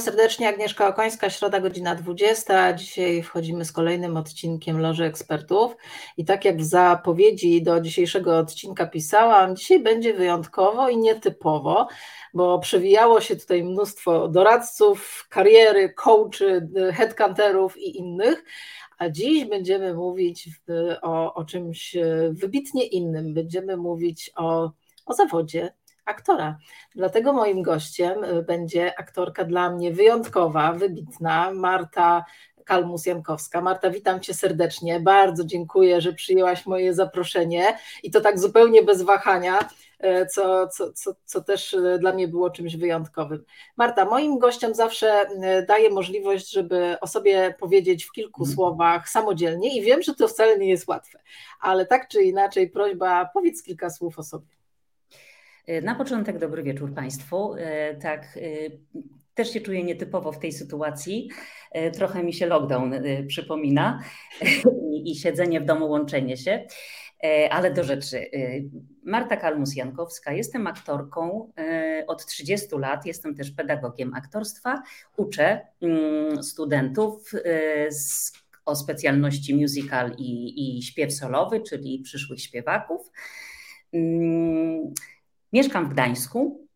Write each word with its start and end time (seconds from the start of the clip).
Witam 0.00 0.12
serdecznie, 0.12 0.48
Agnieszka 0.48 0.88
Okońska, 0.88 1.30
środa 1.30 1.60
godzina 1.60 1.94
20. 1.94 2.72
Dzisiaj 2.72 3.22
wchodzimy 3.22 3.64
z 3.64 3.72
kolejnym 3.72 4.16
odcinkiem 4.16 4.80
Loży 4.80 5.04
Ekspertów. 5.04 5.76
I 6.16 6.24
tak 6.24 6.44
jak 6.44 6.56
w 6.56 6.64
zapowiedzi 6.64 7.62
do 7.62 7.80
dzisiejszego 7.80 8.38
odcinka 8.38 8.86
pisałam, 8.86 9.56
dzisiaj 9.56 9.80
będzie 9.80 10.14
wyjątkowo 10.14 10.88
i 10.88 10.98
nietypowo, 10.98 11.88
bo 12.34 12.58
przewijało 12.58 13.20
się 13.20 13.36
tutaj 13.36 13.64
mnóstwo 13.64 14.28
doradców, 14.28 15.26
kariery, 15.30 15.94
coachy, 15.94 16.68
headcunterów 16.94 17.78
i 17.78 17.98
innych. 17.98 18.44
A 18.98 19.08
dziś 19.08 19.44
będziemy 19.44 19.94
mówić 19.94 20.48
o, 21.02 21.34
o 21.34 21.44
czymś 21.44 21.96
wybitnie 22.30 22.86
innym. 22.86 23.34
Będziemy 23.34 23.76
mówić 23.76 24.30
o, 24.36 24.72
o 25.06 25.14
zawodzie 25.14 25.72
aktora. 26.10 26.58
Dlatego 26.94 27.32
moim 27.32 27.62
gościem 27.62 28.24
y, 28.24 28.42
będzie 28.42 28.98
aktorka 28.98 29.44
dla 29.44 29.70
mnie 29.70 29.92
wyjątkowa, 29.92 30.72
wybitna, 30.72 31.50
Marta 31.54 32.24
Kalmus-Jankowska. 32.70 33.62
Marta, 33.62 33.90
witam 33.90 34.20
Cię 34.20 34.34
serdecznie. 34.34 35.00
Bardzo 35.00 35.44
dziękuję, 35.44 36.00
że 36.00 36.12
przyjęłaś 36.12 36.66
moje 36.66 36.94
zaproszenie 36.94 37.78
i 38.02 38.10
to 38.10 38.20
tak 38.20 38.38
zupełnie 38.38 38.82
bez 38.82 39.02
wahania, 39.02 39.58
y, 40.04 40.26
co, 40.26 40.68
co, 40.68 40.92
co, 40.92 41.14
co 41.24 41.40
też 41.40 41.72
y, 41.72 41.98
dla 42.00 42.12
mnie 42.12 42.28
było 42.28 42.50
czymś 42.50 42.76
wyjątkowym. 42.76 43.44
Marta, 43.76 44.04
moim 44.04 44.38
gościom 44.38 44.74
zawsze 44.74 45.26
daję 45.68 45.90
możliwość, 45.90 46.50
żeby 46.50 46.96
o 47.00 47.06
sobie 47.06 47.54
powiedzieć 47.60 48.04
w 48.04 48.12
kilku 48.12 48.44
mm. 48.44 48.54
słowach 48.54 49.08
samodzielnie 49.08 49.76
i 49.76 49.82
wiem, 49.82 50.02
że 50.02 50.14
to 50.14 50.28
wcale 50.28 50.58
nie 50.58 50.68
jest 50.68 50.88
łatwe, 50.88 51.18
ale 51.60 51.86
tak 51.86 52.08
czy 52.08 52.22
inaczej 52.22 52.70
prośba, 52.70 53.30
powiedz 53.34 53.62
kilka 53.62 53.90
słów 53.90 54.18
o 54.18 54.22
sobie. 54.22 54.59
E, 55.70 55.80
na 55.82 55.94
początek 55.94 56.38
dobry 56.38 56.62
wieczór 56.62 56.94
Państwu. 56.94 57.54
E, 57.54 57.94
tak, 57.94 58.22
e, 58.36 58.40
też 59.34 59.52
się 59.52 59.60
czuję 59.60 59.84
nietypowo 59.84 60.32
w 60.32 60.38
tej 60.38 60.52
sytuacji. 60.52 61.28
Trochę 61.92 62.22
mi 62.24 62.32
się 62.32 62.46
lockdown 62.46 62.94
przypomina 63.26 64.00
i 65.04 65.16
siedzenie 65.16 65.60
w 65.60 65.64
domu, 65.64 65.90
łączenie 65.90 66.36
się. 66.36 66.66
Ale 67.50 67.72
do 67.72 67.84
rzeczy. 67.84 68.30
Marta 69.04 69.36
Kalmus-Jankowska, 69.36 70.32
jestem 70.32 70.66
aktorką 70.66 71.52
od 72.06 72.26
30 72.26 72.68
lat, 72.78 73.06
jestem 73.06 73.34
też 73.34 73.50
pedagogiem 73.50 74.14
aktorstwa. 74.14 74.82
Uczę 75.16 75.60
mm, 75.82 76.42
studentów 76.42 77.32
o 78.64 78.76
specjalności 78.76 79.54
musical 79.54 80.14
i, 80.18 80.78
i 80.78 80.82
śpiew 80.82 81.12
solowy, 81.12 81.60
czyli 81.60 82.00
przyszłych 82.04 82.40
śpiewaków. 82.40 83.10
Mieszkam 85.52 85.86
w 85.86 85.88
Gdańsku. 85.88 86.66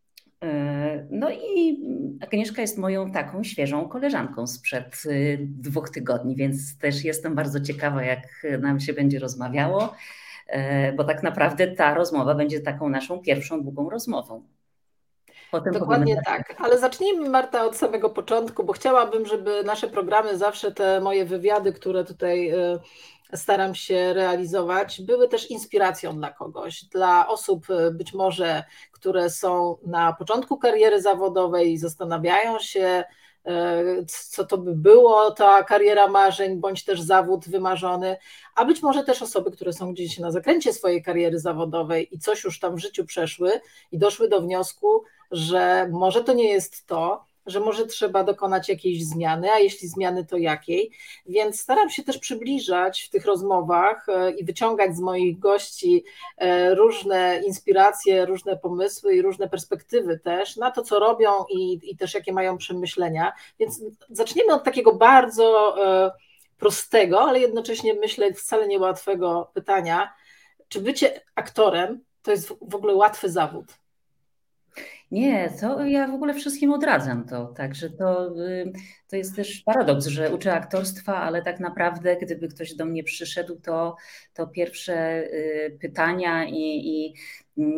E, 0.43 1.07
no 1.11 1.29
i 1.31 1.79
Agnieszka 2.21 2.61
jest 2.61 2.77
moją 2.77 3.11
taką 3.11 3.43
świeżą 3.43 3.89
koleżanką 3.89 4.47
sprzed 4.47 5.03
e, 5.05 5.09
dwóch 5.39 5.89
tygodni, 5.89 6.35
więc 6.35 6.77
też 6.77 7.03
jestem 7.03 7.35
bardzo 7.35 7.61
ciekawa, 7.61 8.03
jak 8.03 8.27
nam 8.59 8.79
się 8.79 8.93
będzie 8.93 9.19
rozmawiało, 9.19 9.95
e, 10.47 10.93
bo 10.93 11.03
tak 11.03 11.23
naprawdę 11.23 11.67
ta 11.67 11.93
rozmowa 11.93 12.35
będzie 12.35 12.59
taką 12.59 12.89
naszą 12.89 13.19
pierwszą 13.19 13.63
długą 13.63 13.89
rozmową. 13.89 14.43
Potem 15.51 15.73
Dokładnie 15.73 16.21
tak, 16.25 16.55
ale 16.57 16.79
zacznijmy 16.79 17.29
Marta 17.29 17.65
od 17.65 17.75
samego 17.77 18.09
początku, 18.09 18.63
bo 18.63 18.73
chciałabym, 18.73 19.25
żeby 19.25 19.63
nasze 19.63 19.87
programy, 19.87 20.37
zawsze 20.37 20.71
te 20.71 21.01
moje 21.01 21.25
wywiady, 21.25 21.73
które 21.73 22.05
tutaj 22.05 22.53
staram 23.33 23.75
się 23.75 24.13
realizować, 24.13 25.01
były 25.01 25.27
też 25.27 25.51
inspiracją 25.51 26.17
dla 26.17 26.31
kogoś, 26.31 26.85
dla 26.85 27.27
osób 27.27 27.69
e, 27.69 27.91
być 27.91 28.13
może, 28.13 28.63
które 28.91 29.29
są 29.29 29.77
na 29.85 30.13
początku 30.13 30.57
kariery 30.57 31.01
zawodowej 31.01 31.73
i 31.73 31.77
zastanawiają 31.77 32.59
się, 32.59 33.03
e, 33.45 33.83
co 34.07 34.45
to 34.45 34.57
by 34.57 34.75
było, 34.75 35.31
ta 35.31 35.63
kariera 35.63 36.07
marzeń, 36.07 36.59
bądź 36.59 36.85
też 36.85 37.01
zawód 37.01 37.49
wymarzony, 37.49 38.17
a 38.55 38.65
być 38.65 38.83
może 38.83 39.03
też 39.03 39.21
osoby, 39.21 39.51
które 39.51 39.73
są 39.73 39.93
gdzieś 39.93 40.19
na 40.19 40.31
zakręcie 40.31 40.73
swojej 40.73 41.03
kariery 41.03 41.39
zawodowej 41.39 42.15
i 42.15 42.19
coś 42.19 42.43
już 42.43 42.59
tam 42.59 42.75
w 42.75 42.79
życiu 42.79 43.05
przeszły 43.05 43.51
i 43.91 43.97
doszły 43.97 44.29
do 44.29 44.41
wniosku, 44.41 45.03
że 45.31 45.89
może 45.91 46.23
to 46.23 46.33
nie 46.33 46.49
jest 46.49 46.85
to, 46.87 47.25
że 47.45 47.59
może 47.59 47.85
trzeba 47.85 48.23
dokonać 48.23 48.69
jakiejś 48.69 49.05
zmiany, 49.05 49.51
a 49.51 49.59
jeśli 49.59 49.87
zmiany, 49.87 50.25
to 50.25 50.37
jakiej. 50.37 50.91
Więc 51.25 51.61
staram 51.61 51.89
się 51.89 52.03
też 52.03 52.17
przybliżać 52.17 53.01
w 53.01 53.09
tych 53.09 53.25
rozmowach 53.25 54.09
e, 54.09 54.31
i 54.31 54.45
wyciągać 54.45 54.95
z 54.95 54.99
moich 54.99 55.39
gości 55.39 56.03
e, 56.37 56.75
różne 56.75 57.41
inspiracje, 57.45 58.25
różne 58.25 58.57
pomysły 58.57 59.15
i 59.15 59.21
różne 59.21 59.49
perspektywy 59.49 60.19
też 60.19 60.55
na 60.55 60.71
to, 60.71 60.81
co 60.81 60.99
robią 60.99 61.31
i, 61.49 61.91
i 61.91 61.97
też 61.97 62.13
jakie 62.13 62.33
mają 62.33 62.57
przemyślenia. 62.57 63.33
Więc 63.59 63.81
zaczniemy 64.09 64.53
od 64.53 64.63
takiego 64.63 64.93
bardzo 64.93 65.75
e, 65.85 66.11
prostego, 66.57 67.21
ale 67.21 67.39
jednocześnie 67.39 67.93
myślę 67.93 68.33
wcale 68.33 68.67
niełatwego 68.67 69.51
pytania. 69.53 70.13
Czy 70.67 70.81
bycie 70.81 71.21
aktorem 71.35 72.03
to 72.21 72.31
jest 72.31 72.53
w 72.61 72.75
ogóle 72.75 72.95
łatwy 72.95 73.29
zawód? 73.29 73.65
Nie, 75.11 75.49
to 75.61 75.85
ja 75.85 76.07
w 76.07 76.13
ogóle 76.13 76.33
wszystkim 76.33 76.71
odradzam 76.71 77.25
to. 77.25 77.45
Także 77.45 77.89
to, 77.89 78.39
y, 78.47 78.71
to 79.07 79.15
jest 79.15 79.35
też 79.35 79.61
paradoks, 79.65 80.05
że 80.05 80.35
uczę 80.35 80.53
aktorstwa, 80.53 81.17
ale 81.17 81.41
tak 81.41 81.59
naprawdę, 81.59 82.17
gdyby 82.17 82.47
ktoś 82.47 82.75
do 82.75 82.85
mnie 82.85 83.03
przyszedł, 83.03 83.55
to, 83.55 83.95
to 84.33 84.47
pierwsze 84.47 85.23
y, 85.23 85.77
pytania 85.81 86.45
i, 86.45 86.87
i 86.87 87.13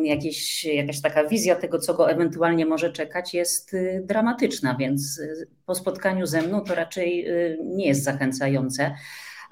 jakieś, 0.08 0.64
jakaś 0.64 1.00
taka 1.00 1.28
wizja 1.28 1.56
tego, 1.56 1.78
co 1.78 1.94
go 1.94 2.10
ewentualnie 2.10 2.66
może 2.66 2.92
czekać, 2.92 3.34
jest 3.34 3.74
y, 3.74 4.02
dramatyczna, 4.04 4.76
więc 4.80 5.22
po 5.66 5.74
spotkaniu 5.74 6.26
ze 6.26 6.42
mną 6.42 6.60
to 6.60 6.74
raczej 6.74 7.26
nie 7.64 7.86
jest 7.86 8.04
zachęcające 8.04 8.94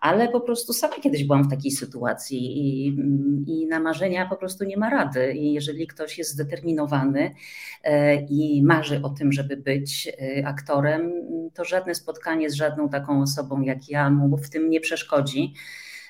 ale 0.01 0.29
po 0.29 0.41
prostu 0.41 0.73
sama 0.73 0.95
kiedyś 0.95 1.25
byłam 1.25 1.45
w 1.45 1.51
takiej 1.51 1.71
sytuacji 1.71 2.59
i, 2.59 2.87
i 3.47 3.67
na 3.67 3.81
marzenia 3.81 4.27
po 4.27 4.37
prostu 4.37 4.65
nie 4.65 4.77
ma 4.77 4.91
rady. 4.91 5.33
I 5.33 5.53
jeżeli 5.53 5.87
ktoś 5.87 6.19
jest 6.19 6.31
zdeterminowany 6.31 7.34
e, 7.84 8.15
i 8.15 8.62
marzy 8.62 9.03
o 9.03 9.09
tym, 9.09 9.33
żeby 9.33 9.56
być 9.56 10.09
e, 10.09 10.47
aktorem, 10.47 11.12
to 11.55 11.65
żadne 11.65 11.95
spotkanie 11.95 12.51
z 12.51 12.55
żadną 12.55 12.89
taką 12.89 13.23
osobą 13.23 13.61
jak 13.61 13.89
ja 13.89 14.11
mu 14.11 14.37
w 14.37 14.51
tym 14.51 14.71
nie 14.71 14.81
przeszkodzi. 14.81 15.55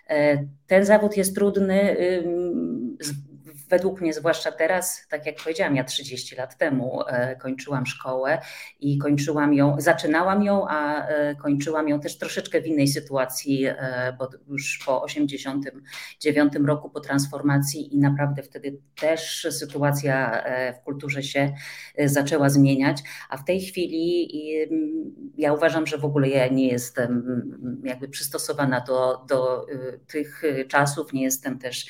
E, 0.09 0.45
ten 0.67 0.85
zawód 0.85 1.17
jest 1.17 1.35
trudny 1.35 1.97
według 3.69 4.01
mnie, 4.01 4.13
zwłaszcza 4.13 4.53
teraz, 4.53 5.07
tak 5.09 5.27
jak 5.27 5.37
powiedziałam, 5.37 5.77
ja 5.77 5.85
30 5.85 6.37
lat 6.37 6.59
temu 6.59 7.03
e, 7.07 7.37
kończyłam 7.37 7.87
szkołę 7.87 8.39
i 8.81 8.99
kończyłam 8.99 9.55
ją, 9.55 9.77
zaczynałam 9.79 10.43
ją, 10.43 10.69
a 10.69 11.07
e, 11.07 11.35
kończyłam 11.35 11.89
ją 11.89 12.01
też 12.01 12.19
troszeczkę 12.19 12.61
w 12.61 12.67
innej 12.67 12.89
sytuacji, 12.89 13.67
e, 13.67 14.17
bo 14.19 14.29
już 14.49 14.83
po 14.87 15.03
89 15.03 16.53
roku 16.67 16.91
po 16.91 17.01
transformacji 17.01 17.95
i 17.95 17.99
naprawdę 17.99 18.43
wtedy 18.43 18.79
też 19.01 19.47
sytuacja 19.51 20.45
w 20.81 20.85
kulturze 20.85 21.23
się 21.23 21.53
zaczęła 22.05 22.51
zmieniać, 22.51 23.03
a 23.29 23.37
w 23.37 23.45
tej 23.45 23.61
chwili 23.61 24.29
ja 25.37 25.53
uważam, 25.53 25.87
że 25.87 25.99
w 25.99 26.05
ogóle 26.05 26.29
ja 26.29 26.49
nie 26.49 26.69
jestem 26.69 27.43
jakby 27.85 28.09
przystosowana 28.09 28.81
do, 28.81 29.25
do 29.29 29.67
tych 30.07 30.43
czasów, 30.69 31.13
nie 31.13 31.23
jestem 31.23 31.59
też 31.59 31.87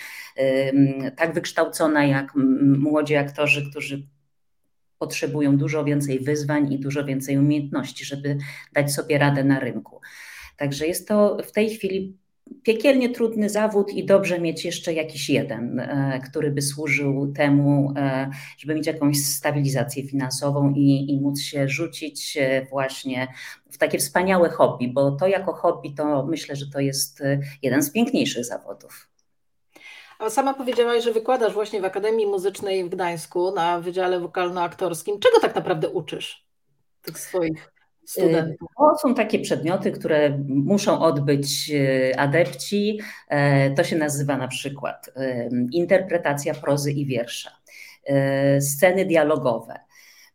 tak 1.17 1.35
wykształcona 1.35 2.05
jak 2.05 2.33
młodzi 2.79 3.17
aktorzy, 3.17 3.71
którzy 3.71 4.06
potrzebują 4.99 5.56
dużo 5.56 5.85
więcej 5.85 6.21
wyzwań 6.21 6.73
i 6.73 6.79
dużo 6.79 7.05
więcej 7.05 7.38
umiejętności, 7.38 8.05
żeby 8.05 8.38
dać 8.73 8.93
sobie 8.93 9.19
radę 9.19 9.44
na 9.44 9.61
rynku. 9.61 10.00
Także 10.56 10.87
jest 10.87 11.09
to 11.09 11.37
w 11.44 11.53
tej 11.53 11.71
chwili 11.71 12.17
piekielnie 12.62 13.09
trudny 13.09 13.50
zawód 13.50 13.91
i 13.91 14.06
dobrze 14.06 14.41
mieć 14.41 14.65
jeszcze 14.65 14.93
jakiś 14.93 15.31
jeden, 15.31 15.81
e, 15.81 16.21
który 16.31 16.50
by 16.50 16.62
służył 16.62 17.32
temu, 17.32 17.94
e, 17.97 18.31
żeby 18.59 18.75
mieć 18.75 18.87
jakąś 18.87 19.19
stabilizację 19.25 20.09
finansową 20.09 20.73
i, 20.75 21.11
i 21.11 21.21
móc 21.21 21.41
się 21.41 21.69
rzucić 21.69 22.37
e, 22.37 22.67
właśnie 22.71 23.29
w 23.71 23.79
takie 23.79 23.99
wspaniałe 23.99 24.49
hobby, 24.49 24.89
bo 24.89 25.11
to 25.11 25.29
jako 25.29 25.53
hobby 25.53 25.94
to 25.94 26.27
myślę, 26.27 26.56
że 26.56 26.67
to 26.71 26.81
jest 26.81 27.23
jeden 27.62 27.82
z 27.82 27.91
piękniejszych 27.91 28.44
zawodów. 28.44 29.16
A 30.19 30.31
sama 30.31 30.55
powiedziałaś, 30.55 31.05
że 31.05 31.13
wykładasz 31.13 31.55
właśnie 31.55 31.81
w 31.81 31.85
Akademii 31.85 32.27
Muzycznej 32.27 32.85
w 32.85 32.89
Gdańsku 32.89 33.55
na 33.55 33.81
Wydziale 33.81 34.21
Wokalno-Aktorskim. 34.21 35.19
Czego 35.19 35.41
tak 35.41 35.55
naprawdę 35.55 35.89
uczysz 35.89 36.47
tych 37.03 37.19
swoich 37.19 37.73
studentów? 38.05 38.69
To 38.79 38.99
są 38.99 39.15
takie 39.15 39.39
przedmioty, 39.39 39.93
które 39.93 40.39
muszą 40.49 41.01
odbyć 41.01 41.71
y, 41.71 42.13
adepci. 42.19 43.01
E, 43.29 43.71
to 43.71 43.85
się 43.85 43.97
nazywa 43.97 44.37
na 44.37 44.49
przykład 44.49 45.11
interpretacja 45.73 46.55
prozy 46.55 46.93
i 46.93 47.07
wiersza, 47.07 47.51
sceny 48.61 49.05
dialogowe 49.05 49.81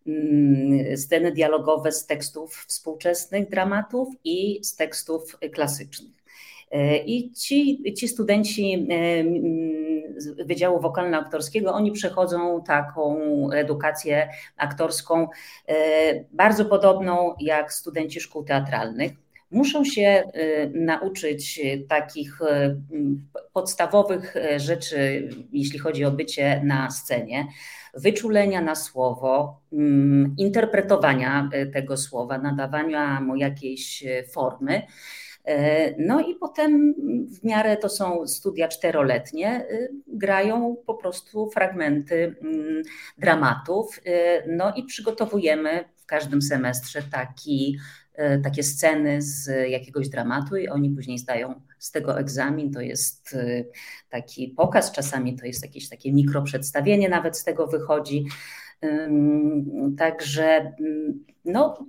mm, 0.08 0.98
sceny 0.98 1.32
dialogowe 1.32 1.92
z 1.92 2.06
tekstów 2.06 2.66
współczesnych 2.68 3.50
dramatów 3.50 4.10
i 4.24 4.60
z 4.64 4.76
tekstów 4.76 5.38
klasycznych. 5.54 6.21
I 7.06 7.32
ci, 7.32 7.84
ci 7.98 8.08
studenci 8.08 8.88
Wydziału 10.46 10.80
Wokalno-Aktorskiego, 10.82 11.74
oni 11.74 11.92
przechodzą 11.92 12.64
taką 12.64 13.20
edukację 13.52 14.30
aktorską 14.58 15.28
bardzo 16.32 16.66
podobną 16.66 17.36
jak 17.40 17.74
studenci 17.74 18.22
szkół 18.22 18.44
teatralnych 18.44 19.12
muszą 19.52 19.86
się 19.86 20.24
nauczyć 20.74 21.62
takich 21.90 22.40
podstawowych 23.54 24.36
rzeczy, 24.58 25.30
jeśli 25.52 25.80
chodzi 25.80 26.06
o 26.06 26.12
bycie 26.12 26.62
na 26.64 26.92
scenie 26.92 27.48
wyczulenia 27.94 28.62
na 28.62 28.76
słowo, 28.76 29.62
mm, 29.74 30.36
interpretowania 30.38 31.50
e, 31.54 31.66
tego 31.66 31.98
słowa, 31.98 32.38
nadawania 32.38 33.22
mu 33.22 33.36
jakiejś 33.36 34.04
e, 34.04 34.24
formy. 34.24 34.82
E, 35.46 35.96
no 35.98 36.20
i 36.20 36.36
potem 36.36 36.94
w 37.28 37.44
miarę 37.44 37.78
to 37.78 37.90
są 37.90 38.28
studia 38.28 38.68
czteroletnie, 38.68 39.66
grają 40.08 40.76
po 40.86 40.94
prostu 40.94 41.50
fragmenty 41.50 42.36
mm, 42.42 42.84
dramatów. 43.18 44.02
No 44.48 44.74
i 44.76 44.84
przygotowujemy 44.84 45.84
w 45.98 46.06
każdym 46.06 46.42
semestrze 46.42 47.02
taki 47.12 47.78
E, 48.14 48.40
takie 48.40 48.64
sceny 48.64 49.22
z 49.22 49.70
jakiegoś 49.70 50.10
dramatu 50.10 50.58
i 50.58 50.68
oni 50.68 50.90
później 50.90 51.18
zdają 51.18 51.62
z 51.80 51.92
tego 51.92 52.20
egzamin. 52.20 52.72
To 52.74 52.82
jest 52.82 53.38
taki 54.10 54.48
pokaz, 54.48 54.92
czasami 54.92 55.36
to 55.36 55.46
jest 55.46 55.64
jakieś 55.64 55.90
takie 55.90 56.14
mikroprzedstawienie, 56.14 57.10
nawet 57.10 57.38
z 57.38 57.44
tego 57.44 57.68
wychodzi. 57.68 58.26
Także 59.98 60.74
no, 61.46 61.86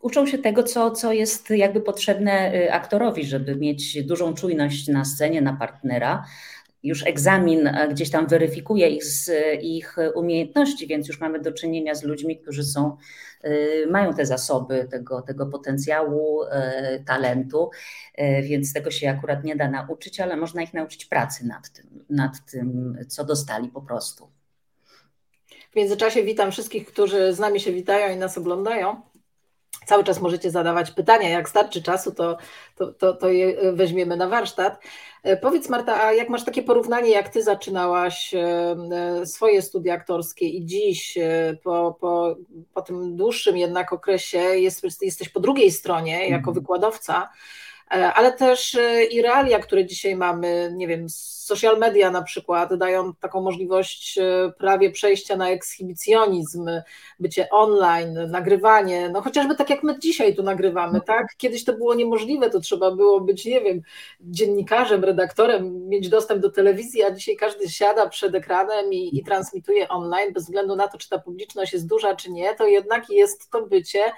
uczą 0.00 0.26
się 0.26 0.38
tego, 0.38 0.62
co, 0.62 0.90
co 0.90 1.12
jest 1.12 1.50
jakby 1.50 1.80
potrzebne 1.80 2.32
e, 2.32 2.72
aktorowi, 2.72 3.24
żeby 3.24 3.56
mieć 3.56 4.02
dużą 4.02 4.34
czujność 4.34 4.88
na 4.88 5.04
scenie, 5.04 5.42
na 5.42 5.56
partnera 5.56 6.24
już 6.84 7.06
egzamin 7.06 7.70
gdzieś 7.90 8.10
tam 8.10 8.26
weryfikuje 8.26 8.88
ich, 8.88 9.04
ich 9.62 9.96
umiejętności, 10.14 10.86
więc 10.86 11.08
już 11.08 11.20
mamy 11.20 11.40
do 11.40 11.52
czynienia 11.52 11.94
z 11.94 12.02
ludźmi, 12.02 12.38
którzy 12.38 12.64
są, 12.64 12.96
y, 13.44 13.86
mają 13.90 14.14
te 14.14 14.26
zasoby 14.26 14.88
tego, 14.90 15.22
tego 15.22 15.46
potencjału, 15.46 16.42
y, 16.42 16.48
talentu, 17.04 17.70
y, 18.18 18.42
więc 18.42 18.72
tego 18.72 18.90
się 18.90 19.10
akurat 19.10 19.44
nie 19.44 19.56
da 19.56 19.70
nauczyć, 19.70 20.20
ale 20.20 20.36
można 20.36 20.62
ich 20.62 20.74
nauczyć 20.74 21.04
pracy 21.04 21.46
nad 21.46 21.70
tym, 21.70 22.04
nad 22.10 22.50
tym 22.50 22.98
co 23.08 23.24
dostali 23.24 23.68
po 23.68 23.82
prostu. 23.82 24.33
W 25.74 25.76
międzyczasie 25.76 26.22
witam 26.22 26.52
wszystkich, 26.52 26.86
którzy 26.86 27.32
z 27.32 27.38
nami 27.38 27.60
się 27.60 27.72
witają 27.72 28.14
i 28.14 28.18
nas 28.18 28.38
oglądają. 28.38 29.00
Cały 29.86 30.04
czas 30.04 30.20
możecie 30.20 30.50
zadawać 30.50 30.90
pytania. 30.90 31.28
Jak 31.28 31.48
starczy 31.48 31.82
czasu, 31.82 32.14
to, 32.14 32.36
to, 32.76 32.92
to, 32.92 33.12
to 33.12 33.28
je 33.28 33.72
weźmiemy 33.72 34.16
na 34.16 34.28
warsztat. 34.28 34.80
E, 35.22 35.36
powiedz 35.36 35.68
Marta, 35.68 36.04
a 36.04 36.12
jak 36.12 36.28
masz 36.28 36.44
takie 36.44 36.62
porównanie, 36.62 37.10
jak 37.10 37.28
ty 37.28 37.42
zaczynałaś 37.42 38.34
e, 38.34 38.76
e, 39.20 39.26
swoje 39.26 39.62
studia 39.62 39.94
aktorskie 39.94 40.48
i 40.48 40.66
dziś 40.66 41.18
po, 41.62 41.96
po, 42.00 42.36
po 42.74 42.82
tym 42.82 43.16
dłuższym 43.16 43.56
jednak 43.56 43.92
okresie 43.92 44.38
jest, 44.38 45.02
jesteś 45.02 45.28
po 45.28 45.40
drugiej 45.40 45.70
stronie 45.70 46.28
jako 46.28 46.50
mhm. 46.50 46.54
wykładowca, 46.54 47.30
ale 47.88 48.32
też 48.32 48.76
i 49.10 49.22
realia, 49.22 49.58
które 49.58 49.86
dzisiaj 49.86 50.16
mamy, 50.16 50.72
nie 50.76 50.88
wiem, 50.88 51.06
social 51.44 51.78
media 51.78 52.10
na 52.10 52.22
przykład 52.22 52.74
dają 52.74 53.14
taką 53.14 53.40
możliwość 53.40 54.18
prawie 54.58 54.90
przejścia 54.90 55.36
na 55.36 55.50
ekshibicjonizm, 55.50 56.70
bycie 57.20 57.50
online, 57.50 58.18
nagrywanie, 58.30 59.08
no 59.08 59.22
chociażby 59.22 59.54
tak 59.54 59.70
jak 59.70 59.82
my 59.82 59.98
dzisiaj 59.98 60.36
tu 60.36 60.42
nagrywamy, 60.42 60.98
mhm. 60.98 61.02
tak? 61.04 61.36
Kiedyś 61.36 61.64
to 61.64 61.72
było 61.72 61.94
niemożliwe, 61.94 62.50
to 62.50 62.60
trzeba 62.60 62.90
było 62.90 63.20
być, 63.20 63.44
nie 63.44 63.60
wiem, 63.60 63.82
dziennikarzem, 64.20 65.04
redaktorem, 65.04 65.88
mieć 65.88 66.08
dostęp 66.08 66.42
do 66.42 66.50
telewizji, 66.50 67.02
a 67.02 67.10
dzisiaj 67.10 67.36
każdy 67.36 67.70
siada 67.70 68.08
przed 68.08 68.34
ekranem 68.34 68.92
i, 68.92 69.18
i 69.18 69.24
transmituje 69.24 69.88
online, 69.88 70.32
bez 70.32 70.44
względu 70.44 70.76
na 70.76 70.88
to, 70.88 70.98
czy 70.98 71.08
ta 71.08 71.18
publiczność 71.18 71.72
jest 71.72 71.86
duża, 71.86 72.16
czy 72.16 72.30
nie, 72.30 72.54
to 72.54 72.66
jednak 72.66 73.10
jest 73.10 73.50
to 73.50 73.66
bycie 73.66 74.00
E, 74.00 74.12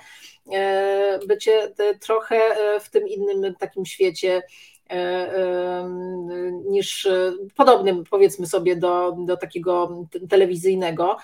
bycie 1.27 1.73
trochę 2.01 2.37
e, 2.37 2.81
w 2.81 2.91
tym 2.91 3.09
innym 3.09 3.55
takim 3.55 3.87
świecie 3.87 4.43
e, 4.91 5.91
niż 6.69 7.09
podobnym 7.57 8.05
powiedzmy 8.11 8.47
sobie 8.47 8.77
do, 8.77 9.17
do 9.19 9.37
takiego 9.37 10.05
telewizyjnego. 10.29 11.17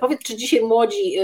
Powiedz, 0.00 0.20
czy 0.22 0.36
dzisiaj 0.36 0.60
młodzi 0.62 1.16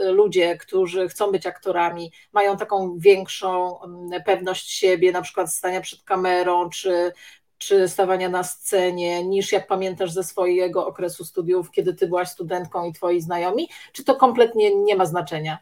ludzie, 0.00 0.56
którzy 0.56 1.08
chcą 1.08 1.32
być 1.32 1.46
aktorami, 1.46 2.12
mają 2.32 2.56
taką 2.56 2.98
większą 2.98 3.78
pewność 4.26 4.70
siebie, 4.70 5.12
na 5.12 5.22
przykład 5.22 5.52
stania 5.52 5.80
przed 5.80 6.02
kamerą, 6.02 6.70
czy, 6.70 7.12
czy 7.58 7.88
stawania 7.88 8.28
na 8.28 8.44
scenie, 8.44 9.24
niż 9.24 9.52
jak 9.52 9.66
pamiętasz 9.66 10.12
ze 10.12 10.24
swojego 10.24 10.86
okresu 10.86 11.24
studiów, 11.24 11.70
kiedy 11.70 11.94
ty 11.94 12.06
byłaś 12.06 12.28
studentką 12.28 12.84
i 12.84 12.92
twoi 12.92 13.20
znajomi, 13.20 13.68
czy 13.92 14.04
to 14.04 14.14
kompletnie 14.14 14.74
nie 14.74 14.96
ma 14.96 15.06
znaczenia? 15.06 15.58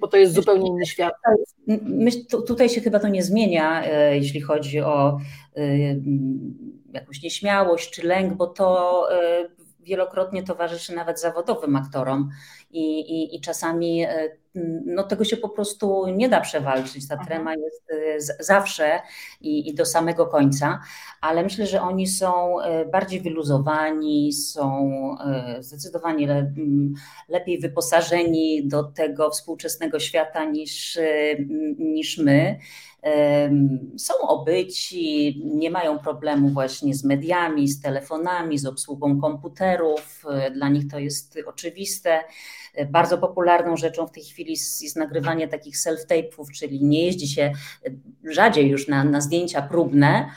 Bo 0.00 0.08
to 0.08 0.16
jest 0.16 0.34
zupełnie 0.34 0.68
inny 0.68 0.86
świat. 0.86 1.14
Myśl, 1.82 2.18
tutaj 2.46 2.68
się 2.68 2.80
chyba 2.80 2.98
to 2.98 3.08
nie 3.08 3.22
zmienia, 3.22 3.84
e, 3.84 4.16
jeśli 4.16 4.40
chodzi 4.40 4.80
o 4.80 5.18
e, 5.56 5.76
jakąś 6.92 7.22
nieśmiałość 7.22 7.90
czy 7.90 8.06
lęk, 8.06 8.34
bo 8.34 8.46
to 8.46 9.06
e, 9.12 9.48
wielokrotnie 9.90 10.42
towarzyszy 10.42 10.94
nawet 10.94 11.20
zawodowym 11.20 11.76
aktorom 11.76 12.30
i, 12.70 13.00
i, 13.00 13.36
i 13.36 13.40
czasami 13.40 14.06
no, 14.86 15.02
tego 15.02 15.24
się 15.24 15.36
po 15.36 15.48
prostu 15.48 16.06
nie 16.08 16.28
da 16.28 16.40
przewalczyć. 16.40 17.08
Ta 17.08 17.16
trema 17.16 17.54
jest 17.54 18.32
zawsze 18.40 19.00
i, 19.40 19.68
i, 19.68 19.74
do 19.74 19.86
samego 19.86 20.26
końca, 20.26 20.80
ale 21.20 21.42
myślę, 21.42 21.66
że 21.66 21.82
oni 21.82 22.06
są 22.06 22.56
bardziej 22.92 23.20
wyluzowani, 23.20 24.32
są 24.32 24.90
zdecydowanie 25.60 26.26
le, 26.26 26.52
lepiej 27.28 27.58
wyposażeni 27.58 28.68
do 28.68 28.84
tego 28.84 29.30
współczesnego 29.30 30.00
świata 30.00 30.44
niż, 30.44 30.98
niż 31.78 32.18
my 32.18 32.58
są 33.98 34.14
obyci, 34.28 35.42
nie 35.44 35.70
mają 35.70 35.98
problemu 35.98 36.48
właśnie 36.48 36.94
z 36.94 37.04
mediami, 37.04 37.68
z 37.68 37.80
telefonami, 37.80 38.58
z 38.58 38.66
obsługą 38.66 39.20
komputerów. 39.20 40.24
Dla 40.54 40.68
nich 40.68 40.90
to 40.90 40.98
jest 40.98 41.38
oczywiste. 41.46 42.20
Bardzo 42.88 43.18
popularną 43.18 43.76
rzeczą 43.76 44.06
w 44.06 44.12
tej 44.12 44.24
chwili 44.24 44.50
jest, 44.50 44.96
nagrywanie 44.96 45.48
takich 45.48 45.76
self-tape'ów, 45.76 46.44
czyli 46.54 46.84
nie 46.84 47.06
jeździ 47.06 47.28
się 47.28 47.52
rzadziej 48.24 48.68
już 48.68 48.88
na, 48.88 49.04
na 49.04 49.20
zdjęcia 49.20 49.62
próbne, 49.62 50.30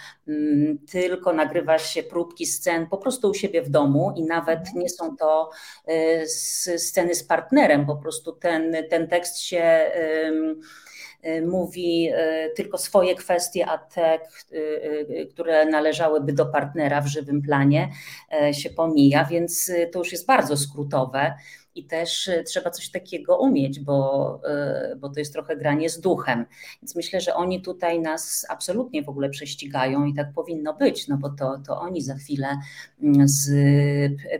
tylko 0.91 1.33
nagrywa 1.33 1.79
się 1.79 2.03
próbki 2.03 2.45
scen 2.45 2.87
po 2.87 2.97
prostu 2.97 3.29
u 3.29 3.33
siebie 3.33 3.61
w 3.61 3.69
domu 3.69 4.13
i 4.17 4.23
nawet 4.23 4.59
nie 4.75 4.89
są 4.89 5.17
to 5.17 5.49
e, 5.85 6.27
sceny 6.77 7.15
z 7.15 7.23
partnerem, 7.23 7.85
po 7.85 7.95
prostu 7.95 8.31
ten, 8.31 8.75
ten 8.89 9.07
tekst 9.07 9.39
się 9.39 9.91
mówi 11.47 12.09
y, 12.09 12.53
tylko 12.55 12.77
swoje 12.77 13.15
kwestie, 13.15 13.67
a 13.67 13.77
te, 13.77 14.19
y, 14.51 15.27
które 15.33 15.65
należałyby 15.65 16.33
do 16.33 16.45
partnera 16.45 17.01
w 17.01 17.07
żywym 17.07 17.41
planie, 17.41 17.89
się 18.51 18.69
pomija, 18.69 19.25
więc 19.25 19.71
to 19.91 19.99
już 19.99 20.11
jest 20.11 20.27
bardzo 20.27 20.57
skrótowe 20.57 21.33
i 21.75 21.85
też 21.85 22.27
e, 22.27 22.43
trzeba 22.43 22.69
coś 22.69 22.91
takiego 22.91 23.37
umieć, 23.37 23.79
bo, 23.79 24.39
e, 24.47 24.95
bo 24.99 25.09
to 25.09 25.19
jest 25.19 25.33
trochę 25.33 25.57
granie 25.57 25.89
z 25.89 25.99
duchem. 25.99 26.45
Więc 26.81 26.95
myślę, 26.95 27.21
że 27.21 27.35
oni 27.35 27.61
tutaj 27.61 27.99
nas 27.99 28.45
absolutnie 28.49 29.03
w 29.03 29.09
ogóle 29.09 29.29
prześcigają 29.29 30.05
i 30.05 30.13
tak 30.13 30.33
powinno 30.33 30.73
być, 30.73 31.07
no 31.07 31.17
bo 31.17 31.29
to, 31.29 31.57
to 31.67 31.79
oni 31.79 32.01
za 32.01 32.15
chwilę 32.15 32.47
mm, 33.03 33.27
z, 33.27 33.51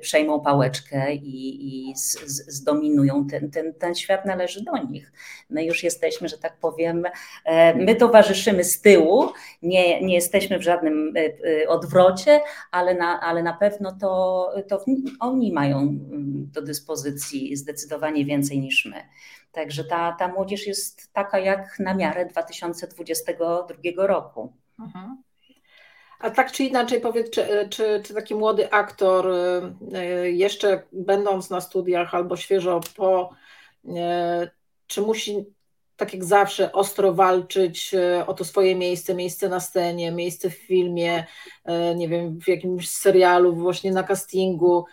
przejmą 0.02 0.40
pałeczkę 0.40 1.16
i, 1.16 1.90
i 1.90 1.96
z, 1.96 2.12
z, 2.12 2.56
zdominują. 2.56 3.28
Ten, 3.28 3.52
ten, 3.52 3.74
ten 3.74 3.96
świat 3.96 4.26
należy 4.26 4.64
do 4.64 4.78
nich. 4.78 5.12
My 5.50 5.66
już 5.66 5.84
jesteśmy, 5.84 6.30
że 6.30 6.38
tak 6.38 6.58
powiem, 6.60 7.04
e, 7.46 7.76
my 7.76 7.96
towarzyszymy 7.96 8.64
z 8.64 8.82
tyłu, 8.82 9.26
nie, 9.62 10.02
nie 10.02 10.16
jesteśmy 10.16 10.60
w 10.60 10.62
żadnym 10.62 11.14
odwrocie, 11.68 12.42
ale 12.72 12.96
na, 12.96 13.20
ale 13.22 13.44
na 13.44 13.54
pewno 13.54 13.98
to, 14.02 14.50
to 14.68 14.86
oni 15.20 15.52
mają 15.52 15.80
mm, 15.80 16.23
do 16.52 16.62
dyspozycji 16.62 17.56
zdecydowanie 17.56 18.26
więcej 18.26 18.60
niż 18.60 18.86
my. 18.86 19.10
Także 19.52 19.84
ta, 19.84 20.12
ta 20.20 20.28
młodzież 20.28 20.68
jest 20.68 21.14
taka 21.14 21.40
jak 21.40 21.80
na 21.80 21.94
miarę 21.94 22.26
2022 22.26 24.08
roku. 24.08 24.54
Mhm. 24.80 25.24
A 26.24 26.30
tak 26.30 26.52
czy 26.52 26.64
inaczej, 26.64 27.02
powiedz, 27.02 27.30
czy, 27.30 27.68
czy, 27.70 28.02
czy, 28.04 28.14
taki 28.14 28.36
młody 28.36 28.72
aktor, 28.72 29.28
y, 29.28 30.32
jeszcze 30.32 30.84
będąc 30.92 31.50
na 31.50 31.62
studiach 31.62 32.16
albo 32.16 32.38
świeżo 32.38 32.80
po, 32.96 33.30
y, 33.86 33.90
czy 34.88 35.02
musi 35.02 35.46
tak 35.98 36.14
jak 36.14 36.24
zawsze 36.24 36.72
ostro 36.72 37.14
walczyć 37.14 37.94
y, 37.94 38.26
o 38.26 38.34
to 38.34 38.46
swoje 38.46 38.76
miejsce, 38.76 39.16
miejsce 39.16 39.50
na 39.50 39.60
scenie, 39.60 40.12
miejsce 40.12 40.50
w 40.50 40.54
filmie, 40.54 41.26
nie 41.96 42.10
wiem, 42.10 42.40
w 42.40 42.48
jakimś 42.48 42.90
serialu, 42.90 43.56
właśnie 43.56 43.92
na 43.92 44.04
castingu, 44.04 44.86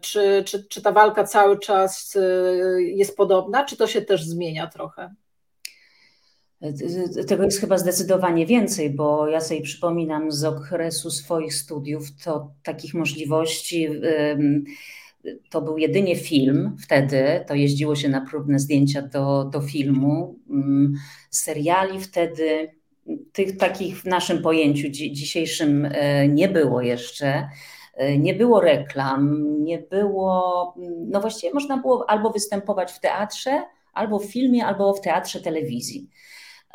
czy, 0.00 0.44
czy, 0.46 0.64
czy 0.68 0.82
ta 0.82 0.92
walka 0.92 1.24
cały 1.24 1.58
czas 1.58 2.16
e, 2.16 2.82
jest 2.82 3.16
podobna, 3.16 3.64
czy 3.64 3.76
to 3.76 3.86
się 3.86 4.02
też 4.02 4.24
zmienia 4.24 4.66
trochę? 4.66 5.14
Tego 7.28 7.44
jest 7.44 7.60
chyba 7.60 7.78
zdecydowanie 7.78 8.46
więcej, 8.46 8.90
bo 8.90 9.28
ja 9.28 9.40
sobie 9.40 9.60
przypominam 9.60 10.32
z 10.32 10.44
okresu 10.44 11.10
swoich 11.10 11.54
studiów, 11.54 12.04
to 12.24 12.52
takich 12.62 12.94
możliwości 12.94 13.88
to 15.50 15.62
był 15.62 15.78
jedynie 15.78 16.16
film 16.16 16.76
wtedy, 16.84 17.44
to 17.48 17.54
jeździło 17.54 17.96
się 17.96 18.08
na 18.08 18.20
próbne 18.20 18.58
zdjęcia 18.58 19.02
do, 19.02 19.44
do 19.44 19.60
filmu. 19.60 20.38
Mm, 20.50 20.94
seriali 21.30 22.00
wtedy, 22.00 22.70
tych 23.32 23.56
takich 23.56 24.00
w 24.00 24.04
naszym 24.04 24.42
pojęciu 24.42 24.88
dzisiejszym 24.88 25.88
e, 25.90 26.28
nie 26.28 26.48
było 26.48 26.82
jeszcze. 26.82 27.48
E, 28.00 28.18
nie 28.18 28.34
było 28.34 28.60
reklam, 28.60 29.44
nie 29.64 29.78
było, 29.78 30.74
no 31.06 31.20
właściwie 31.20 31.54
można 31.54 31.76
było 31.76 32.10
albo 32.10 32.30
występować 32.30 32.92
w 32.92 33.00
teatrze, 33.00 33.62
albo 33.92 34.18
w 34.18 34.24
filmie, 34.24 34.66
albo 34.66 34.94
w 34.94 35.00
teatrze 35.00 35.40
telewizji. 35.40 36.10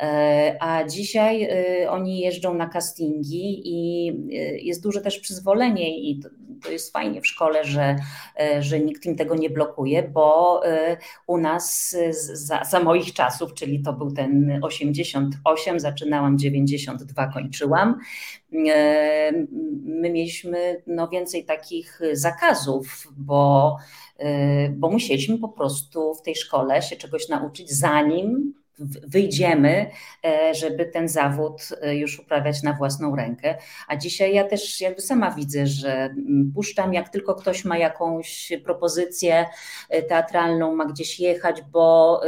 E, 0.00 0.56
a 0.60 0.84
dzisiaj 0.84 1.42
e, 1.42 1.90
oni 1.90 2.20
jeżdżą 2.20 2.54
na 2.54 2.68
castingi 2.68 3.62
i 3.64 4.08
e, 4.08 4.58
jest 4.58 4.82
duże 4.82 5.00
też 5.00 5.18
przyzwolenie 5.18 5.98
i 5.98 6.20
to 6.62 6.70
jest 6.70 6.92
fajnie 6.92 7.20
w 7.20 7.26
szkole, 7.26 7.64
że, 7.64 7.96
że 8.60 8.80
nikt 8.80 9.06
im 9.06 9.16
tego 9.16 9.34
nie 9.34 9.50
blokuje, 9.50 10.02
bo 10.02 10.60
u 11.26 11.38
nas 11.38 11.96
za, 12.32 12.64
za 12.64 12.80
moich 12.80 13.12
czasów, 13.12 13.54
czyli 13.54 13.82
to 13.82 13.92
był 13.92 14.12
ten 14.12 14.58
88, 14.62 15.80
zaczynałam 15.80 16.38
92, 16.38 17.26
kończyłam, 17.26 17.98
my 19.82 20.10
mieliśmy 20.10 20.82
no, 20.86 21.08
więcej 21.08 21.44
takich 21.44 22.00
zakazów, 22.12 23.08
bo, 23.16 23.76
bo 24.70 24.90
musieliśmy 24.90 25.38
po 25.38 25.48
prostu 25.48 26.14
w 26.14 26.22
tej 26.22 26.34
szkole 26.34 26.82
się 26.82 26.96
czegoś 26.96 27.28
nauczyć, 27.28 27.72
zanim 27.72 28.54
wyjdziemy, 29.06 29.90
e, 30.24 30.54
żeby 30.54 30.86
ten 30.86 31.08
zawód 31.08 31.68
e, 31.80 31.96
już 31.96 32.20
uprawiać 32.20 32.62
na 32.62 32.72
własną 32.72 33.16
rękę. 33.16 33.54
A 33.88 33.96
dzisiaj 33.96 34.34
ja 34.34 34.44
też 34.44 34.80
jakby 34.80 35.00
sama 35.00 35.30
widzę, 35.30 35.66
że 35.66 35.92
mm, 35.92 36.52
puszczam, 36.54 36.94
jak 36.94 37.08
tylko 37.08 37.34
ktoś 37.34 37.64
ma 37.64 37.78
jakąś 37.78 38.52
propozycję 38.64 39.46
e, 39.90 40.02
teatralną, 40.02 40.74
ma 40.74 40.86
gdzieś 40.86 41.20
jechać, 41.20 41.62
bo 41.62 42.20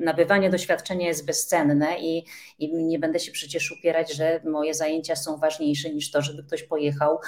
nabywanie 0.00 0.50
doświadczenia 0.50 1.08
jest 1.08 1.26
bezcenne 1.26 2.00
i, 2.00 2.24
i, 2.58 2.74
nie 2.74 2.98
będę 2.98 3.20
się 3.20 3.32
przecież 3.32 3.72
upierać, 3.72 4.12
że 4.12 4.40
moje 4.44 4.74
zajęcia 4.74 5.16
są 5.16 5.36
ważniejsze 5.36 5.90
niż 5.90 6.10
to, 6.10 6.22
żeby 6.22 6.42
ktoś 6.42 6.62
pojechał 6.62 7.18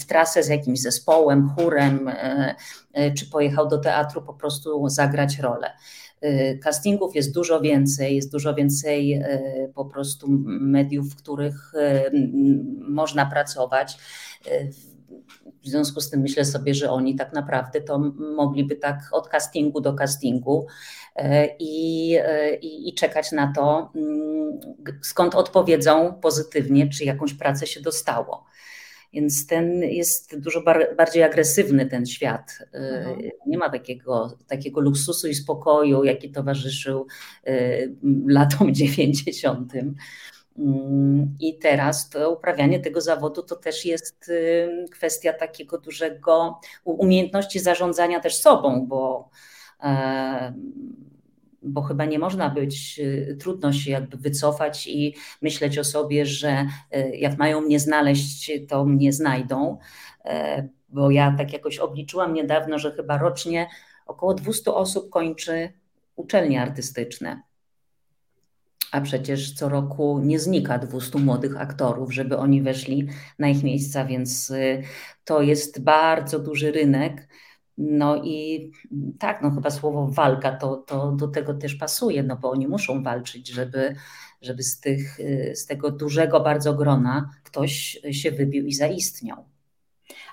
w 0.00 0.04
trasę 0.04 0.42
z 0.42 0.48
jakimś 0.48 0.80
zespołem, 0.80 1.50
chórem, 1.56 2.10
czy 3.18 3.30
pojechał 3.30 3.68
do 3.68 3.78
teatru 3.78 4.22
po 4.22 4.34
prostu 4.34 4.88
zagrać 4.88 5.38
rolę. 5.38 5.72
Y, 6.24 6.58
castingów 6.62 7.14
jest 7.14 7.34
dużo 7.34 7.60
więcej, 7.60 8.16
jest 8.16 8.32
dużo 8.32 8.54
więcej 8.54 9.14
y, 9.14 9.72
po 9.74 9.84
prostu 9.84 10.26
mediów, 10.46 11.10
w 11.10 11.16
których 11.16 11.74
y, 11.74 12.10
można 12.88 13.26
pracować. 13.26 13.98
W 15.62 15.68
związku 15.68 16.00
z 16.00 16.10
tym 16.10 16.20
myślę 16.20 16.44
sobie, 16.44 16.74
że 16.74 16.90
oni 16.90 17.16
tak 17.16 17.32
naprawdę 17.32 17.80
to 17.80 17.98
mogliby 18.36 18.76
tak 18.76 18.98
od 19.12 19.28
castingu 19.28 19.80
do 19.80 19.94
castingu 19.94 20.66
i, 21.58 22.16
i, 22.62 22.88
i, 22.88 22.94
czekać 22.94 23.32
na 23.32 23.52
to, 23.52 23.92
mm, 23.94 24.60
skąd 25.02 25.34
odpowiedzą 25.34 26.14
pozytywnie, 26.22 26.88
czy 26.88 27.04
jakąś 27.04 27.34
pracę 27.34 27.66
się 27.66 27.80
dostało. 27.80 28.44
Więc 29.12 29.46
ten 29.46 29.82
jest 29.82 30.40
dużo 30.40 30.62
bar 30.62 30.94
bardziej 30.96 31.22
agresywny 31.22 31.86
ten 31.86 32.06
świat. 32.06 32.58
Mhm. 32.72 33.30
Nie 33.46 33.58
ma 33.58 33.70
takiego, 33.70 34.38
takiego 34.46 34.80
luksusu 34.80 35.28
i 35.28 35.34
spokoju, 35.34 36.04
jaki 36.04 36.30
towarzyszył 36.30 37.06
latom 38.26 38.74
90. 38.74 39.72
Mm, 40.58 41.36
I 41.40 41.58
teraz 41.58 42.10
to 42.10 42.32
uprawianie 42.32 42.80
tego 42.80 43.00
zawodu 43.00 43.42
to 43.42 43.56
też 43.56 43.84
jest 43.84 44.28
y, 44.28 44.86
kwestia 44.90 45.32
takiego 45.32 45.78
dużego 45.78 46.60
umiejętności 46.84 47.60
zarządzania 47.60 48.20
też 48.20 48.36
sobą, 48.36 48.86
bo 48.86 49.30
e, 49.82 50.52
bo 51.62 51.82
chyba 51.82 52.04
nie 52.04 52.18
można 52.18 52.50
być, 52.50 52.98
y, 52.98 53.36
trudno 53.40 53.72
się 53.72 53.90
jakby 53.90 54.16
wycofać 54.16 54.86
i 54.86 55.14
myśleć 55.42 55.78
o 55.78 55.84
sobie, 55.84 56.26
że 56.26 56.66
y, 56.96 57.16
jak 57.16 57.38
mają 57.38 57.60
mnie 57.60 57.80
znaleźć, 57.80 58.52
to 58.68 58.84
mnie 58.84 59.12
znajdą. 59.12 59.78
E, 60.24 60.68
bo 60.88 61.10
ja 61.10 61.34
tak 61.38 61.52
jakoś 61.52 61.78
obliczyłam 61.78 62.34
niedawno, 62.34 62.78
że 62.78 62.92
chyba 62.92 63.18
rocznie 63.18 63.68
około 64.06 64.34
200 64.34 64.74
osób 64.74 65.10
kończy 65.10 65.72
uczelnie 66.16 66.62
artystyczne. 66.62 67.42
A 68.92 69.00
przecież 69.00 69.52
co 69.52 69.68
roku 69.68 70.20
nie 70.24 70.38
znika 70.38 70.78
200 70.78 71.18
młodych 71.18 71.60
aktorów, 71.60 72.14
żeby 72.14 72.36
oni 72.36 72.62
weszli 72.62 73.08
na 73.38 73.48
ich 73.48 73.62
miejsca, 73.62 74.04
więc 74.04 74.50
y, 74.50 74.82
to 75.24 75.42
jest 75.42 75.82
bardzo 75.82 76.38
duży 76.38 76.72
rynek 76.72 77.28
no 77.78 78.24
i 78.24 78.70
tak, 79.18 79.42
no 79.42 79.50
chyba 79.50 79.70
słowo 79.70 80.08
walka 80.08 80.56
to, 80.56 80.76
to 80.76 81.12
do 81.12 81.28
tego 81.28 81.54
też 81.54 81.74
pasuje, 81.74 82.22
no 82.22 82.36
bo 82.36 82.50
oni 82.50 82.68
muszą 82.68 83.02
walczyć, 83.02 83.48
żeby, 83.48 83.94
żeby 84.42 84.62
z, 84.62 84.80
tych, 84.80 85.18
z 85.54 85.66
tego 85.66 85.90
dużego 85.90 86.40
bardzo 86.40 86.74
grona 86.74 87.30
ktoś 87.44 88.00
się 88.10 88.30
wybił 88.30 88.66
i 88.66 88.72
zaistniał. 88.72 89.49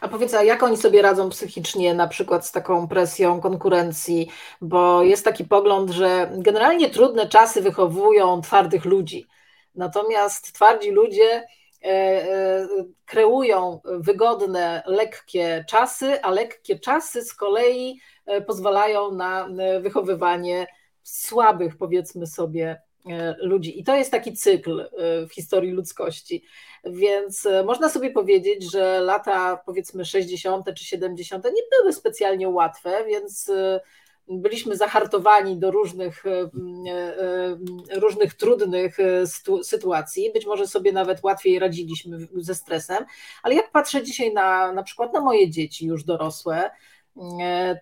A 0.01 0.07
powiedz, 0.07 0.33
a 0.33 0.43
jak 0.43 0.63
oni 0.63 0.77
sobie 0.77 1.01
radzą 1.01 1.29
psychicznie 1.29 1.93
na 1.93 2.07
przykład 2.07 2.45
z 2.45 2.51
taką 2.51 2.87
presją 2.87 3.41
konkurencji, 3.41 4.29
bo 4.61 5.03
jest 5.03 5.25
taki 5.25 5.45
pogląd, 5.45 5.91
że 5.91 6.31
generalnie 6.37 6.89
trudne 6.89 7.27
czasy 7.27 7.61
wychowują 7.61 8.41
twardych 8.41 8.85
ludzi, 8.85 9.27
natomiast 9.75 10.53
twardzi 10.53 10.91
ludzie 10.91 11.47
E, 11.83 11.89
e, 11.89 12.67
kreują 13.05 13.81
wygodne, 13.85 14.83
lekkie 14.85 15.65
czasy, 15.67 16.21
a 16.21 16.31
lekkie 16.31 16.79
czasy 16.79 17.21
z 17.21 17.33
kolei 17.33 17.99
e, 18.25 18.41
pozwalają 18.41 19.11
na 19.11 19.47
wychowywanie 19.81 20.67
słabych, 21.03 21.77
powiedzmy 21.77 22.27
sobie, 22.27 22.81
ludzi. 23.37 23.79
I 23.79 23.83
to 23.83 23.95
jest 23.95 24.11
taki 24.11 24.33
cykl 24.33 24.89
w 25.29 25.33
historii 25.33 25.71
ludzkości. 25.71 26.43
Więc 26.83 27.47
można 27.65 27.89
sobie 27.89 28.11
powiedzieć, 28.11 28.71
że 28.71 28.99
lata 29.01 29.61
powiedzmy 29.65 30.05
60. 30.05 30.65
czy 30.75 30.85
70. 30.85 31.45
nie 31.45 31.61
były 31.71 31.93
specjalnie 31.93 32.49
łatwe, 32.49 33.05
więc 33.07 33.51
byliśmy 34.29 34.77
zahartowani 34.77 35.57
do 35.57 35.71
różnych, 35.71 36.25
e, 36.25 36.49
e, 37.91 37.99
różnych 37.99 38.33
trudnych 38.33 38.99
e, 38.99 39.27
sytuacji. 39.63 40.31
Być 40.33 40.45
może 40.45 40.67
sobie 40.67 40.91
nawet 40.91 41.23
łatwiej 41.23 41.59
radziliśmy 41.59 42.27
ze 42.35 42.55
stresem, 42.55 43.05
ale 43.43 43.55
jak 43.55 43.71
patrzę 43.71 44.03
dzisiaj 44.03 44.33
na, 44.33 44.71
na 44.71 44.83
przykład 44.83 45.13
na 45.13 45.21
moje 45.21 45.49
dzieci 45.49 45.85
już 45.85 46.03
dorosłe, 46.03 46.69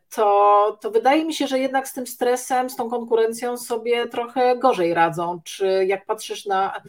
to, 0.10 0.78
to 0.82 0.92
wydaje 0.92 1.26
mi 1.26 1.34
się, 1.34 1.48
że 1.48 1.60
jednak 1.60 1.88
z 1.88 1.94
tym 1.94 2.08
stresem, 2.08 2.70
z 2.70 2.76
tą 2.76 2.90
konkurencją 2.90 3.58
sobie 3.58 4.08
trochę 4.08 4.58
gorzej 4.58 4.94
radzą. 4.94 5.40
Czy 5.44 5.86
jak 5.86 6.06
patrzysz 6.06 6.46
na, 6.46 6.82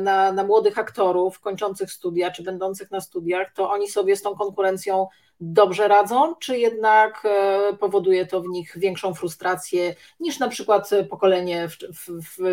na, 0.00 0.32
na 0.32 0.44
młodych 0.44 0.78
aktorów 0.78 1.40
kończących 1.40 1.92
studia, 1.92 2.30
czy 2.30 2.42
będących 2.42 2.90
na 2.90 3.00
studiach, 3.00 3.52
to 3.54 3.70
oni 3.70 3.88
sobie 3.88 4.16
z 4.16 4.22
tą 4.22 4.34
konkurencją 4.36 5.06
dobrze 5.40 5.88
radzą, 5.88 6.34
czy 6.34 6.58
jednak 6.58 7.22
e, 7.24 7.76
powoduje 7.76 8.26
to 8.26 8.40
w 8.40 8.48
nich 8.48 8.72
większą 8.76 9.14
frustrację 9.14 9.94
niż 10.20 10.38
na 10.38 10.48
przykład 10.48 10.90
pokolenie 11.10 11.68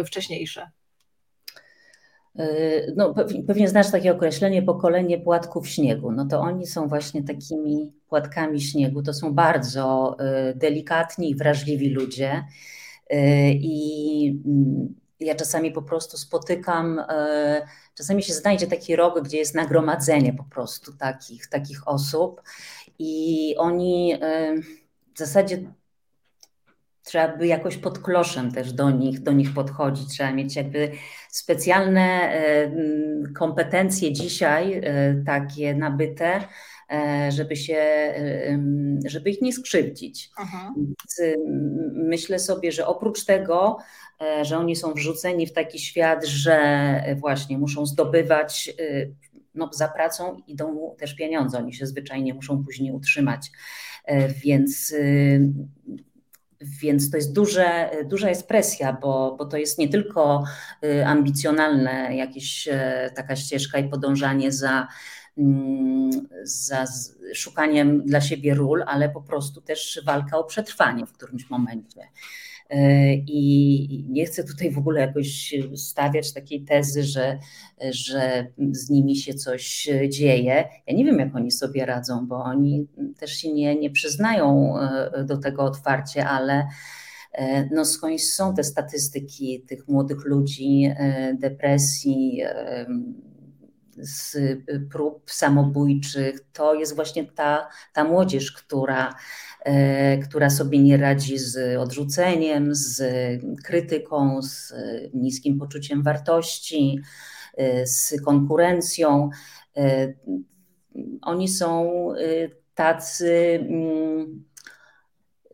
wcześniejsze? 0.06 0.72
E, 2.40 2.46
no, 2.96 3.14
pewnie 3.48 3.70
znasz 3.70 3.92
takie 3.92 4.12
określenie 4.12 4.62
pokolenie 4.62 5.20
płatków 5.20 5.70
śniegu. 5.70 6.12
No 6.12 6.26
to 6.26 6.40
oni 6.40 6.68
są 6.68 6.88
właśnie 6.88 7.24
takimi 7.24 7.94
płatkami 8.08 8.62
śniegu. 8.62 9.04
To 9.04 9.14
są 9.14 9.34
bardzo 9.34 10.16
e, 10.20 10.54
delikatni 10.54 11.30
i 11.30 11.36
wrażliwi 11.36 11.90
ludzie. 11.90 12.44
I 13.54 14.42
mm, 14.46 14.96
ja 15.20 15.36
czasami 15.36 15.72
po 15.72 15.82
prostu 15.82 16.18
spotykam, 16.18 17.02
czasami 17.96 18.24
się 18.24 18.34
znajdzie 18.34 18.68
taki 18.68 18.96
rok, 18.96 19.22
gdzie 19.22 19.38
jest 19.38 19.56
nagromadzenie 19.56 20.34
po 20.34 20.44
prostu 20.44 20.98
takich, 20.98 21.48
takich 21.48 21.88
osób 21.88 22.42
i 23.00 23.56
oni 23.58 24.14
w 25.16 25.20
zasadzie 25.20 25.74
trzeba 27.04 27.38
by 27.38 27.48
jakoś 27.48 27.78
pod 27.78 28.00
kloszem 28.00 28.52
też 28.52 28.74
do 28.74 28.92
nich, 28.92 29.20
do 29.20 29.32
nich 29.32 29.54
podchodzić. 29.54 30.10
Trzeba 30.10 30.32
mieć 30.32 30.56
jakby 30.56 30.92
specjalne 31.30 32.34
kompetencje 33.36 34.14
dzisiaj 34.14 34.74
e, 34.74 35.16
takie 35.26 35.76
nabyte, 35.76 36.48
e, 36.92 37.32
żeby 37.32 37.56
się, 37.56 38.14
żeby 39.06 39.30
ich 39.30 39.42
nie 39.42 39.54
skrzywdzić. 39.54 40.32
Myślę 41.94 42.40
sobie, 42.40 42.72
że 42.72 42.88
oprócz 42.88 43.26
tego, 43.26 43.78
e, 44.22 44.46
że 44.46 44.58
oni 44.58 44.76
są 44.76 44.94
wrzuceni 44.94 45.48
w 45.48 45.54
taki 45.54 45.80
świat, 45.80 46.26
że 46.26 47.16
właśnie 47.20 47.58
muszą 47.58 47.86
zdobywać 47.86 48.74
no, 49.56 49.70
za 49.74 49.88
pracą 49.88 50.42
idą 50.48 50.96
też 51.00 51.16
pieniądze, 51.16 51.58
oni 51.58 51.74
się 51.74 51.88
zwyczajnie 51.88 52.34
muszą 52.34 52.64
później 52.64 52.92
utrzymać. 52.92 53.52
E, 54.06 54.30
więc 54.30 54.92
y, 54.92 55.42
więc 56.82 57.12
to 57.12 57.18
jest 57.18 57.34
duże, 57.34 57.90
duża 58.06 58.30
jest 58.30 58.48
presja, 58.48 58.98
bo, 59.02 59.36
bo 59.40 59.46
to 59.46 59.58
jest 59.58 59.78
nie 59.78 59.90
tylko 59.90 60.44
ambicjonalne 61.06 62.16
jakieś 62.16 62.70
taka 63.16 63.36
ścieżka 63.36 63.80
i 63.80 63.90
podążanie 63.90 64.52
za 64.52 64.88
mm, 65.38 66.12
za 66.44 66.86
szukaniem 67.34 68.06
dla 68.06 68.22
siebie 68.22 68.54
ról, 68.54 68.84
ale 68.88 69.10
po 69.10 69.22
prostu 69.22 69.62
też 69.62 70.02
walka 70.06 70.38
o 70.38 70.44
przetrwanie 70.44 71.06
w 71.06 71.14
którymś 71.14 71.50
momencie. 71.50 72.02
E, 72.74 73.14
I 73.14 74.06
nie 74.10 74.26
chcę 74.26 74.44
tutaj 74.44 74.72
w 74.72 74.78
ogóle 74.78 75.02
jakoś 75.02 75.54
stawiać 75.76 76.34
takiej 76.34 76.64
tezy, 76.66 77.04
że, 77.04 77.40
że 77.92 78.48
z 78.72 78.90
nimi 78.90 79.16
się 79.16 79.34
coś 79.34 79.90
dzieje. 80.10 80.66
Ja 80.88 80.96
nie 80.96 81.06
wiem, 81.06 81.20
jak 81.20 81.36
oni 81.36 81.52
sobie 81.52 81.86
radzą, 81.86 82.28
bo 82.28 82.44
oni 82.44 82.88
też 83.20 83.32
się 83.32 83.54
nie, 83.54 83.76
nie 83.76 83.90
przyznają 83.90 84.80
e, 84.80 85.24
do 85.24 85.38
tego 85.38 85.64
otwarcie, 85.64 86.28
ale 86.28 86.68
e, 87.34 87.70
no 87.72 87.86
skądś 87.86 88.24
są 88.24 88.54
te 88.54 88.64
statystyki 88.64 89.62
tych 89.68 89.88
młodych 89.88 90.26
ludzi, 90.26 90.92
depresji, 91.40 92.42
z 93.98 94.38
prób 94.92 95.32
samobójczych. 95.32 96.40
To 96.54 96.74
jest 96.74 96.96
właśnie 96.96 97.26
ta, 97.26 97.70
ta 97.94 98.04
młodzież, 98.04 98.52
która 98.52 99.16
E, 99.64 100.18
która 100.18 100.50
sobie 100.50 100.80
nie 100.80 100.98
radzi 100.98 101.38
z 101.38 101.78
odrzuceniem, 101.78 102.76
z 102.76 103.02
krytyką, 103.64 104.42
z 104.42 104.74
niskim 105.14 105.60
poczuciem 105.60 106.04
wartości, 106.04 107.00
z 107.86 108.22
konkurencją. 108.26 109.30
Oni 111.22 111.48
są 111.48 111.92
tacy. 112.76 113.60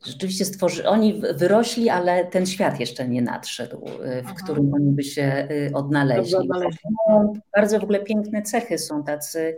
Rzeczywiście 0.06 0.46
stworzy, 0.46 0.88
oni 0.88 1.22
wyrośli, 1.34 1.90
ale 1.90 2.26
ten 2.26 2.46
świat 2.46 2.80
jeszcze 2.80 3.08
nie 3.08 3.22
nadszedł, 3.22 3.86
w 4.26 4.44
którym 4.44 4.74
oni 4.74 4.92
by 4.92 5.04
się 5.04 5.48
odnaleźli. 5.74 6.50
Bardzo 7.56 7.80
w 7.80 7.84
ogóle 7.84 8.00
piękne 8.00 8.42
cechy 8.42 8.78
są 8.78 9.04
tacy 9.04 9.58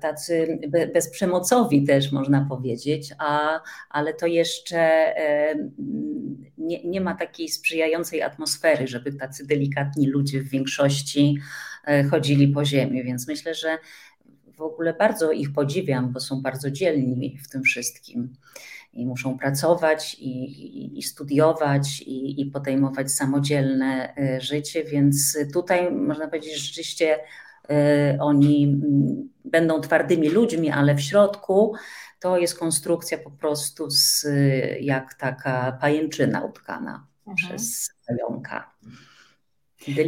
tacy 0.00 0.58
bezprzemocowi 0.94 1.84
też 1.84 2.12
można 2.12 2.46
powiedzieć, 2.48 3.14
a, 3.18 3.60
ale 3.90 4.14
to 4.14 4.26
jeszcze 4.26 5.14
nie, 6.58 6.84
nie 6.84 7.00
ma 7.00 7.14
takiej 7.14 7.48
sprzyjającej 7.48 8.22
atmosfery, 8.22 8.86
żeby 8.86 9.12
tacy 9.12 9.46
delikatni 9.46 10.06
ludzie 10.06 10.40
w 10.40 10.48
większości 10.48 11.38
e, 11.86 12.04
chodzili 12.04 12.48
po 12.48 12.64
ziemi, 12.64 13.04
więc 13.04 13.28
myślę, 13.28 13.54
że 13.54 13.78
w 14.56 14.62
ogóle 14.62 14.94
bardzo 14.94 15.32
ich 15.32 15.52
podziwiam, 15.52 16.12
bo 16.12 16.20
są 16.20 16.42
bardzo 16.42 16.70
dzielni 16.70 17.38
w 17.44 17.48
tym 17.48 17.62
wszystkim 17.62 18.32
i 18.92 19.06
muszą 19.06 19.38
pracować 19.38 20.14
i, 20.14 20.44
i, 20.44 20.98
i 20.98 21.02
studiować 21.02 22.00
i, 22.00 22.40
i, 22.40 22.46
podejmować 22.46 23.10
samodzielne 23.12 24.14
e, 24.16 24.40
życie, 24.40 24.84
więc 24.84 25.38
tutaj 25.52 25.92
można 25.92 26.28
powiedzieć, 26.28 26.52
że 26.52 26.58
rzeczywiście 26.58 27.18
E, 27.70 28.16
oni 28.20 28.64
mm, 28.64 29.28
będą 29.44 29.80
twardymi 29.80 30.28
ludźmi, 30.28 30.70
ale 30.70 30.94
w 30.94 31.00
środku 31.00 31.74
to 32.20 32.38
jest 32.38 32.58
konstrukcja 32.58 33.18
po 33.18 33.30
prostu 33.30 33.90
z, 33.90 34.26
jak 34.80 35.14
taka 35.14 35.78
pajęczyna 35.80 36.44
utkana 36.44 37.06
mhm. 37.26 37.36
przez 37.36 37.90
jąka. 38.18 38.74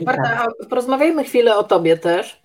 Marta, 0.06 0.46
porozmawiajmy 0.68 1.24
chwilę 1.24 1.56
o 1.56 1.62
tobie 1.62 1.96
też, 1.96 2.42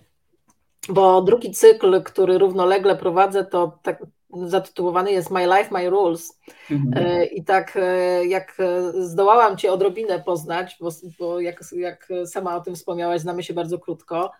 bo 0.88 1.22
drugi 1.22 1.50
cykl, 1.50 2.02
który 2.02 2.38
równolegle 2.38 2.96
prowadzę, 2.96 3.44
to 3.44 3.78
tak 3.82 4.02
zatytułowany 4.30 5.12
jest 5.12 5.30
My 5.30 5.46
Life, 5.46 5.68
My 5.70 5.90
Rules. 5.90 6.40
Mhm. 6.70 7.06
E, 7.06 7.24
I 7.24 7.44
tak 7.44 7.76
e, 7.76 8.26
jak 8.26 8.56
zdołałam 8.92 9.56
Cię 9.56 9.72
odrobinę 9.72 10.20
poznać, 10.20 10.76
bo, 10.80 10.88
bo 11.18 11.40
jak, 11.40 11.60
jak 11.72 12.08
sama 12.26 12.56
o 12.56 12.60
tym 12.60 12.74
wspomniałaś, 12.74 13.20
znamy 13.20 13.42
się 13.42 13.54
bardzo 13.54 13.78
krótko, 13.78 14.30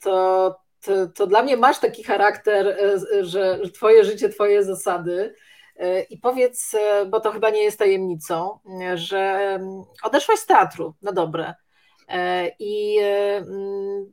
to, 0.00 0.56
to, 0.84 1.06
to 1.06 1.26
dla 1.26 1.42
mnie 1.42 1.56
masz 1.56 1.78
taki 1.78 2.04
charakter, 2.04 2.68
e, 2.68 3.24
że 3.24 3.58
twoje 3.74 4.04
życie, 4.04 4.28
twoje 4.28 4.64
zasady. 4.64 5.34
E, 5.76 6.02
I 6.02 6.18
powiedz, 6.18 6.74
e, 6.74 7.06
bo 7.06 7.20
to 7.20 7.32
chyba 7.32 7.50
nie 7.50 7.62
jest 7.62 7.78
tajemnicą, 7.78 8.58
że 8.94 9.58
odeszłaś 10.02 10.38
z 10.38 10.46
teatru 10.46 10.94
na 11.02 11.12
dobre. 11.12 11.54
I 12.58 12.96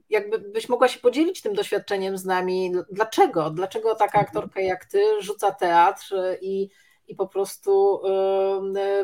jakby 0.09 0.39
byś 0.39 0.69
mogła 0.69 0.87
się 0.87 0.99
podzielić 0.99 1.41
tym 1.41 1.53
doświadczeniem 1.53 2.17
z 2.17 2.25
nami. 2.25 2.71
Dlaczego? 2.91 3.49
Dlaczego 3.49 3.95
taka 3.95 4.19
aktorka 4.19 4.61
jak 4.61 4.85
ty 4.85 4.99
rzuca 5.21 5.51
teatr 5.51 6.15
i, 6.41 6.69
i 7.07 7.15
po 7.15 7.27
prostu 7.27 8.01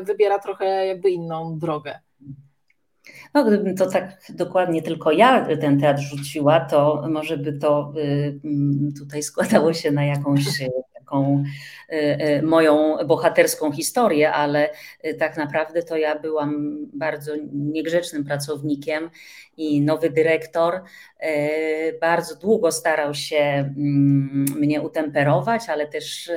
wybiera 0.02 0.38
trochę 0.38 0.86
jakby 0.86 1.10
inną 1.10 1.58
drogę? 1.58 1.98
No, 3.34 3.44
gdybym 3.44 3.76
to 3.76 3.86
tak 3.86 4.20
dokładnie 4.28 4.82
tylko 4.82 5.12
ja 5.12 5.56
ten 5.56 5.80
teatr 5.80 6.00
rzuciła, 6.02 6.60
to 6.60 7.04
może 7.10 7.36
by 7.36 7.52
to 7.52 7.92
mm, 7.96 8.92
tutaj 8.98 9.22
składało 9.22 9.72
się 9.72 9.90
na 9.90 10.04
jakąś 10.04 10.44
taką 11.08 11.44
y, 11.92 11.96
y, 11.96 12.42
moją 12.42 12.96
bohaterską 13.06 13.72
historię, 13.72 14.32
ale 14.32 14.70
tak 15.18 15.36
naprawdę 15.36 15.82
to 15.82 15.96
ja 15.96 16.18
byłam 16.18 16.78
bardzo 16.92 17.32
niegrzecznym 17.52 18.24
pracownikiem 18.24 19.10
i 19.56 19.80
nowy 19.80 20.10
dyrektor 20.10 20.80
bardzo 22.00 22.36
długo 22.36 22.72
starał 22.72 23.14
się 23.14 23.36
mm, 23.36 24.44
mnie 24.56 24.80
utemperować, 24.80 25.68
ale 25.68 25.86
też, 25.86 26.30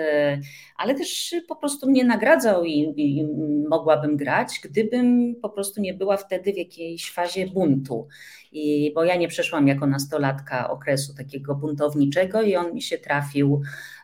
ale 0.78 0.96
też 0.96 1.36
po 1.48 1.56
prostu 1.56 1.90
mnie 1.90 2.04
nagradzał 2.04 2.64
i, 2.64 2.94
i 2.98 3.28
mogłabym 3.70 4.18
grać, 4.18 4.60
gdybym 4.64 5.36
po 5.42 5.50
prostu 5.50 5.82
nie 5.82 5.94
była 5.94 6.18
wtedy 6.18 6.54
w 6.54 6.58
jakiejś 6.58 7.12
fazie 7.12 7.48
buntu. 7.48 8.08
I, 8.52 8.92
bo 8.96 9.04
ja 9.04 9.16
nie 9.16 9.28
przeszłam 9.28 9.68
jako 9.68 9.88
nastolatka 9.88 10.70
okresu 10.70 11.14
takiego 11.16 11.56
buntowniczego 11.56 12.42
i 12.42 12.56
on 12.56 12.74
mi 12.74 12.82
się 12.82 12.98
trafił 12.98 13.62
e, 13.62 14.01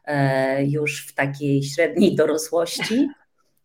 już 0.67 1.08
w 1.08 1.13
takiej 1.13 1.63
średniej 1.63 2.15
dorosłości. 2.15 3.10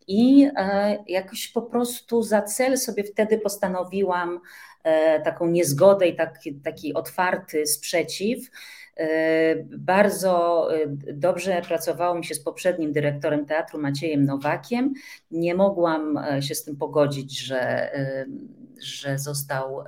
I 0.07 0.49
e, 0.57 0.97
jakoś 1.07 1.47
po 1.47 1.61
prostu 1.61 2.23
za 2.23 2.41
cel 2.41 2.77
sobie 2.77 3.03
wtedy 3.03 3.37
postanowiłam 3.37 4.39
e, 4.83 5.21
taką 5.21 5.47
niezgodę 5.47 6.07
i 6.07 6.15
taki, 6.15 6.55
taki 6.55 6.93
otwarty 6.93 7.67
sprzeciw 7.67 8.49
E, 8.97 9.55
bardzo 9.77 10.67
e, 10.75 10.87
dobrze 11.13 11.61
pracowało 11.67 12.15
mi 12.15 12.25
się 12.25 12.35
z 12.35 12.43
poprzednim 12.43 12.91
dyrektorem 12.91 13.45
teatru 13.45 13.79
Maciejem 13.79 14.25
Nowakiem. 14.25 14.93
Nie 15.31 15.55
mogłam 15.55 16.17
e, 16.17 16.41
się 16.41 16.55
z 16.55 16.63
tym 16.63 16.75
pogodzić, 16.75 17.39
że, 17.39 17.91
że 18.81 19.19
został 19.19 19.83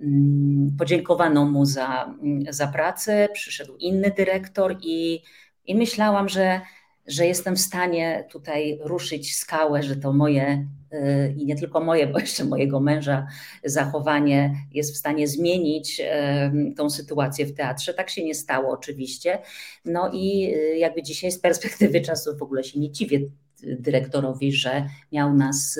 mm, 0.00 0.76
podziękowano 0.78 1.44
mu 1.44 1.64
za, 1.64 2.14
za 2.50 2.66
pracę. 2.66 3.28
Przyszedł 3.32 3.76
inny 3.76 4.12
dyrektor 4.16 4.76
i, 4.82 5.22
i 5.70 5.74
myślałam, 5.74 6.28
że 6.28 6.60
że 7.06 7.26
jestem 7.26 7.56
w 7.56 7.60
stanie 7.60 8.24
tutaj 8.30 8.78
ruszyć 8.82 9.36
skałę, 9.36 9.82
że 9.82 9.96
to 9.96 10.12
moje 10.12 10.66
y, 10.92 11.34
i 11.36 11.46
nie 11.46 11.56
tylko 11.56 11.80
moje, 11.80 12.06
bo 12.06 12.18
jeszcze 12.18 12.44
mojego 12.44 12.80
męża 12.80 13.26
zachowanie 13.64 14.54
jest 14.72 14.94
w 14.94 14.96
stanie 14.96 15.28
zmienić 15.28 16.00
y, 16.00 16.74
tą 16.74 16.90
sytuację 16.90 17.46
w 17.46 17.54
teatrze. 17.54 17.94
Tak 17.94 18.10
się 18.10 18.24
nie 18.24 18.34
stało 18.34 18.72
oczywiście. 18.72 19.38
No 19.84 20.10
i 20.12 20.54
y, 20.54 20.78
jakby 20.78 21.02
dzisiaj 21.02 21.32
z 21.32 21.38
perspektywy 21.38 22.00
czasu 22.00 22.36
w 22.36 22.42
ogóle 22.42 22.64
się 22.64 22.80
nie 22.80 22.90
dziwię 22.90 23.20
dyrektorowi, 23.62 24.52
że 24.52 24.86
miał 25.12 25.34
nas 25.34 25.78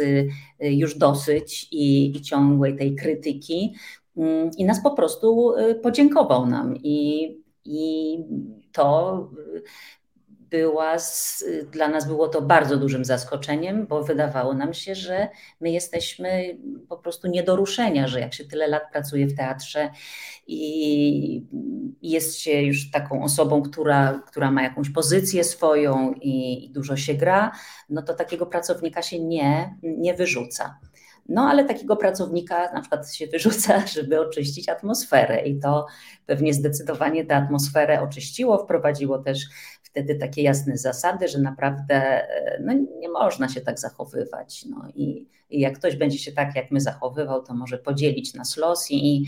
już 0.60 0.98
dosyć 0.98 1.68
i, 1.70 2.16
i 2.16 2.20
ciągłej 2.20 2.76
tej 2.76 2.94
krytyki 2.94 3.74
mm, 4.16 4.50
i 4.56 4.64
nas 4.64 4.82
po 4.82 4.90
prostu 4.90 5.54
podziękował 5.82 6.46
nam 6.46 6.76
i, 6.76 7.28
i 7.64 8.18
to 8.72 9.30
była 10.50 10.98
z, 10.98 11.44
dla 11.70 11.88
nas 11.88 12.06
było 12.06 12.28
to 12.28 12.42
bardzo 12.42 12.76
dużym 12.76 13.04
zaskoczeniem, 13.04 13.86
bo 13.86 14.02
wydawało 14.02 14.54
nam 14.54 14.74
się, 14.74 14.94
że 14.94 15.28
my 15.60 15.70
jesteśmy 15.70 16.58
po 16.88 16.96
prostu 16.96 17.28
nie 17.28 17.42
do 17.42 17.56
ruszenia, 17.56 18.08
że 18.08 18.20
jak 18.20 18.34
się 18.34 18.44
tyle 18.44 18.68
lat 18.68 18.82
pracuje 18.92 19.26
w 19.26 19.36
teatrze 19.36 19.90
i 20.46 21.46
jest 22.02 22.38
się 22.38 22.62
już 22.62 22.90
taką 22.90 23.24
osobą, 23.24 23.62
która, 23.62 24.22
która 24.26 24.50
ma 24.50 24.62
jakąś 24.62 24.90
pozycję 24.90 25.44
swoją 25.44 26.12
i, 26.12 26.64
i 26.64 26.70
dużo 26.70 26.96
się 26.96 27.14
gra, 27.14 27.52
no 27.88 28.02
to 28.02 28.14
takiego 28.14 28.46
pracownika 28.46 29.02
się 29.02 29.20
nie, 29.20 29.76
nie 29.82 30.14
wyrzuca. 30.14 30.78
No 31.30 31.42
ale 31.42 31.64
takiego 31.64 31.96
pracownika 31.96 32.72
na 32.72 32.80
przykład 32.80 33.14
się 33.14 33.26
wyrzuca, 33.26 33.86
żeby 33.96 34.20
oczyścić 34.20 34.68
atmosferę 34.68 35.42
i 35.46 35.60
to 35.60 35.86
pewnie 36.26 36.54
zdecydowanie 36.54 37.24
tę 37.24 37.36
atmosferę 37.36 38.02
oczyściło, 38.02 38.58
wprowadziło 38.58 39.18
też 39.18 39.38
wtedy 39.82 40.14
takie 40.14 40.42
jasne 40.42 40.76
zasady, 40.76 41.28
że 41.28 41.38
naprawdę 41.38 41.94
e, 41.94 42.62
no, 42.64 42.72
nie 42.98 43.08
można 43.08 43.48
się 43.48 43.60
tak 43.60 43.78
zachowywać. 43.78 44.64
No, 44.70 44.88
i, 44.94 45.26
i 45.50 45.60
jak 45.60 45.78
ktoś 45.78 45.96
będzie 45.96 46.18
się 46.18 46.32
tak 46.32 46.56
jak 46.56 46.70
my 46.70 46.80
zachowywał, 46.80 47.42
to 47.42 47.54
może 47.54 47.78
podzielić 47.78 48.34
nas 48.34 48.56
los 48.56 48.90
i, 48.90 48.96
i, 48.96 49.26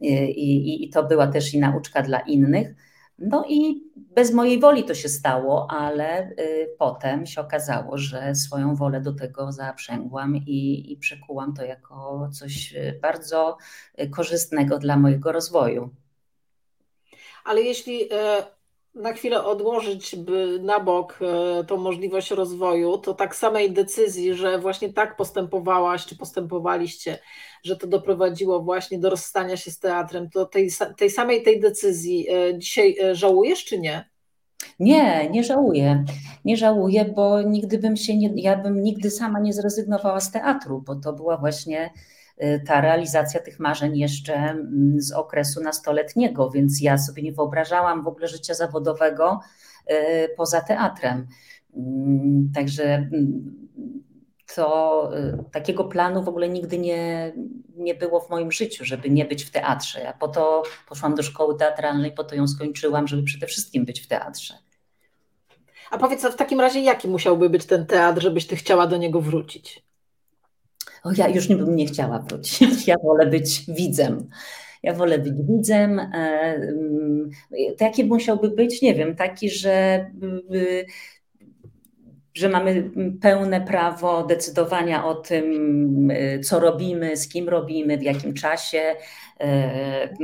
i, 0.00 0.84
i 0.84 0.90
to 0.90 1.02
była 1.02 1.26
też 1.26 1.54
i 1.54 1.58
nauczka 1.58 2.02
dla 2.02 2.20
innych. 2.20 2.74
No 3.18 3.44
i 3.48 3.90
bez 3.96 4.32
mojej 4.32 4.60
woli 4.60 4.84
to 4.84 4.94
się 4.94 5.08
stało, 5.08 5.66
ale 5.70 6.30
y, 6.30 6.76
potem 6.78 7.26
się 7.26 7.40
okazało, 7.40 7.98
że 7.98 8.34
swoją 8.34 8.74
wolę 8.74 9.00
do 9.00 9.12
tego 9.12 9.52
zaprzęgłam 9.52 10.36
i, 10.36 10.92
i 10.92 10.96
przekułam 10.96 11.54
to 11.54 11.64
jako 11.64 12.28
coś 12.32 12.74
y, 12.74 12.98
bardzo 13.02 13.56
y, 14.00 14.10
korzystnego 14.10 14.78
dla 14.78 14.96
mojego 14.96 15.32
rozwoju. 15.32 15.90
Ale 17.44 17.62
jeśli 17.62 18.12
e, 18.12 18.46
na 18.94 19.12
chwilę 19.12 19.44
odłożyć 19.44 20.16
na 20.60 20.80
bok 20.80 21.18
e, 21.22 21.64
tą 21.64 21.76
możliwość 21.76 22.30
rozwoju, 22.30 22.98
to 22.98 23.14
tak 23.14 23.36
samej 23.36 23.72
decyzji, 23.72 24.34
że 24.34 24.58
właśnie 24.58 24.92
tak 24.92 25.16
postępowałaś, 25.16 26.06
czy 26.06 26.16
postępowaliście, 26.16 27.18
że 27.64 27.76
to 27.76 27.86
doprowadziło 27.86 28.60
właśnie 28.60 28.98
do 28.98 29.10
rozstania 29.10 29.56
się 29.56 29.70
z 29.70 29.78
teatrem, 29.78 30.30
to 30.30 30.46
tej, 30.46 30.70
tej 30.96 31.10
samej 31.10 31.42
tej 31.42 31.60
decyzji 31.60 32.26
e, 32.30 32.58
dzisiaj 32.58 32.96
żałujesz, 33.12 33.64
czy 33.64 33.80
nie? 33.80 34.12
Nie, 34.80 35.30
nie 35.30 35.44
żałuję. 35.44 36.04
Nie 36.44 36.56
żałuję, 36.56 37.04
bo 37.04 37.42
nigdy 37.42 37.78
bym 37.78 37.96
się 37.96 38.16
nie, 38.16 38.30
ja 38.36 38.56
bym 38.56 38.82
nigdy 38.82 39.10
sama 39.10 39.40
nie 39.40 39.52
zrezygnowała 39.52 40.20
z 40.20 40.30
teatru, 40.30 40.82
bo 40.86 40.96
to 40.96 41.12
była 41.12 41.36
właśnie 41.36 41.90
ta 42.66 42.80
realizacja 42.80 43.40
tych 43.40 43.60
marzeń 43.60 43.98
jeszcze 43.98 44.34
mm, 44.34 45.00
z 45.00 45.12
okresu 45.12 45.62
nastoletniego, 45.62 46.50
więc 46.50 46.80
ja 46.80 46.98
sobie 46.98 47.22
nie 47.22 47.32
wyobrażałam 47.32 48.02
w 48.02 48.08
ogóle 48.08 48.28
życia 48.28 48.54
zawodowego 48.54 49.40
y, 49.90 50.28
poza 50.36 50.60
teatrem. 50.60 51.26
Mm, 51.76 52.52
także 52.54 52.84
mm, 52.84 53.62
to 54.54 55.10
y, 55.18 55.50
takiego 55.52 55.84
planu 55.84 56.22
w 56.22 56.28
ogóle 56.28 56.48
nigdy 56.48 56.78
nie, 56.78 57.32
nie 57.76 57.94
było 57.94 58.20
w 58.20 58.30
moim 58.30 58.52
życiu, 58.52 58.84
żeby 58.84 59.10
nie 59.10 59.24
być 59.24 59.44
w 59.44 59.50
teatrze. 59.50 60.00
Ja 60.00 60.12
po 60.12 60.28
to 60.28 60.62
poszłam 60.88 61.14
do 61.14 61.22
szkoły 61.22 61.56
teatralnej, 61.58 62.12
po 62.12 62.24
to 62.24 62.34
ją 62.34 62.48
skończyłam, 62.48 63.08
żeby 63.08 63.22
przede 63.22 63.46
wszystkim 63.46 63.84
być 63.84 64.00
w 64.00 64.06
teatrze. 64.06 64.54
A 65.90 65.98
powiedz, 65.98 66.26
w 66.26 66.36
takim 66.36 66.60
razie 66.60 66.80
jaki 66.80 67.08
musiałby 67.08 67.50
być 67.50 67.66
ten 67.66 67.86
teatr, 67.86 68.22
żebyś 68.22 68.46
ty 68.46 68.56
chciała 68.56 68.86
do 68.86 68.96
niego 68.96 69.20
wrócić? 69.20 69.91
O 71.04 71.10
ja 71.16 71.28
już 71.28 71.48
nie 71.48 71.56
bym 71.56 71.76
nie 71.76 71.86
chciała 71.86 72.18
wrócić, 72.18 72.86
ja 72.88 72.96
wolę 73.04 73.26
być 73.26 73.64
widzem. 73.68 74.28
Ja 74.82 74.94
wolę 74.94 75.18
być 75.18 75.34
widzem. 75.42 75.98
E, 75.98 76.04
mm, 76.54 77.30
taki 77.78 78.04
musiałby 78.04 78.50
być, 78.50 78.82
nie 78.82 78.94
wiem, 78.94 79.16
taki, 79.16 79.50
że, 79.50 80.06
że 82.34 82.48
mamy 82.48 82.90
pełne 83.20 83.60
prawo 83.60 84.24
decydowania 84.24 85.04
o 85.04 85.14
tym, 85.14 86.10
e, 86.10 86.40
co 86.40 86.60
robimy, 86.60 87.16
z 87.16 87.28
kim 87.28 87.48
robimy, 87.48 87.98
w 87.98 88.02
jakim 88.02 88.34
czasie, 88.34 88.94
e, 89.40 90.14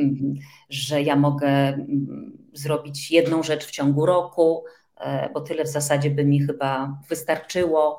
że 0.71 1.03
ja 1.03 1.17
mogę 1.17 1.79
zrobić 2.53 3.11
jedną 3.11 3.43
rzecz 3.43 3.67
w 3.67 3.71
ciągu 3.71 4.07
roku, 4.07 4.65
bo 5.35 5.41
tyle 5.41 5.65
w 5.65 5.69
zasadzie 5.69 6.11
by 6.11 6.25
mi 6.25 6.41
chyba 6.41 6.99
wystarczyło 7.09 7.99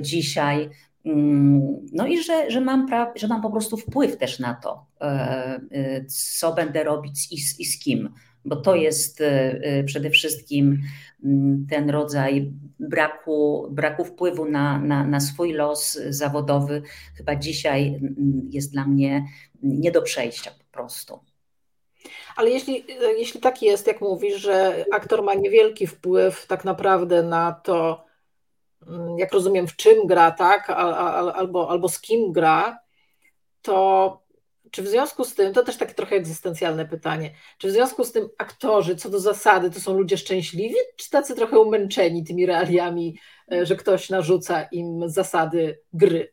dzisiaj. 0.00 0.70
No 1.92 2.06
i 2.06 2.22
że, 2.22 2.50
że, 2.50 2.60
mam 2.60 2.86
pra, 2.86 3.12
że 3.16 3.28
mam 3.28 3.42
po 3.42 3.50
prostu 3.50 3.76
wpływ 3.76 4.16
też 4.16 4.38
na 4.38 4.54
to, 4.54 4.86
e, 5.00 5.04
e, 5.70 6.04
co 6.04 6.52
będę 6.52 6.84
robić 6.84 7.32
i 7.32 7.40
z, 7.40 7.60
i 7.60 7.64
z 7.64 7.78
kim, 7.78 8.14
bo 8.44 8.56
to 8.56 8.74
jest 8.74 9.20
e, 9.20 9.84
przede 9.84 10.10
wszystkim 10.10 10.82
mm, 11.24 11.66
ten 11.70 11.90
rodzaj 11.90 12.52
braku, 12.80 13.68
braku 13.70 14.04
wpływu 14.04 14.44
na, 14.44 14.78
na, 14.78 15.04
na 15.04 15.20
swój 15.20 15.52
los 15.52 15.98
zawodowy, 16.08 16.82
chyba 17.16 17.36
dzisiaj 17.36 17.88
mm, 17.88 18.48
jest 18.50 18.72
dla 18.72 18.86
mnie 18.86 19.26
nie 19.62 19.92
do 19.92 20.02
przejścia 20.02 20.50
po 20.50 20.64
prostu. 20.72 21.18
Ale 22.36 22.50
jeśli, 22.50 22.84
jeśli 23.18 23.40
tak 23.40 23.62
jest, 23.62 23.86
jak 23.86 24.00
mówisz, 24.00 24.40
że 24.40 24.84
aktor 24.92 25.22
ma 25.22 25.34
niewielki 25.34 25.86
wpływ 25.86 26.46
tak 26.46 26.64
naprawdę 26.64 27.22
na 27.22 27.52
to, 27.52 28.04
jak 29.18 29.32
rozumiem, 29.32 29.66
w 29.66 29.76
czym 29.76 30.06
gra, 30.06 30.30
tak, 30.30 30.70
albo, 30.70 31.70
albo 31.70 31.88
z 31.88 32.00
kim 32.00 32.32
gra, 32.32 32.78
to 33.62 34.22
czy 34.72 34.82
w 34.82 34.88
związku 34.88 35.24
z 35.24 35.34
tym, 35.34 35.52
to 35.52 35.62
też 35.62 35.76
takie 35.76 35.94
trochę 35.94 36.16
egzystencjalne 36.16 36.86
pytanie, 36.86 37.30
czy 37.58 37.68
w 37.68 37.70
związku 37.70 38.04
z 38.04 38.12
tym 38.12 38.28
aktorzy, 38.38 38.96
co 38.96 39.10
do 39.10 39.20
zasady, 39.20 39.70
to 39.70 39.80
są 39.80 39.98
ludzie 39.98 40.18
szczęśliwi, 40.18 40.74
czy 40.96 41.10
tacy 41.10 41.34
trochę 41.34 41.58
umęczeni 41.58 42.24
tymi 42.24 42.46
realiami, 42.46 43.18
e, 43.52 43.66
że 43.66 43.76
ktoś 43.76 44.10
narzuca 44.10 44.62
im 44.62 45.08
zasady 45.08 45.80
gry? 45.92 46.32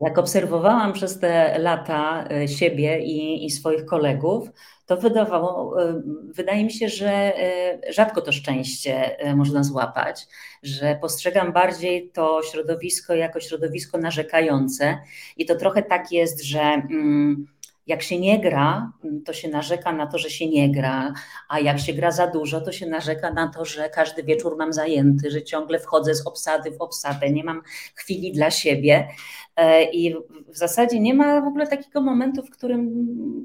Jak 0.00 0.18
obserwowałam 0.18 0.92
przez 0.92 1.18
te 1.18 1.58
lata 1.58 2.28
e, 2.30 2.48
siebie 2.48 3.00
i, 3.04 3.44
i 3.46 3.50
swoich 3.50 3.84
kolegów, 3.84 4.48
to 4.90 4.96
wydawało, 4.96 5.82
e, 5.82 6.02
wydaje 6.24 6.64
mi 6.64 6.72
się, 6.72 6.88
że 6.88 7.10
e, 7.10 7.92
rzadko 7.92 8.20
to 8.20 8.32
szczęście 8.32 9.16
można 9.36 9.62
złapać, 9.62 10.26
że 10.62 10.98
postrzegam 11.00 11.52
bardziej 11.52 12.10
to 12.10 12.42
środowisko 12.42 13.14
jako 13.14 13.40
środowisko 13.40 13.98
narzekające 13.98 14.98
i 15.36 15.46
to 15.46 15.56
trochę 15.56 15.82
tak 15.82 16.12
jest, 16.12 16.44
że. 16.44 16.60
Mm, 16.60 17.46
jak 17.90 18.02
się 18.02 18.20
nie 18.20 18.40
gra, 18.40 18.92
to 19.24 19.32
się 19.32 19.48
narzeka 19.48 19.92
na 19.92 20.06
to, 20.06 20.18
że 20.18 20.30
się 20.30 20.48
nie 20.48 20.72
gra, 20.72 21.12
a 21.48 21.60
jak 21.60 21.78
się 21.78 21.92
gra 21.92 22.10
za 22.10 22.26
dużo, 22.26 22.60
to 22.60 22.72
się 22.72 22.86
narzeka 22.86 23.32
na 23.32 23.48
to, 23.48 23.64
że 23.64 23.88
każdy 23.88 24.22
wieczór 24.22 24.56
mam 24.58 24.72
zajęty, 24.72 25.30
że 25.30 25.42
ciągle 25.42 25.78
wchodzę 25.78 26.14
z 26.14 26.26
obsady 26.26 26.70
w 26.70 26.80
obsadę, 26.80 27.30
nie 27.30 27.44
mam 27.44 27.62
chwili 27.94 28.32
dla 28.32 28.50
siebie. 28.50 29.08
E, 29.56 29.84
I 29.84 30.14
w 30.48 30.56
zasadzie 30.56 31.00
nie 31.00 31.14
ma 31.14 31.40
w 31.40 31.46
ogóle 31.46 31.66
takiego 31.66 32.00
momentu, 32.00 32.42
w 32.42 32.50
którym, 32.50 32.88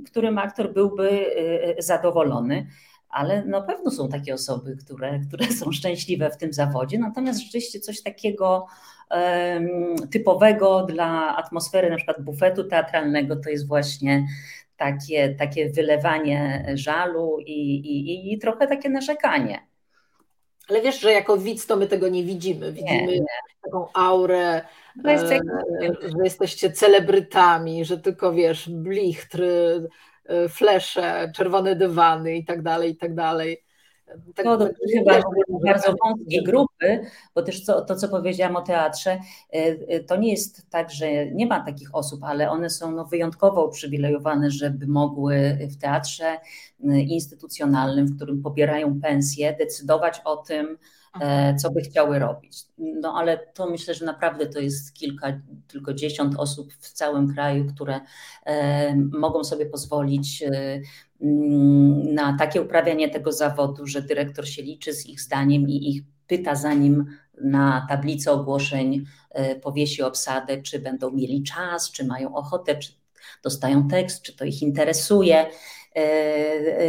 w 0.04 0.10
którym 0.12 0.38
aktor 0.38 0.74
byłby 0.74 1.36
e, 1.78 1.82
zadowolony 1.82 2.68
ale 3.10 3.46
na 3.46 3.62
pewno 3.62 3.92
są 3.92 4.10
takie 4.10 4.34
osoby, 4.34 4.78
które, 4.86 5.20
które 5.20 5.52
są 5.52 5.72
szczęśliwe 5.72 6.30
w 6.30 6.38
tym 6.38 6.54
zawodzie. 6.54 7.00
Natomiast 7.00 7.40
rzeczywiście 7.40 7.80
coś 7.80 8.04
takiego 8.04 8.68
typowego 10.12 10.84
dla 10.84 11.38
atmosfery 11.38 11.89
na 11.89 11.96
przykład 11.96 12.22
bufetu 12.22 12.63
teatralnego 12.63 13.36
to 13.36 13.50
jest 13.50 13.68
właśnie 13.68 14.26
takie, 14.78 15.36
takie 15.36 15.70
wylewanie 15.70 16.65
żalu 16.74 17.39
i, 17.39 17.76
i, 17.76 18.34
i 18.34 18.38
trochę 18.39 18.68
takie 18.68 18.89
narzekanie. 18.89 19.68
Ale 20.70 20.82
wiesz, 20.82 21.00
że 21.00 21.12
jako 21.12 21.38
widz 21.38 21.68
to 21.68 21.76
my 21.76 21.88
tego 21.88 22.08
nie 22.08 22.24
widzimy. 22.24 22.72
Widzimy 22.72 23.08
nie, 23.08 23.20
nie. 23.20 23.26
taką 23.63 23.88
aurę, 23.94 24.62
e, 25.06 25.18
że 26.02 26.24
jesteście 26.24 26.72
celebrytami, 26.72 27.86
że 27.86 27.98
tylko 27.98 28.34
wiesz, 28.34 28.70
blichtry, 28.70 29.88
e, 30.26 30.50
flesze, 30.50 31.32
czerwone 31.36 31.76
dywany 31.76 32.36
i 32.36 32.46
tak 32.46 32.62
dalej, 32.62 32.91
i 32.91 32.98
tak 32.98 33.15
dalej. 33.15 33.64
Tak, 34.36 34.46
to 34.46 34.58
dotyczy 34.58 34.98
chyba 34.98 35.22
bardzo 35.65 35.94
wąskiej 36.04 36.44
grupy, 36.44 37.06
bo 37.36 37.41
też 37.41 37.65
to, 37.65 37.82
to, 37.82 37.96
co 37.96 38.10
powiedziałam 38.10 38.56
o 38.56 38.62
teatrze, 38.62 39.12
e, 39.12 39.22
e, 39.88 40.00
to 40.00 40.15
nie 40.15 40.32
jest 40.32 40.70
tak, 40.70 40.91
że 40.91 41.26
nie 41.26 41.48
ma 41.48 41.65
takich 41.65 41.96
osób, 41.96 42.24
ale 42.24 42.50
one 42.50 42.70
są 42.70 42.91
no 42.91 43.06
wyjątkowo 43.06 43.68
uprzywilejowane, 43.68 44.52
żeby 44.52 44.88
mogły 44.88 45.58
w 45.72 45.78
teatrze 45.78 46.26
e, 46.26 47.00
instytucjonalnym, 47.00 48.08
w 48.08 48.15
którym 48.15 48.41
pobierają 48.41 49.02
pensję, 49.02 49.56
decydować 49.60 50.22
o 50.26 50.38
tym, 50.38 50.78
co 51.58 51.71
by 51.71 51.82
chciały 51.82 52.19
robić. 52.19 52.63
No 52.78 53.13
ale 53.17 53.38
to 53.38 53.69
myślę, 53.69 53.93
że 53.93 54.06
naprawdę 54.06 54.47
to 54.47 54.60
jest 54.60 54.93
kilka, 54.93 55.41
tylko 55.67 55.93
dziesiąt 55.93 56.36
osób 56.38 56.73
w 56.73 56.91
całym 56.91 57.34
kraju, 57.34 57.65
które 57.65 58.01
mogą 59.12 59.43
sobie 59.43 59.65
pozwolić 59.65 60.43
Mm, 61.21 62.13
na 62.13 62.38
takie 62.39 62.62
uprawianie 62.62 63.10
tego 63.10 63.32
zawodu, 63.32 63.88
że 63.88 64.01
dyrektor 64.01 64.47
się 64.47 64.62
liczy 64.62 64.93
z 64.93 65.06
ich 65.06 65.21
zdaniem 65.21 65.69
i 65.69 65.89
ich 65.89 66.04
pyta, 66.28 66.56
zanim 66.56 67.06
na 67.41 67.86
tablicy 67.89 68.32
ogłoszeń 68.32 69.06
e, 69.30 69.56
powiesi 69.56 70.01
obsadę, 70.04 70.62
czy 70.62 70.80
będą 70.80 71.12
mieli 71.12 71.43
czas, 71.43 71.91
czy 71.91 72.06
mają 72.06 72.36
ochotę, 72.36 72.75
czy 72.75 72.93
dostają 73.43 73.88
tekst, 73.88 74.21
czy 74.21 74.36
to 74.36 74.45
ich 74.45 74.62
interesuje. 74.62 75.45
E, 75.96 76.00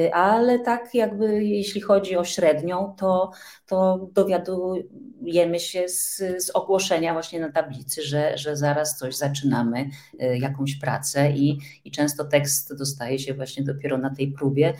e, 0.06 0.14
ale 0.14 0.58
tak 0.58 0.94
jakby 0.94 1.44
jeśli 1.44 1.80
chodzi 1.80 2.16
o 2.16 2.24
średnią, 2.24 2.94
to, 2.98 3.30
to 3.66 4.08
dowiadujemy 4.12 5.60
się 5.60 5.88
z, 5.88 6.16
z 6.38 6.50
ogłoszenia 6.50 7.12
właśnie 7.12 7.40
na 7.40 7.52
tablicy, 7.52 8.02
że, 8.02 8.38
że 8.38 8.56
zaraz 8.56 8.98
coś 8.98 9.16
zaczynamy, 9.16 9.90
e, 10.20 10.38
jakąś 10.38 10.76
pracę 10.76 11.30
i, 11.30 11.58
i 11.84 11.90
często 11.90 12.24
tekst 12.24 12.78
dostaje 12.78 13.18
się 13.18 13.34
właśnie 13.34 13.64
dopiero 13.64 13.98
na 13.98 14.14
tej 14.14 14.32
próbie. 14.32 14.74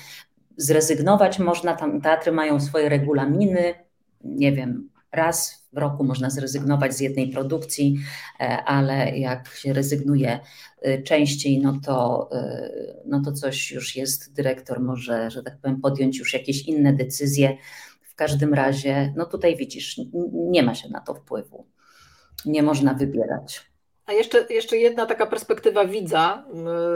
Zrezygnować 0.57 1.39
można, 1.39 1.77
tam 1.77 2.01
teatry 2.01 2.33
mają 2.33 2.61
swoje 2.61 2.89
regulaminy, 2.89 3.75
nie 4.25 4.53
wiem, 4.53 4.91
raz 5.13 5.67
w 5.73 5.79
roku 5.79 6.05
można 6.05 6.31
zrezygnować 6.31 6.95
z 6.95 7.01
jednej 7.01 7.29
produkcji, 7.29 7.99
e, 8.41 8.65
ale 8.65 9.19
jak 9.19 9.49
się 9.49 9.73
rezygnuje 9.73 10.41
e, 10.83 11.03
częściej, 11.03 11.61
no 11.61 11.81
to, 11.85 12.29
e, 12.33 12.71
no 13.07 13.23
to 13.25 13.33
coś 13.33 13.71
już 13.71 13.97
jest, 13.97 14.35
dyrektor 14.35 14.81
może, 14.81 15.31
że 15.31 15.43
tak 15.43 15.59
powiem, 15.59 15.81
podjąć 15.81 16.19
już 16.19 16.35
jakieś 16.35 16.63
inne 16.63 16.93
decyzje. 16.93 17.57
W 18.03 18.15
każdym 18.15 18.55
razie, 18.55 19.13
no 19.17 19.27
tutaj 19.27 19.57
widzisz, 19.57 20.01
nie 20.33 20.63
ma 20.63 20.75
się 20.75 20.89
na 20.89 21.01
to 21.01 21.15
wpływu. 21.15 21.67
Nie 22.45 22.63
można 22.63 22.95
wybierać. 22.95 23.67
A 24.07 24.13
jeszcze, 24.13 24.47
jeszcze 24.51 24.77
jedna 24.77 25.07
taka 25.07 25.27
perspektywa 25.27 25.85
widza, 25.85 26.47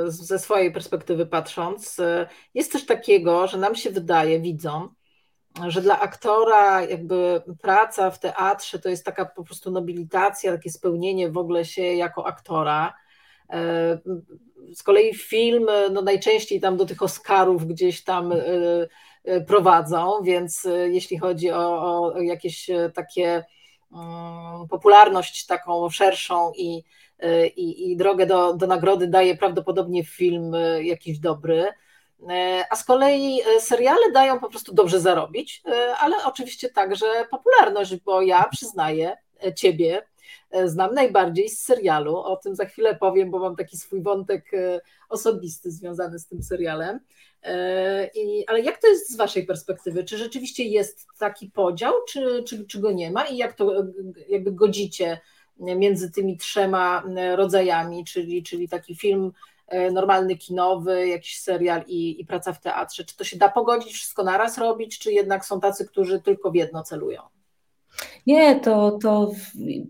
ze 0.07 0.39
swojej 0.39 0.73
perspektywy 0.73 1.27
patrząc, 1.27 1.97
jest 2.55 2.73
coś 2.73 2.87
takiego, 2.87 3.47
że 3.47 3.59
nam 3.59 3.75
się 3.75 3.91
wydaje, 3.91 4.41
widzom, 4.41 4.95
że 5.69 5.81
dla 5.81 6.01
aktora 6.01 6.83
jakby 6.83 7.43
praca 7.63 8.11
w 8.11 8.19
teatrze 8.19 8.79
to 8.79 8.89
jest 8.89 9.05
taka 9.05 9.25
po 9.25 9.45
prostu 9.45 9.71
nobilitacja, 9.71 10.53
takie 10.53 10.71
spełnienie 10.71 11.31
w 11.31 11.39
ogóle 11.39 11.65
się 11.65 11.83
jako 11.83 12.27
aktora. 12.27 12.95
E, 13.53 13.99
z 14.75 14.83
kolei 14.83 15.15
film 15.15 15.67
no 15.93 16.03
najczęściej 16.03 16.61
tam 16.61 16.77
do 16.77 16.87
tych 16.87 17.03
Oscarów 17.03 17.67
gdzieś 17.67 18.05
tam 18.05 18.33
e, 18.33 18.37
e, 19.25 19.41
prowadzą, 19.41 20.23
więc 20.23 20.69
jeśli 20.91 21.19
chodzi 21.19 21.51
o, 21.51 21.83
o 21.83 22.21
jakieś 22.21 22.71
takie 22.95 23.45
mm, 23.93 24.69
popularność 24.69 25.47
taką 25.47 25.91
szerszą 25.91 26.53
i, 26.57 26.85
i, 27.57 27.91
i 27.91 27.97
drogę 27.97 28.27
do, 28.27 28.55
do 28.55 28.67
nagrody 28.67 29.07
daje 29.07 29.37
prawdopodobnie 29.37 30.05
film 30.05 30.53
jakiś 30.83 31.19
dobry. 31.19 31.67
E, 32.29 32.65
a 32.71 32.77
z 32.77 32.85
kolei 32.85 33.41
e, 33.41 33.61
seriale 33.61 34.13
dają 34.13 34.41
po 34.41 34.49
prostu 34.49 34.75
dobrze 34.75 35.01
zarobić, 35.01 35.63
e, 35.67 35.97
ale 35.97 36.17
oczywiście 36.25 36.69
także 36.69 37.07
popularność, 37.31 37.97
bo 37.97 38.23
ja 38.23 38.49
przyznaję 38.53 39.17
ciebie, 39.57 40.03
znam 40.65 40.95
najbardziej 40.95 41.49
z 41.49 41.61
serialu. 41.61 42.17
O 42.17 42.37
tym 42.37 42.55
za 42.55 42.65
chwilę 42.65 42.97
powiem, 42.97 43.31
bo 43.31 43.39
mam 43.39 43.57
taki 43.57 43.77
swój 43.77 44.03
wątek 44.03 44.51
osobisty 45.09 45.71
związany 45.71 46.19
z 46.19 46.27
tym 46.27 46.43
serialem. 46.43 47.01
I, 48.15 48.45
ale 48.47 48.61
jak 48.61 48.81
to 48.81 48.89
jest 48.89 49.13
z 49.13 49.17
Waszej 49.17 49.47
perspektywy? 49.47 50.05
Czy 50.05 50.19
rzeczywiście 50.19 50.65
jest 50.65 51.07
taki 51.19 51.51
podział, 51.51 51.93
czy, 52.09 52.45
czy, 52.45 52.67
czy 52.67 52.81
go 52.81 52.93
nie 52.93 53.11
ma? 53.11 53.25
I 53.25 53.37
jak 53.37 53.53
to 53.53 53.73
jakby 54.29 54.53
godzicie 54.53 55.21
między 55.59 56.11
tymi 56.11 56.37
trzema 56.37 57.03
rodzajami, 57.37 58.05
czyli, 58.05 58.43
czyli 58.43 58.69
taki 58.69 58.97
film 58.97 59.33
normalny 59.93 60.37
kinowy, 60.37 61.09
jakiś 61.09 61.41
serial 61.41 61.83
i, 61.87 62.21
i 62.21 62.27
praca 62.27 62.53
w 62.53 62.61
teatrze? 62.61 63.05
Czy 63.05 63.17
to 63.17 63.25
się 63.25 63.37
da 63.39 63.49
pogodzić, 63.49 63.93
wszystko 63.93 64.25
naraz 64.25 64.59
robić, 64.59 64.99
czy 64.99 65.13
jednak 65.13 65.45
są 65.45 65.61
tacy, 65.61 65.87
którzy 65.87 66.21
tylko 66.21 66.51
w 66.51 66.55
jedno 66.55 66.83
celują? 66.83 67.23
Nie, 68.27 68.61
to, 68.61 68.99
to 69.03 69.31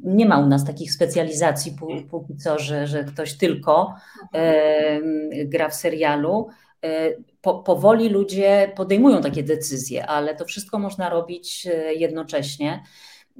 nie 0.05 0.27
ma 0.27 0.39
u 0.39 0.47
nas 0.47 0.65
takich 0.65 0.93
specjalizacji 0.93 1.77
póki 2.11 2.37
co, 2.37 2.59
że, 2.59 2.87
że 2.87 3.05
ktoś 3.05 3.37
tylko 3.37 3.95
e, 4.35 5.01
gra 5.45 5.69
w 5.69 5.75
serialu. 5.75 6.49
E, 6.85 7.11
po, 7.41 7.59
powoli 7.59 8.09
ludzie 8.09 8.73
podejmują 8.77 9.21
takie 9.21 9.43
decyzje, 9.43 10.07
ale 10.07 10.37
to 10.37 10.45
wszystko 10.45 10.79
można 10.79 11.09
robić 11.09 11.67
e, 11.67 11.95
jednocześnie. 11.95 12.83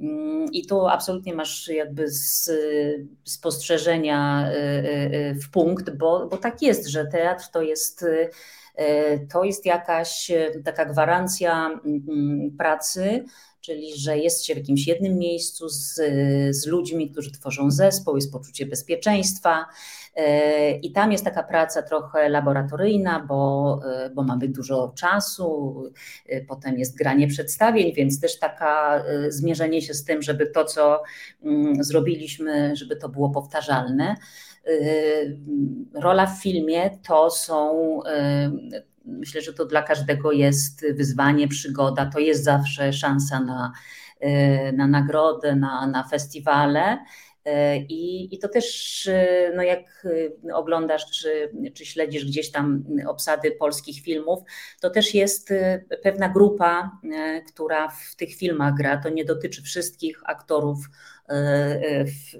Mm, 0.01 0.51
I 0.53 0.65
tu 0.65 0.87
absolutnie 0.87 1.35
masz 1.35 1.67
jakby 1.67 2.09
z, 2.09 2.51
spostrzeżenia 3.23 4.51
y, 4.51 4.55
y, 4.55 5.15
y, 5.15 5.35
w 5.35 5.51
punkt, 5.51 5.89
bo, 5.97 6.27
bo 6.27 6.37
tak 6.37 6.61
jest, 6.61 6.87
że 6.87 7.05
teatr 7.05 7.47
to 7.51 7.61
jest, 7.61 8.05
to 9.33 9.43
jest 9.43 9.65
jakaś 9.65 10.31
taka 10.65 10.85
gwarancja 10.85 11.79
mm, 11.85 12.51
pracy, 12.57 13.25
czyli 13.61 13.97
że 13.97 14.17
jest 14.17 14.45
się 14.45 14.53
w 14.53 14.57
jakimś 14.57 14.87
jednym 14.87 15.17
miejscu 15.17 15.69
z, 15.69 15.95
z 16.49 16.65
ludźmi, 16.65 17.11
którzy 17.11 17.31
tworzą 17.31 17.71
zespół, 17.71 18.15
jest 18.15 18.31
poczucie 18.31 18.65
bezpieczeństwa. 18.65 19.65
E, 20.15 20.71
I 20.71 20.91
tam 20.91 21.11
jest 21.11 21.25
taka 21.25 21.43
praca 21.43 21.81
trochę 21.81 22.29
laboratoryjna, 22.29 23.19
bo, 23.19 23.79
e, 23.85 24.09
bo 24.09 24.23
mamy 24.23 24.47
dużo 24.47 24.93
czasu, 24.97 25.83
e, 26.29 26.41
potem 26.41 26.79
jest 26.79 26.97
granie 26.97 27.27
przedstawień, 27.27 27.93
więc 27.93 28.19
też 28.19 28.39
taka 28.39 29.03
zmierzenie 29.29 29.81
się 29.81 29.93
z 29.93 30.05
tym, 30.05 30.21
żeby 30.21 30.47
to, 30.47 30.65
co 30.65 31.03
mm, 31.43 31.83
zrobiliśmy, 31.83 32.75
żeby 32.75 32.95
to 32.95 33.09
było 33.09 33.29
powtarzalne. 33.29 34.15
Rola 35.93 36.25
w 36.25 36.41
filmie 36.41 36.89
to 37.07 37.29
są 37.29 37.99
myślę, 39.05 39.41
że 39.41 39.53
to 39.53 39.65
dla 39.65 39.81
każdego 39.81 40.31
jest 40.31 40.85
wyzwanie, 40.93 41.47
przygoda, 41.47 42.05
to 42.05 42.19
jest 42.19 42.43
zawsze 42.43 42.93
szansa 42.93 43.39
na, 43.39 43.71
na 44.73 44.87
nagrodę, 44.87 45.55
na, 45.55 45.87
na 45.87 46.03
festiwale. 46.03 46.97
E, 47.45 47.77
I, 47.77 48.35
I 48.35 48.39
to 48.39 48.47
też, 48.47 49.07
e, 49.07 49.51
no 49.55 49.63
jak 49.63 50.07
e, 50.49 50.55
oglądasz 50.55 51.05
czy, 51.11 51.51
czy 51.73 51.85
śledzisz 51.85 52.25
gdzieś 52.25 52.51
tam 52.51 52.83
obsady 53.07 53.51
polskich 53.51 54.03
filmów, 54.03 54.39
to 54.81 54.89
też 54.89 55.13
jest 55.13 55.53
pewna 56.03 56.29
grupa, 56.29 56.99
która 57.53 57.89
w 57.89 58.15
tych 58.15 58.35
filmach 58.35 58.73
gra. 58.73 58.97
To 58.97 59.09
nie 59.09 59.25
dotyczy 59.25 59.61
wszystkich 59.61 60.21
aktorów, 60.25 60.77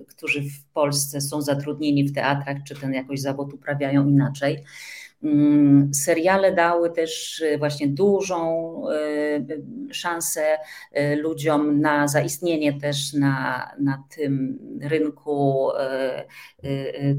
którzy 0.10 0.42
w 0.42 0.64
Polsce 0.74 1.22
są 1.22 1.42
zatrudnieni 1.42 2.04
w 2.04 2.14
teatrach, 2.14 2.58
czy 2.68 2.76
ten 2.76 2.94
jakoś 2.94 3.20
zawód 3.20 3.54
uprawiają 3.54 4.08
inaczej. 4.08 4.64
Mm, 5.24 5.94
seriale 5.94 6.54
dały 6.54 6.92
też 6.92 7.40
y, 7.40 7.58
właśnie 7.58 7.88
dużą 7.88 8.74
y, 8.90 9.94
szansę 9.94 10.58
y, 10.98 11.16
ludziom 11.16 11.82
na 11.82 12.08
zaistnienie 12.08 12.80
też 12.80 13.14
na, 13.14 13.72
na 13.80 14.04
tym 14.16 14.60
rynku 14.82 15.70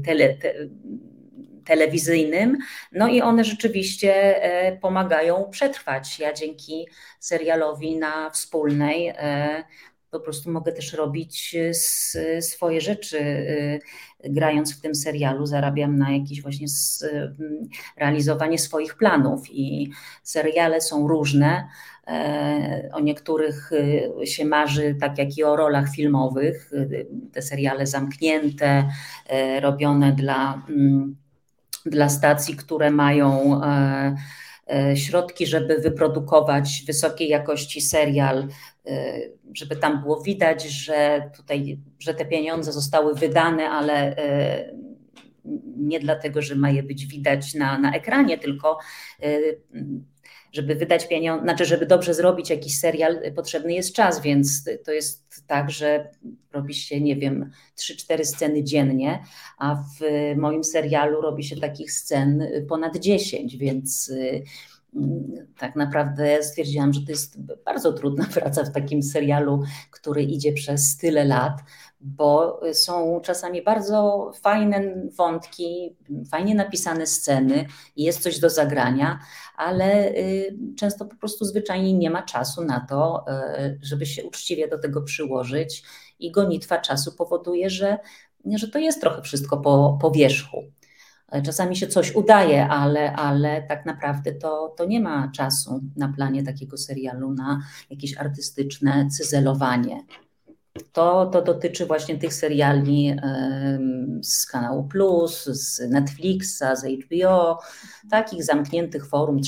tele, 0.05 0.33
te, 0.33 0.53
telewizyjnym. 1.65 2.57
No 2.91 3.07
i 3.07 3.21
one 3.21 3.43
rzeczywiście 3.43 4.43
e, 4.43 4.77
pomagają 4.77 5.49
przetrwać. 5.51 6.19
Ja 6.19 6.33
dzięki 6.33 6.87
serialowi 7.19 7.97
na 7.97 8.29
wspólnej 8.29 9.07
e, 9.07 9.63
po 10.13 10.19
prostu 10.19 10.51
mogę 10.51 10.71
też 10.71 10.93
robić 10.93 11.55
e, 12.15 12.41
swoje 12.41 12.81
rzeczy. 12.81 13.19
E, 13.19 13.79
grając 14.29 14.77
w 14.77 14.81
tym 14.81 14.95
serialu, 14.95 15.45
zarabiam 15.45 15.97
na 15.97 16.11
jakieś 16.11 16.41
właśnie 16.41 16.67
realizowanie 17.97 18.59
swoich 18.59 18.95
planów 18.95 19.43
i 19.51 19.91
seriale 20.23 20.81
są 20.81 21.07
różne. 21.07 21.67
E, 22.07 22.89
o 22.93 22.99
niektórych 22.99 23.71
się 24.23 24.45
marzy, 24.45 24.95
tak 24.99 25.17
jak 25.17 25.37
i 25.37 25.43
o 25.43 25.55
rolach 25.55 25.89
filmowych, 25.95 26.71
te 27.31 27.41
seriale 27.41 27.87
zamknięte, 27.87 28.89
robione 29.61 30.11
dla, 30.11 30.65
dla 31.85 32.09
stacji, 32.09 32.55
które 32.55 32.91
mają 32.91 33.61
środki, 34.95 35.47
żeby 35.47 35.77
wyprodukować 35.77 36.83
wysokiej 36.87 37.29
jakości 37.29 37.81
serial 37.81 38.47
Y, 38.87 39.33
żeby 39.53 39.75
tam 39.75 40.01
było 40.01 40.21
widać, 40.21 40.63
że 40.63 41.29
tutaj, 41.37 41.79
że 41.99 42.13
te 42.13 42.25
pieniądze 42.25 42.71
zostały 42.71 43.15
wydane, 43.15 43.69
ale 43.69 44.17
y, 44.17 44.77
nie 45.77 45.99
dlatego, 45.99 46.41
że 46.41 46.55
ma 46.55 46.69
je 46.69 46.83
być 46.83 47.05
widać 47.05 47.53
na, 47.53 47.77
na 47.79 47.95
ekranie, 47.95 48.37
tylko 48.37 48.79
żeby 50.53 50.75
wydać 50.75 51.07
pieniądze, 51.07 51.43
znaczy, 51.43 51.65
żeby 51.65 51.85
dobrze 51.85 52.13
zrobić 52.13 52.49
jakiś 52.49 52.79
serial, 52.79 53.19
potrzebny 53.35 53.73
jest 53.73 53.95
czas, 53.95 54.21
więc 54.21 54.63
to 54.85 54.91
jest 54.91 55.43
tak, 55.47 55.71
że 55.71 56.09
robi 56.53 56.73
się, 56.73 57.01
nie 57.01 57.15
wiem, 57.15 57.51
3-4 57.77 58.25
sceny 58.25 58.63
dziennie, 58.63 59.23
a 59.57 59.75
w 59.75 60.01
moim 60.37 60.63
serialu 60.63 61.21
robi 61.21 61.43
się 61.43 61.55
takich 61.55 61.91
scen 61.91 62.47
ponad 62.69 62.97
10, 62.97 63.57
więc 63.57 64.11
tak 65.57 65.75
naprawdę 65.75 66.43
stwierdziłam, 66.43 66.93
że 66.93 67.01
to 67.01 67.11
jest 67.11 67.41
bardzo 67.65 67.93
trudna 67.93 68.25
praca 68.33 68.63
w 68.63 68.71
takim 68.71 69.03
serialu, 69.03 69.63
który 69.91 70.23
idzie 70.23 70.53
przez 70.53 70.97
tyle 70.97 71.25
lat, 71.25 71.59
bo 72.01 72.61
są 72.73 73.21
czasami 73.23 73.61
bardzo 73.61 74.31
fajne 74.41 74.95
wątki, 75.17 75.95
fajnie 76.31 76.55
napisane 76.55 77.07
sceny, 77.07 77.65
jest 77.95 78.23
coś 78.23 78.39
do 78.39 78.49
zagrania, 78.49 79.19
ale 79.55 80.09
y, 80.09 80.57
często 80.77 81.05
po 81.05 81.15
prostu 81.15 81.45
zwyczajnie 81.45 81.93
nie 81.93 82.09
ma 82.09 82.23
czasu 82.23 82.63
na 82.65 82.79
to, 82.79 83.25
y, 83.59 83.79
żeby 83.81 84.05
się 84.05 84.23
uczciwie 84.23 84.67
do 84.67 84.79
tego 84.79 85.01
przyłożyć 85.01 85.83
i 86.19 86.31
gonitwa 86.31 86.77
czasu 86.77 87.15
powoduje, 87.15 87.69
że, 87.69 87.97
że 88.55 88.67
to 88.67 88.79
jest 88.79 89.01
trochę 89.01 89.21
wszystko 89.21 89.57
po, 89.57 89.97
po 90.01 90.11
wierzchu. 90.11 90.63
Czasami 91.45 91.75
się 91.75 91.87
coś 91.87 92.15
udaje, 92.15 92.67
ale, 92.67 93.13
ale 93.13 93.63
tak 93.63 93.85
naprawdę 93.85 94.31
to, 94.31 94.73
to 94.77 94.85
nie 94.85 94.99
ma 94.99 95.31
czasu 95.35 95.81
na 95.95 96.13
planie 96.13 96.43
takiego 96.43 96.77
serialu 96.77 97.33
na 97.33 97.61
jakieś 97.89 98.17
artystyczne 98.17 99.07
cyzelowanie. 99.09 100.03
To, 100.93 101.25
to 101.25 101.41
dotyczy 101.41 101.85
właśnie 101.85 102.17
tych 102.17 102.33
seriali 102.33 103.15
z 104.21 104.45
kanału 104.45 104.83
Plus, 104.83 105.43
z 105.45 105.89
Netflixa, 105.91 106.63
z 106.75 106.85
HBO, 106.85 107.59
takich 108.09 108.43
zamkniętych 108.43 109.07
forum, 109.07 109.41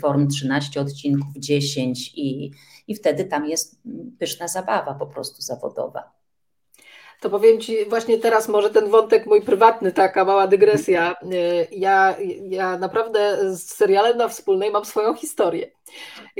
forum 0.00 0.28
13 0.28 0.80
odcinków, 0.80 1.34
10 1.36 2.12
i, 2.14 2.50
i 2.88 2.94
wtedy 2.94 3.24
tam 3.24 3.46
jest 3.46 3.82
pyszna 4.18 4.48
zabawa 4.48 4.94
po 4.94 5.06
prostu 5.06 5.42
zawodowa. 5.42 6.19
To 7.20 7.30
powiem 7.30 7.60
Ci 7.60 7.84
właśnie 7.84 8.18
teraz 8.18 8.48
może 8.48 8.70
ten 8.70 8.90
wątek 8.90 9.26
mój 9.26 9.42
prywatny, 9.42 9.92
taka 9.92 10.24
mała 10.24 10.46
dygresja. 10.46 11.14
Ja, 11.70 12.16
ja 12.48 12.78
naprawdę 12.78 13.38
z 13.56 13.74
serialem 13.74 14.18
na 14.18 14.28
wspólnej 14.28 14.70
mam 14.70 14.84
swoją 14.84 15.14
historię. 15.14 15.70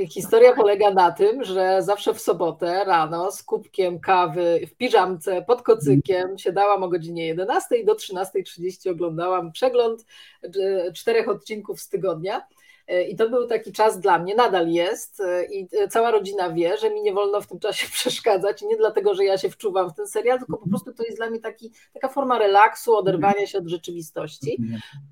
Historia 0.09 0.55
polega 0.55 0.91
na 0.91 1.11
tym, 1.11 1.43
że 1.43 1.81
zawsze 1.81 2.13
w 2.13 2.21
sobotę 2.21 2.83
rano 2.85 3.31
z 3.31 3.43
kubkiem 3.43 3.99
kawy 3.99 4.67
w 4.67 4.77
piżamce 4.77 5.41
pod 5.41 5.61
kocykiem 5.61 6.37
siadałam 6.37 6.83
o 6.83 6.89
godzinie 6.89 7.27
11 7.27 7.77
i 7.77 7.85
do 7.85 7.93
13.30 7.93 8.91
oglądałam 8.91 9.51
przegląd 9.51 10.05
e, 10.43 10.93
czterech 10.93 11.29
odcinków 11.29 11.81
z 11.81 11.89
tygodnia. 11.89 12.41
E, 12.87 13.03
I 13.03 13.15
to 13.15 13.29
był 13.29 13.47
taki 13.47 13.71
czas 13.71 13.99
dla 13.99 14.19
mnie, 14.19 14.35
nadal 14.35 14.69
jest, 14.69 15.19
e, 15.19 15.45
i 15.45 15.67
cała 15.89 16.11
rodzina 16.11 16.49
wie, 16.49 16.77
że 16.77 16.89
mi 16.89 17.01
nie 17.01 17.13
wolno 17.13 17.41
w 17.41 17.47
tym 17.47 17.59
czasie 17.59 17.87
przeszkadzać. 17.97 18.61
Nie 18.61 18.77
dlatego, 18.77 19.15
że 19.15 19.25
ja 19.25 19.37
się 19.37 19.49
wczuwam 19.49 19.89
w 19.89 19.93
ten 19.93 20.07
serial, 20.07 20.37
tylko 20.39 20.57
po 20.57 20.69
prostu 20.69 20.93
to 20.93 21.03
jest 21.03 21.17
dla 21.17 21.29
mnie 21.29 21.39
taki, 21.39 21.71
taka 21.93 22.07
forma 22.07 22.39
relaksu, 22.39 22.95
oderwania 22.95 23.47
się 23.47 23.57
od 23.57 23.67
rzeczywistości. 23.67 24.57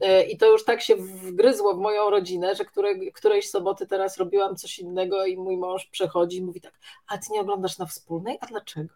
E, 0.01 0.23
I 0.23 0.37
to 0.37 0.51
już 0.51 0.65
tak 0.65 0.81
się 0.81 0.95
wgryzło 0.95 1.73
w 1.73 1.79
moją 1.79 2.09
rodzinę, 2.09 2.55
że 2.55 2.65
które, 2.65 2.95
którejś 2.95 3.49
soboty 3.49 3.87
teraz 3.87 4.17
robiłam 4.17 4.55
coś 4.55 4.79
innego 4.79 5.25
i 5.25 5.37
mój 5.37 5.57
mąż 5.57 5.85
przechodzi 5.85 6.37
i 6.37 6.41
mówi 6.41 6.61
tak: 6.61 6.73
A 7.07 7.17
ty 7.17 7.33
nie 7.33 7.41
oglądasz 7.41 7.77
na 7.77 7.85
wspólnej? 7.85 8.37
A 8.41 8.45
dlaczego? 8.45 8.93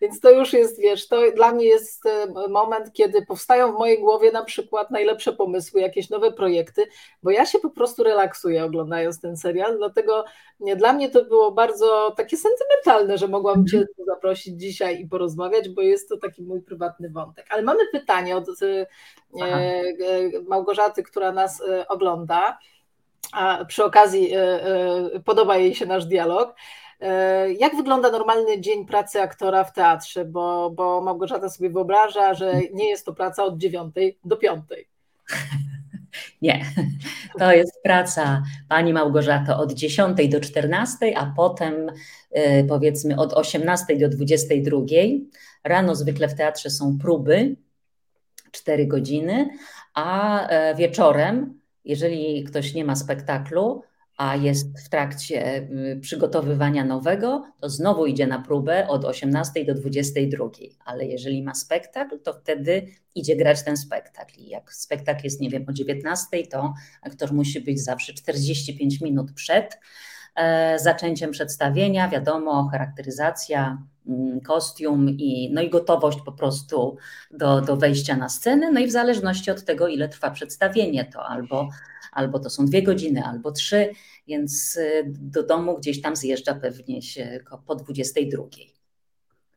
Więc 0.00 0.20
to 0.20 0.30
już 0.30 0.52
jest, 0.52 0.80
wiesz, 0.80 1.08
to 1.08 1.20
dla 1.36 1.52
mnie 1.52 1.64
jest 1.64 2.06
e, 2.06 2.26
moment, 2.48 2.92
kiedy 2.92 3.26
powstają 3.26 3.72
w 3.72 3.78
mojej 3.78 4.00
głowie 4.00 4.32
na 4.32 4.44
przykład 4.44 4.90
najlepsze 4.90 5.32
pomysły, 5.32 5.80
jakieś 5.80 6.10
nowe 6.10 6.32
projekty, 6.32 6.86
bo 7.22 7.30
ja 7.30 7.46
się 7.46 7.58
po 7.58 7.70
prostu 7.70 8.02
relaksuję 8.02 8.64
oglądając 8.64 9.20
ten 9.20 9.36
serial, 9.36 9.76
dlatego 9.78 10.24
nie, 10.60 10.76
dla 10.76 10.92
mnie 10.92 11.10
to 11.10 11.24
było 11.24 11.52
bardzo 11.52 12.14
takie 12.16 12.36
sentymentalne, 12.36 13.18
że 13.18 13.28
mogłam 13.28 13.60
mhm. 13.60 13.68
Cię 13.68 14.04
zaprosić 14.06 14.60
dzisiaj 14.60 15.00
i 15.00 15.08
porozmawiać, 15.08 15.68
bo 15.68 15.82
jest 15.82 16.08
to 16.08 16.16
taki 16.16 16.42
mój 16.42 16.62
prywatny 16.62 17.10
wątek. 17.10 17.46
Ale 17.50 17.62
mamy 17.62 17.80
pytanie 17.92 18.36
od 18.36 18.48
e, 18.62 18.86
e 19.42 19.82
Małgorzaty, 20.48 21.02
która 21.02 21.32
nas 21.32 21.62
ogląda, 21.88 22.58
a 23.32 23.64
przy 23.64 23.84
okazji 23.84 24.32
podoba 25.24 25.56
jej 25.56 25.74
się 25.74 25.86
nasz 25.86 26.06
dialog. 26.06 26.54
E, 27.02 27.52
jak 27.52 27.76
wygląda 27.76 28.10
normalny 28.10 28.60
dzień 28.60 28.86
pracy 28.86 29.20
aktora 29.20 29.64
w 29.64 29.72
teatrze? 29.72 30.24
Bo, 30.24 30.70
bo 30.70 31.00
Małgorzata 31.00 31.48
sobie 31.48 31.70
wyobraża, 31.70 32.34
że 32.34 32.60
nie 32.72 32.88
jest 32.88 33.06
to 33.06 33.12
praca 33.12 33.44
od 33.44 33.58
9 33.58 33.94
do 34.24 34.36
5. 34.36 34.62
Nie, 36.42 36.64
to 37.38 37.52
jest 37.52 37.82
praca 37.82 38.42
pani 38.68 38.92
Małgorzato 38.92 39.58
od 39.58 39.72
10 39.72 40.28
do 40.28 40.40
14, 40.40 41.18
a 41.18 41.32
potem 41.36 41.92
e, 42.30 42.64
powiedzmy 42.64 43.16
od 43.16 43.32
18 43.32 43.96
do 43.96 44.08
22. 44.08 44.78
Rano 45.64 45.94
zwykle 45.94 46.28
w 46.28 46.34
teatrze 46.34 46.70
są 46.70 46.98
próby, 46.98 47.56
4 48.50 48.86
godziny, 48.86 49.50
a 49.94 50.40
e, 50.48 50.74
wieczorem, 50.74 51.60
jeżeli 51.84 52.44
ktoś 52.44 52.74
nie 52.74 52.84
ma 52.84 52.96
spektaklu, 52.96 53.82
a 54.16 54.36
jest 54.36 54.86
w 54.86 54.88
trakcie 54.88 55.56
y, 55.56 55.98
przygotowywania 56.00 56.84
nowego, 56.84 57.44
to 57.60 57.70
znowu 57.70 58.06
idzie 58.06 58.26
na 58.26 58.42
próbę 58.42 58.88
od 58.88 59.04
18 59.04 59.64
do 59.64 59.74
22. 59.74 60.44
Ale 60.84 61.04
jeżeli 61.04 61.42
ma 61.42 61.54
spektakl, 61.54 62.18
to 62.18 62.32
wtedy 62.32 62.86
idzie 63.14 63.36
grać 63.36 63.64
ten 63.64 63.76
spektakl. 63.76 64.34
I 64.38 64.48
jak 64.48 64.74
spektakl 64.74 65.20
jest, 65.24 65.40
nie 65.40 65.50
wiem, 65.50 65.64
o 65.68 65.72
19, 65.72 66.46
to 66.46 66.74
aktor 67.02 67.32
musi 67.32 67.60
być 67.60 67.84
zawsze 67.84 68.12
45 68.12 69.00
minut 69.00 69.32
przed 69.32 69.78
zaczęciem 70.76 71.30
przedstawienia. 71.30 72.08
Wiadomo, 72.08 72.68
charakteryzacja, 72.72 73.82
mm, 74.08 74.40
kostium 74.40 75.10
i, 75.10 75.50
no 75.52 75.62
i 75.62 75.70
gotowość 75.70 76.18
po 76.24 76.32
prostu 76.32 76.96
do, 77.30 77.60
do 77.60 77.76
wejścia 77.76 78.16
na 78.16 78.28
scenę. 78.28 78.72
No 78.72 78.80
i 78.80 78.86
w 78.86 78.92
zależności 78.92 79.50
od 79.50 79.64
tego, 79.64 79.88
ile 79.88 80.08
trwa 80.08 80.30
przedstawienie, 80.30 81.04
to 81.04 81.26
albo 81.26 81.68
albo 82.12 82.38
to 82.38 82.50
są 82.50 82.66
dwie 82.66 82.82
godziny, 82.82 83.22
albo 83.24 83.52
trzy, 83.52 83.90
więc 84.28 84.76
y, 84.76 85.04
do 85.06 85.42
domu 85.42 85.78
gdzieś 85.78 86.02
tam 86.02 86.16
zjeżdża 86.16 86.54
pewnie 86.54 87.02
się 87.02 87.40
po 87.66 87.74
22. 87.74 88.42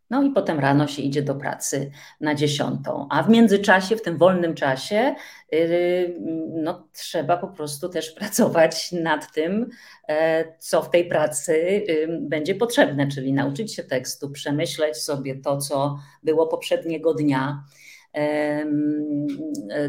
No 0.10 0.24
i 0.24 0.32
potem 0.32 0.60
rano 0.60 0.88
się 0.88 1.02
idzie 1.02 1.22
do 1.22 1.36
pracy 1.36 1.92
na 2.22 2.36
dziesiątą, 2.36 3.08
a 3.10 3.24
w 3.24 3.30
międzyczasie, 3.30 3.96
w 3.96 4.02
tym 4.02 4.18
wolnym 4.18 4.54
czasie, 4.54 5.16
y, 5.54 6.16
no, 6.54 6.88
trzeba 6.94 7.38
po 7.38 7.48
prostu 7.48 7.90
też 7.90 8.12
pracować 8.20 8.92
nad 8.92 9.34
tym, 9.34 9.70
e, 10.08 10.46
co 10.60 10.82
w 10.82 10.90
tej 10.90 11.06
pracy 11.06 11.54
y, 11.54 12.08
będzie 12.22 12.56
potrzebne, 12.56 13.08
czyli 13.08 13.34
nauczyć 13.34 13.76
się 13.76 13.84
tekstu, 13.84 14.30
przemyśleć 14.32 14.98
sobie 14.98 15.36
to, 15.36 15.58
co 15.58 16.00
było 16.24 16.48
poprzedniego 16.48 17.14
dnia, 17.14 17.64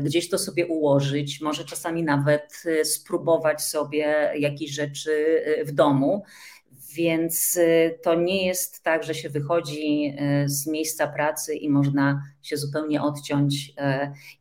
gdzieś 0.01 0.29
to 0.29 0.39
sobie 0.39 0.67
ułożyć, 0.67 1.41
może 1.41 1.65
czasami 1.65 2.03
nawet 2.03 2.63
e, 2.67 2.85
spróbować 2.85 3.63
sobie 3.63 4.33
jakieś 4.39 4.71
rzeczy 4.71 5.43
e, 5.45 5.65
w 5.65 5.73
domu. 5.73 6.25
Więc 6.97 7.59
e, 7.59 7.91
to 7.91 8.15
nie 8.15 8.47
jest 8.47 8.83
tak, 8.83 9.05
że 9.05 9.15
się 9.15 9.29
wychodzi 9.29 10.17
z 10.47 10.67
miejsca 10.67 11.07
pracy 11.07 11.55
i 11.55 11.69
można 11.69 12.23
się 12.43 12.57
zupełnie 12.57 13.03
odciąć 13.03 13.75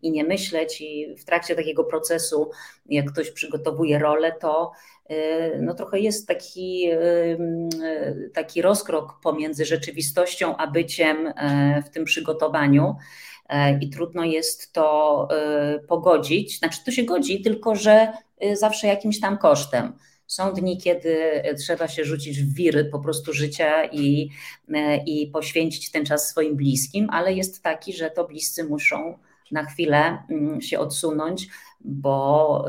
i 0.01 0.11
nie 0.11 0.23
myśleć. 0.23 0.81
I 0.81 1.15
w 1.17 1.25
trakcie 1.25 1.55
takiego 1.55 1.83
procesu, 1.83 2.51
jak 2.85 3.11
ktoś 3.11 3.31
przygotowuje 3.31 3.99
rolę, 3.99 4.31
to 4.31 4.71
no 5.61 5.73
trochę 5.73 5.99
jest 5.99 6.27
taki, 6.27 6.89
taki 8.33 8.61
rozkrok 8.61 9.19
pomiędzy 9.23 9.65
rzeczywistością 9.65 10.57
a 10.57 10.67
byciem 10.67 11.33
w 11.85 11.89
tym 11.89 12.05
przygotowaniu. 12.05 12.95
I 13.81 13.89
trudno 13.89 14.23
jest 14.23 14.73
to 14.73 15.27
pogodzić. 15.87 16.59
Znaczy, 16.59 16.79
to 16.85 16.91
się 16.91 17.03
godzi, 17.03 17.41
tylko 17.41 17.75
że 17.75 18.13
zawsze 18.53 18.87
jakimś 18.87 19.19
tam 19.19 19.37
kosztem. 19.37 19.93
Są 20.27 20.53
dni, 20.53 20.77
kiedy 20.77 21.43
trzeba 21.57 21.87
się 21.87 22.05
rzucić 22.05 22.41
w 22.41 22.53
wiry 22.53 22.85
po 22.85 22.99
prostu 22.99 23.33
życia 23.33 23.85
i, 23.85 24.29
i 25.05 25.27
poświęcić 25.27 25.91
ten 25.91 26.05
czas 26.05 26.29
swoim 26.29 26.55
bliskim, 26.55 27.09
ale 27.09 27.33
jest 27.33 27.63
taki, 27.63 27.93
że 27.93 28.11
to 28.11 28.27
bliscy 28.27 28.63
muszą 28.63 29.17
na 29.51 29.65
chwilę 29.65 30.23
mm, 30.29 30.61
się 30.61 30.79
odsunąć, 30.79 31.47
bo, 31.81 32.65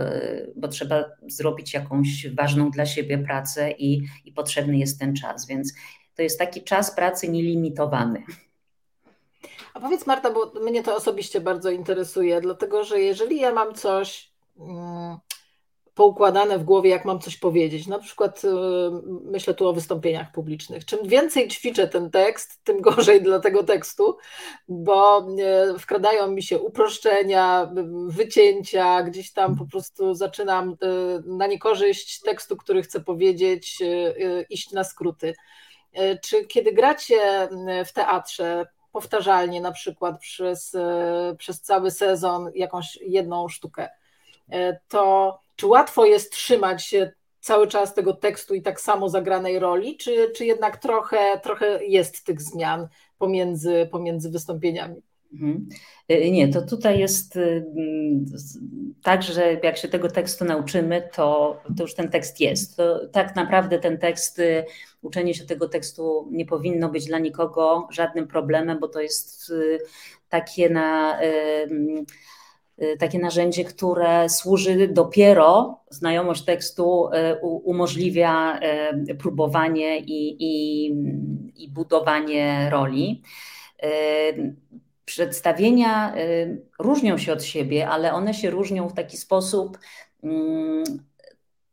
bo 0.56 0.68
trzeba 0.68 1.04
zrobić 1.26 1.74
jakąś 1.74 2.28
ważną 2.34 2.70
dla 2.70 2.86
siebie 2.86 3.18
pracę 3.18 3.70
i, 3.70 4.02
i 4.24 4.32
potrzebny 4.32 4.78
jest 4.78 5.00
ten 5.00 5.16
czas. 5.16 5.46
Więc 5.46 5.72
to 6.14 6.22
jest 6.22 6.38
taki 6.38 6.62
czas 6.62 6.94
pracy 6.94 7.28
nielimitowany. 7.28 8.22
A 9.74 9.80
powiedz 9.80 10.06
Marta, 10.06 10.30
bo 10.30 10.52
mnie 10.60 10.82
to 10.82 10.96
osobiście 10.96 11.40
bardzo 11.40 11.70
interesuje, 11.70 12.40
dlatego 12.40 12.84
że 12.84 13.00
jeżeli 13.00 13.40
ja 13.40 13.52
mam 13.52 13.74
coś 13.74 14.32
mm, 14.58 15.16
poukładane 15.96 16.58
w 16.58 16.64
głowie, 16.64 16.90
jak 16.90 17.04
mam 17.04 17.20
coś 17.20 17.36
powiedzieć, 17.36 17.86
na 17.86 17.98
przykład 17.98 18.44
y, 18.44 18.48
myślę 19.24 19.54
tu 19.54 19.68
o 19.68 19.72
wystąpieniach 19.72 20.32
publicznych, 20.32 20.84
czym 20.84 20.98
więcej 21.08 21.48
ćwiczę 21.48 21.88
ten 21.88 22.10
tekst, 22.10 22.64
tym 22.64 22.80
gorzej 22.80 23.22
dla 23.22 23.40
tego 23.40 23.64
tekstu, 23.64 24.16
bo 24.68 25.26
y, 25.74 25.78
wkradają 25.78 26.30
mi 26.30 26.42
się 26.42 26.58
uproszczenia, 26.58 27.70
wycięcia, 28.06 29.02
gdzieś 29.02 29.32
tam 29.32 29.56
po 29.56 29.66
prostu 29.66 30.14
zaczynam 30.14 30.70
y, 30.70 30.76
na 31.26 31.46
niekorzyść 31.46 32.20
tekstu, 32.20 32.56
który 32.56 32.82
chcę 32.82 33.00
powiedzieć, 33.00 33.82
iść 34.50 34.72
na 34.72 34.84
skróty. 34.84 35.34
Czy 36.22 36.46
kiedy 36.46 36.72
gracie 36.72 37.48
w 37.86 37.92
teatrze, 37.92 38.66
powtarzalnie, 38.96 39.60
na 39.60 39.72
przykład 39.72 40.20
przez, 40.20 40.74
e, 40.74 41.34
przez 41.38 41.60
cały 41.60 41.90
sezon, 41.90 42.50
jakąś 42.54 42.98
jedną 43.02 43.48
sztukę, 43.48 43.88
e, 44.52 44.80
to 44.88 45.38
czy 45.56 45.66
łatwo 45.66 46.04
jest 46.04 46.32
trzymać 46.32 46.84
się 46.84 47.12
cały 47.40 47.68
czas 47.68 47.94
tego 47.94 48.12
tekstu 48.12 48.54
i 48.54 48.62
tak 48.62 48.80
samo 48.80 49.08
zagranej 49.08 49.58
roli, 49.58 49.96
czy, 49.96 50.32
czy 50.36 50.46
jednak 50.46 50.76
trochę, 50.76 51.40
trochę 51.42 51.84
jest 51.84 52.24
tych 52.24 52.42
zmian 52.42 52.88
pomiędzy, 53.18 53.88
pomiędzy 53.92 54.30
wystąpieniami? 54.30 55.02
Mhm. 55.32 55.68
E, 56.08 56.30
nie, 56.30 56.48
to 56.48 56.62
tutaj 56.62 56.98
jest 56.98 57.38
tak, 59.02 59.22
że 59.22 59.60
jak 59.62 59.76
się 59.76 59.88
tego 59.88 60.08
tekstu 60.10 60.44
nauczymy, 60.44 61.08
to, 61.14 61.60
to 61.76 61.82
już 61.82 61.94
ten 61.94 62.08
tekst 62.08 62.40
jest. 62.40 62.76
To 62.76 63.08
tak 63.08 63.36
naprawdę 63.36 63.78
ten 63.78 63.98
tekst 63.98 64.40
uczenie 65.02 65.34
się 65.34 65.44
tego 65.44 65.68
tekstu 65.68 66.28
nie 66.30 66.46
powinno 66.46 66.88
być 66.88 67.04
dla 67.04 67.18
nikogo 67.18 67.88
żadnym 67.90 68.26
problemem, 68.26 68.78
bo 68.80 68.88
to 68.88 69.00
jest 69.00 69.50
y, 69.50 69.78
takie, 70.28 70.70
na, 70.70 71.20
y, 71.22 71.26
y, 71.26 72.04
takie 72.98 73.18
narzędzie, 73.18 73.64
które 73.64 74.28
służy 74.28 74.88
dopiero, 74.88 75.80
znajomość 75.90 76.44
tekstu 76.44 77.08
umożliwia 77.42 78.60
próbowanie 79.18 79.98
i, 79.98 80.36
i, 80.40 80.86
i 81.64 81.68
budowanie 81.68 82.68
roli. 82.70 83.22
Przedstawienia 85.04 86.14
różnią 86.78 87.18
się 87.18 87.32
od 87.32 87.44
siebie, 87.44 87.88
ale 87.88 88.12
one 88.12 88.34
się 88.34 88.50
różnią 88.50 88.88
w 88.88 88.94
taki 88.94 89.16
sposób, 89.16 89.78
mm, 90.22 90.84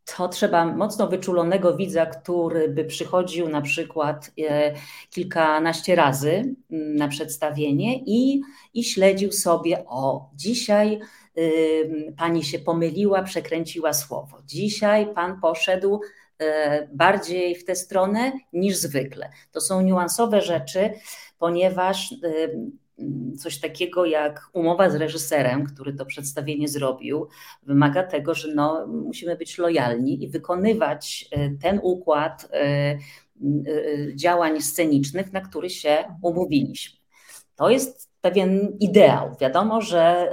to 0.04 0.28
trzeba 0.28 0.64
mocno 0.64 1.08
wyczulonego 1.08 1.76
widza, 1.76 2.06
który 2.06 2.68
by 2.68 2.84
przychodził 2.84 3.48
na 3.48 3.62
przykład 3.62 4.30
e, 4.48 4.74
kilkanaście 5.10 5.94
razy 5.94 6.30
mm, 6.30 6.96
na 6.96 7.08
przedstawienie 7.08 7.98
i, 8.06 8.42
i 8.74 8.84
śledził 8.84 9.32
sobie, 9.32 9.84
o, 9.86 10.30
dzisiaj 10.34 11.00
pani 12.16 12.44
się 12.44 12.58
pomyliła, 12.58 13.22
przekręciła 13.22 13.92
słowo. 13.92 14.42
Dzisiaj 14.46 15.14
pan 15.14 15.40
poszedł 15.40 16.00
e, 16.38 16.88
bardziej 16.92 17.54
w 17.54 17.64
tę 17.64 17.76
stronę 17.76 18.32
niż 18.52 18.76
zwykle. 18.76 19.30
To 19.52 19.60
są 19.60 19.80
niuansowe 19.80 20.42
rzeczy, 20.42 20.90
ponieważ 21.38 22.14
coś 23.38 23.60
takiego 23.60 24.04
jak 24.04 24.50
umowa 24.52 24.90
z 24.90 24.94
reżyserem, 24.94 25.66
który 25.66 25.94
to 25.94 26.06
przedstawienie 26.06 26.68
zrobił, 26.68 27.28
wymaga 27.62 28.02
tego, 28.02 28.34
że 28.34 28.54
no, 28.54 28.86
musimy 28.86 29.36
być 29.36 29.58
lojalni 29.58 30.24
i 30.24 30.28
wykonywać 30.28 31.28
e, 31.30 31.50
ten 31.50 31.80
układ 31.82 32.48
e, 32.52 32.58
e, 32.60 32.98
działań 34.14 34.60
scenicznych, 34.60 35.32
na 35.32 35.40
który 35.40 35.70
się 35.70 36.04
umówiliśmy. 36.22 36.98
To 37.56 37.70
jest 37.70 38.10
pewien 38.20 38.76
ideał. 38.80 39.36
Wiadomo, 39.40 39.80
że 39.80 40.32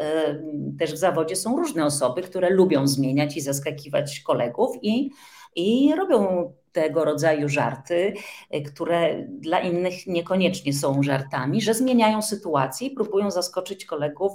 też 0.79 0.93
w 0.93 0.97
zawodzie 0.97 1.35
są 1.35 1.57
różne 1.57 1.85
osoby, 1.85 2.21
które 2.21 2.49
lubią 2.49 2.87
zmieniać 2.87 3.37
i 3.37 3.41
zaskakiwać 3.41 4.19
kolegów 4.19 4.75
i, 4.81 5.09
i 5.55 5.95
robią 5.95 6.51
tego 6.71 7.05
rodzaju 7.05 7.49
żarty, 7.49 8.13
e, 8.49 8.61
które 8.61 9.27
dla 9.27 9.59
innych 9.59 10.07
niekoniecznie 10.07 10.73
są 10.73 11.03
żartami, 11.03 11.61
że 11.61 11.73
zmieniają 11.73 12.21
sytuację 12.21 12.87
i 12.87 12.91
próbują 12.91 13.31
zaskoczyć 13.31 13.85
kolegów, 13.85 14.31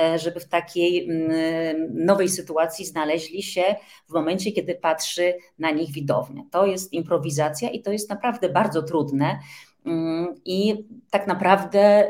e, 0.00 0.18
żeby 0.18 0.40
w 0.40 0.48
takiej 0.48 1.04
mm, 1.04 2.04
nowej 2.04 2.28
sytuacji 2.28 2.84
znaleźli 2.84 3.42
się 3.42 3.62
w 4.08 4.12
momencie, 4.12 4.52
kiedy 4.52 4.74
patrzy 4.74 5.34
na 5.58 5.70
nich 5.70 5.92
widownia. 5.92 6.42
To 6.50 6.66
jest 6.66 6.92
improwizacja 6.92 7.70
i 7.70 7.82
to 7.82 7.92
jest 7.92 8.10
naprawdę 8.10 8.48
bardzo 8.48 8.82
trudne. 8.82 9.38
Mm, 9.86 10.34
I 10.44 10.86
tak 11.10 11.26
naprawdę 11.26 12.08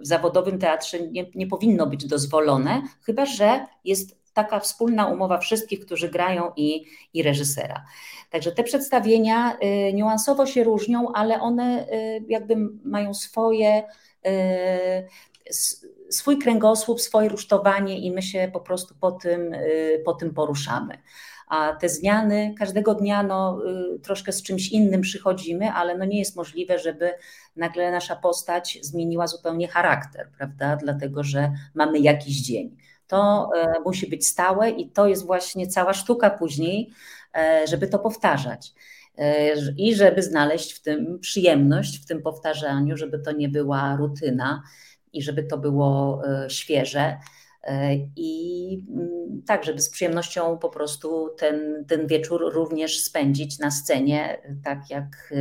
w 0.00 0.06
zawodowym 0.06 0.58
teatrze 0.58 1.00
nie, 1.00 1.26
nie 1.34 1.46
powinno 1.46 1.86
być 1.86 2.06
dozwolone, 2.06 2.82
chyba 3.02 3.26
że 3.26 3.66
jest 3.84 4.17
taka 4.38 4.60
wspólna 4.60 5.06
umowa 5.06 5.38
wszystkich, 5.38 5.80
którzy 5.80 6.08
grają 6.08 6.52
i, 6.56 6.84
i 7.14 7.22
reżysera. 7.22 7.84
Także 8.30 8.52
te 8.52 8.62
przedstawienia 8.64 9.58
y, 9.88 9.92
niuansowo 9.92 10.46
się 10.46 10.64
różnią, 10.64 11.12
ale 11.14 11.40
one 11.40 11.86
y, 11.88 12.24
jakby 12.28 12.56
mają 12.84 13.14
swoje 13.14 13.82
y, 14.26 15.50
swój 16.10 16.38
kręgosłup, 16.38 17.00
swoje 17.00 17.28
rusztowanie 17.28 17.98
i 17.98 18.10
my 18.10 18.22
się 18.22 18.50
po 18.52 18.60
prostu 18.60 18.94
po 19.00 19.12
tym, 19.12 19.56
po 20.04 20.14
tym 20.14 20.34
poruszamy. 20.34 20.98
A 21.48 21.72
te 21.72 21.88
zmiany 21.88 22.54
każdego 22.58 22.94
dnia 22.94 23.22
no, 23.22 23.60
troszkę 24.02 24.32
z 24.32 24.42
czymś 24.42 24.68
innym 24.68 25.00
przychodzimy, 25.00 25.72
ale 25.72 25.98
no 25.98 26.04
nie 26.04 26.18
jest 26.18 26.36
możliwe, 26.36 26.78
żeby 26.78 27.14
nagle 27.56 27.90
nasza 27.90 28.16
postać 28.16 28.78
zmieniła 28.82 29.26
zupełnie 29.26 29.68
charakter, 29.68 30.30
prawda? 30.38 30.76
Dlatego, 30.76 31.24
że 31.24 31.52
mamy 31.74 31.98
jakiś 31.98 32.42
dzień. 32.42 32.76
To 33.08 33.50
musi 33.84 34.10
być 34.10 34.28
stałe 34.28 34.70
i 34.70 34.90
to 34.90 35.08
jest 35.08 35.26
właśnie 35.26 35.66
cała 35.66 35.94
sztuka 35.94 36.30
później, 36.30 36.92
E, 37.34 37.66
żeby 37.66 37.88
to 37.88 37.98
powtarzać. 37.98 38.74
E, 39.18 39.54
I 39.76 39.94
żeby 39.94 40.22
znaleźć 40.22 40.72
w 40.72 40.82
tym 40.82 41.18
przyjemność, 41.20 42.02
w 42.02 42.06
tym 42.06 42.22
powtarzaniu, 42.22 42.96
żeby 42.96 43.18
to 43.18 43.32
nie 43.32 43.48
była 43.48 43.96
rutyna 43.96 44.62
i 45.12 45.22
żeby 45.22 45.42
to 45.44 45.58
było 45.58 46.22
e, 46.26 46.50
świeże. 46.50 47.16
I 48.16 48.82
mm, 48.90 49.42
tak, 49.46 49.64
żeby 49.64 49.82
z 49.82 49.90
przyjemnością 49.90 50.58
po 50.58 50.68
prostu 50.68 51.28
ten, 51.38 51.84
ten 51.88 52.06
wieczór 52.06 52.52
również 52.54 53.00
spędzić 53.00 53.58
na 53.58 53.70
scenie, 53.70 54.42
tak 54.64 54.90
jak 54.90 55.34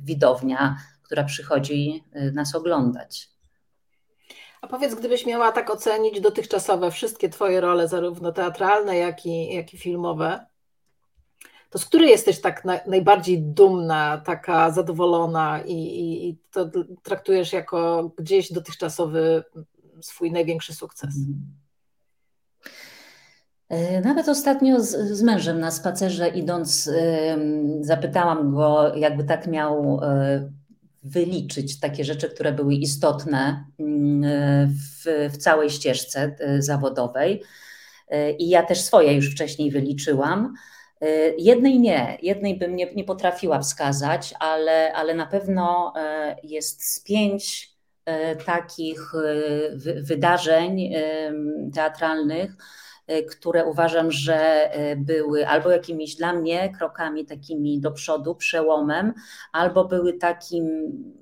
widownia, 0.00 0.76
która 1.02 1.24
przychodzi 1.24 2.04
nas 2.32 2.54
oglądać. 2.54 3.33
A 4.64 4.66
powiedz, 4.66 4.94
gdybyś 4.94 5.26
miała 5.26 5.52
tak 5.52 5.70
ocenić 5.70 6.20
dotychczasowe 6.20 6.90
wszystkie 6.90 7.28
Twoje 7.28 7.60
role, 7.60 7.88
zarówno 7.88 8.32
teatralne, 8.32 8.96
jak 8.96 9.26
i, 9.26 9.54
jak 9.54 9.74
i 9.74 9.78
filmowe, 9.78 10.46
to 11.70 11.78
z 11.78 11.84
której 11.84 12.10
jesteś 12.10 12.40
tak 12.40 12.64
na, 12.64 12.80
najbardziej 12.86 13.42
dumna, 13.42 14.22
taka 14.24 14.70
zadowolona 14.70 15.60
i, 15.62 15.72
i, 15.72 16.28
i, 16.28 16.38
to 16.50 16.70
traktujesz 17.02 17.52
jako 17.52 18.10
gdzieś 18.18 18.52
dotychczasowy 18.52 19.44
swój 20.00 20.32
największy 20.32 20.74
sukces? 20.74 21.14
E, 23.68 24.00
nawet 24.00 24.28
ostatnio 24.28 24.80
z, 24.80 24.90
z, 24.90 25.22
mężem 25.22 25.60
na 25.60 25.70
spacerze 25.70 26.28
idąc, 26.28 26.90
zapytałam 27.80 28.54
go, 28.54 28.94
jakby 28.96 29.24
tak 29.24 29.46
miał 29.46 30.00
e, 30.02 30.50
wyliczyć 31.04 31.80
takie 31.80 32.04
rzeczy, 32.04 32.30
które 32.30 32.52
były 32.52 32.74
istotne 32.74 33.64
mm, 33.78 34.68
w, 34.68 35.30
w 35.32 35.36
całej 35.36 35.70
ścieżce 35.70 36.36
e, 36.38 36.62
zawodowej. 36.62 37.42
I 38.38 38.48
ja 38.48 38.62
też 38.62 38.80
swoje 38.80 39.12
już 39.12 39.30
wcześniej 39.32 39.70
wyliczyłam. 39.70 40.54
E, 41.00 41.06
jednej 41.38 41.80
nie, 41.80 42.18
jednej 42.22 42.58
bym 42.58 42.76
nie, 42.76 42.94
nie 42.94 43.04
potrafiła 43.04 43.58
wskazać, 43.60 44.34
ale, 44.40 44.92
ale 44.92 45.14
na 45.14 45.26
pewno 45.26 45.92
jest 46.42 46.84
z 46.84 47.00
pięć 47.00 47.74
takich 48.46 49.12
wydarzeń 50.02 50.94
teatralnych, 51.74 52.56
które 53.30 53.64
uważam, 53.64 54.12
że 54.12 54.70
były 54.96 55.48
albo 55.48 55.70
jakimiś 55.70 56.16
dla 56.16 56.32
mnie 56.32 56.72
krokami 56.78 57.26
takimi 57.26 57.80
do 57.80 57.90
przodu, 57.90 58.34
przełomem, 58.34 59.14
albo 59.52 59.84
były 59.84 60.12
takim 60.12 60.68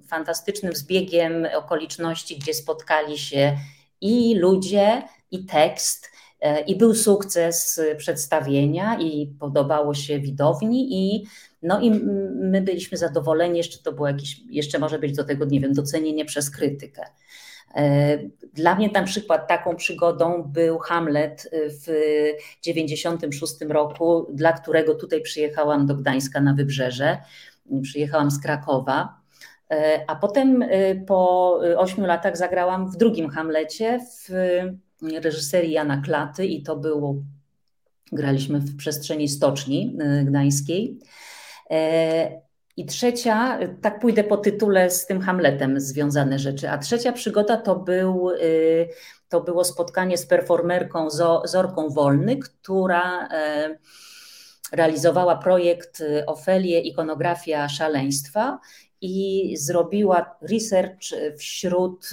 fantastycznym 0.07 0.72
zbiegiem 0.72 1.47
okoliczności, 1.57 2.39
gdzie 2.39 2.55
spotkali 2.55 3.18
się 3.18 3.57
i 4.01 4.35
ludzie, 4.35 5.03
i 5.30 5.45
tekst, 5.45 6.12
E, 6.43 6.61
I 6.61 6.76
był 6.76 6.95
sukces 6.95 7.80
przedstawienia 7.97 9.01
i 9.01 9.26
podobało 9.26 9.95
się 9.95 10.20
widowni 10.20 10.89
i 10.93 11.26
no 11.62 11.80
i 11.80 11.91
my 12.35 12.62
byliśmy 12.62 12.99
zadowoleni, 12.99 13.59
jeszcze 13.59 13.78
to 13.83 13.93
było 13.93 14.09
jakieś, 14.09 14.41
jeszcze 14.51 14.78
może 14.78 14.99
być 14.99 15.16
do 15.16 15.24
tego, 15.24 15.45
nie 15.45 15.61
wiem, 15.61 15.72
docenienie 15.72 16.24
przez 16.24 16.51
krytykę. 16.51 17.03
E, 17.75 18.18
dla 18.55 18.75
mnie 18.75 18.91
na 18.95 19.03
przykład 19.03 19.49
taką 19.49 19.77
przygodą 19.77 20.43
był 20.43 20.79
Hamlet 20.79 21.51
w 21.53 21.87
96 22.62 23.55
roku, 23.68 24.27
dla 24.33 24.53
którego 24.53 24.95
tutaj 24.95 25.20
przyjechałam 25.20 25.87
do 25.87 25.95
Gdańska 25.95 26.41
na 26.41 26.55
Wybrzeże. 26.55 27.18
Przyjechałam 27.83 28.31
z 28.31 28.43
Krakowa. 28.43 29.20
E, 29.70 30.05
a 30.07 30.16
potem 30.16 30.64
po 31.07 31.53
ośmiu 31.77 32.07
latach 32.07 32.37
zagrałam 32.37 32.91
w 32.91 32.97
drugim 32.97 33.29
Hamlecie 33.29 33.99
w 34.01 34.33
reżyserii 35.25 35.73
Jana 35.73 36.03
Klaty 36.05 36.47
i 36.47 36.62
to 36.62 36.77
było, 36.77 37.14
graliśmy 38.12 38.59
w 38.59 38.77
przestrzeni 38.77 39.29
Stoczni 39.29 39.99
Gdańskiej. 40.25 40.99
I 42.77 42.87
trzecia, 42.87 43.59
tak 43.83 44.01
pójdę 44.01 44.25
po 44.25 44.37
tytule 44.37 44.91
z 44.91 45.07
tym 45.07 45.20
Hamletem 45.20 45.81
związane 45.81 46.39
rzeczy, 46.39 46.70
a 46.70 46.79
trzecia 46.79 47.12
przygoda 47.12 47.57
to, 47.57 47.77
był, 47.77 48.31
y, 48.31 48.89
to 49.29 49.41
było 49.41 49.64
spotkanie 49.64 50.18
z 50.18 50.27
performerką 50.27 51.11
Zorką 51.45 51.89
Wolny, 51.89 52.37
która 52.37 53.29
e, 53.29 53.79
realizowała 54.73 55.37
projekt 55.37 56.01
y, 56.01 56.27
Ofelię 56.27 56.81
Ikonografia 56.81 57.68
Szaleństwa 57.68 58.59
i 59.01 59.57
zrobiła 59.57 60.37
research 60.51 61.03
wśród 61.39 62.11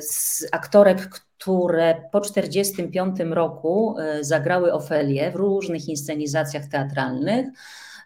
z 0.00 0.46
aktorek, 0.52 1.08
które 1.08 2.02
po 2.12 2.20
1945 2.20 3.34
roku 3.34 3.96
zagrały 4.20 4.72
Ofelię 4.72 5.30
w 5.30 5.36
różnych 5.36 5.88
inscenizacjach 5.88 6.66
teatralnych. 6.66 7.46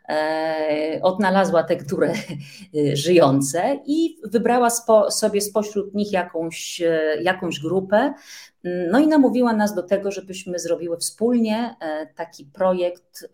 E, 0.09 0.99
odnalazła 1.03 1.63
te, 1.63 1.77
które 1.77 2.13
e, 2.13 2.97
żyjące 2.97 3.81
i 3.87 4.17
wybrała 4.25 4.71
spo, 4.71 5.11
sobie 5.11 5.41
spośród 5.41 5.95
nich 5.95 6.13
jakąś, 6.13 6.83
jakąś 7.21 7.61
grupę. 7.61 8.15
No 8.65 8.99
i 8.99 9.07
namówiła 9.07 9.53
nas 9.53 9.75
do 9.75 9.83
tego, 9.83 10.11
żebyśmy 10.11 10.59
zrobiły 10.59 10.97
wspólnie 10.97 11.77
taki 12.15 12.45
projekt 12.45 13.29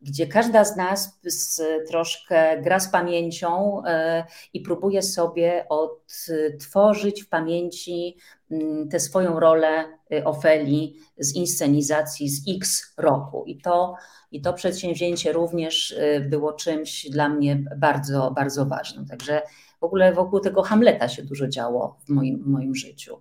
gdzie 0.00 0.26
każda 0.26 0.64
z 0.64 0.76
nas 0.76 1.20
z, 1.24 1.62
troszkę 1.88 2.62
gra 2.62 2.80
z 2.80 2.88
pamięcią 2.88 3.82
e, 3.84 4.24
i 4.52 4.60
próbuje 4.60 5.02
sobie 5.02 5.66
odtworzyć 5.68 7.22
w 7.22 7.28
pamięci 7.28 8.16
mm, 8.50 8.88
tę 8.88 9.00
swoją 9.00 9.40
rolę 9.40 9.84
e, 10.12 10.24
Ofeli 10.24 10.96
z 11.18 11.34
inscenizacji 11.34 12.28
z 12.28 12.56
X 12.56 12.94
roku. 12.96 13.44
I 13.46 13.60
to, 13.60 13.94
I 14.30 14.40
to 14.40 14.52
przedsięwzięcie 14.52 15.32
również 15.32 15.94
e, 15.98 16.20
było 16.20 16.52
czymś 16.52 17.10
dla 17.10 17.28
mnie 17.28 17.64
bardzo, 17.76 18.30
bardzo 18.30 18.66
ważnym. 18.66 19.06
Także 19.06 19.42
w 19.80 19.84
ogóle 19.84 20.12
wokół 20.12 20.40
tego 20.40 20.62
Hamleta 20.62 21.08
się 21.08 21.22
dużo 21.22 21.48
działo 21.48 21.98
w 22.06 22.08
moim, 22.08 22.42
w 22.42 22.46
moim 22.46 22.74
życiu. 22.74 23.18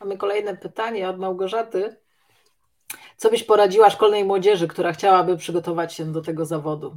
Mamy 0.00 0.16
kolejne 0.16 0.56
pytanie 0.56 1.08
od 1.08 1.18
Małgorzaty. 1.18 1.96
Co 3.16 3.30
byś 3.30 3.44
poradziła 3.44 3.90
szkolnej 3.90 4.24
młodzieży, 4.24 4.68
która 4.68 4.92
chciałaby 4.92 5.36
przygotować 5.36 5.94
się 5.94 6.12
do 6.12 6.20
tego 6.20 6.46
zawodu? 6.46 6.96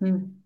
Hmm. 0.00 0.42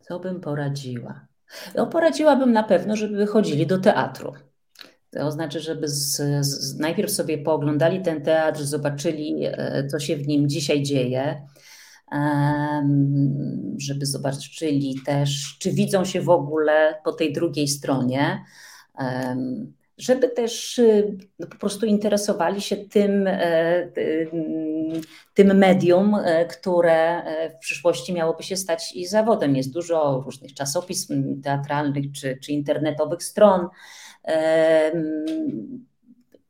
Co 0.00 0.18
bym 0.18 0.40
poradziła? 0.40 1.26
No, 1.74 1.86
poradziłabym 1.86 2.52
na 2.52 2.62
pewno, 2.62 2.96
żeby 2.96 3.16
wychodzili 3.16 3.66
do 3.66 3.78
teatru. 3.78 4.32
To 5.10 5.30
znaczy, 5.30 5.60
żeby 5.60 5.88
z, 5.88 6.16
z, 6.46 6.78
najpierw 6.78 7.10
sobie 7.10 7.38
pooglądali 7.38 8.02
ten 8.02 8.22
teatr, 8.22 8.64
zobaczyli, 8.64 9.44
e, 9.44 9.86
co 9.86 9.98
się 9.98 10.16
w 10.16 10.28
nim 10.28 10.48
dzisiaj 10.48 10.82
dzieje, 10.82 11.46
żeby 13.78 14.06
zobaczyli 14.06 15.00
też, 15.06 15.56
czy 15.58 15.72
widzą 15.72 16.04
się 16.04 16.20
w 16.20 16.30
ogóle 16.30 17.00
po 17.04 17.12
tej 17.12 17.32
drugiej 17.32 17.68
stronie, 17.68 18.44
żeby 20.02 20.28
też 20.28 20.78
y, 20.78 21.16
no, 21.38 21.46
po 21.46 21.56
prostu 21.56 21.86
interesowali 21.86 22.60
się 22.60 22.76
tym, 22.76 23.26
e, 23.26 23.88
tym 25.34 25.58
medium, 25.58 26.14
e, 26.14 26.46
które 26.46 27.22
w 27.56 27.58
przyszłości 27.58 28.12
miałoby 28.12 28.42
się 28.42 28.56
stać 28.56 28.96
i 28.96 29.06
zawodem. 29.06 29.56
Jest 29.56 29.72
dużo 29.72 30.22
różnych 30.24 30.54
czasopism 30.54 31.42
teatralnych 31.42 32.12
czy, 32.12 32.38
czy 32.42 32.52
internetowych 32.52 33.22
stron 33.22 33.68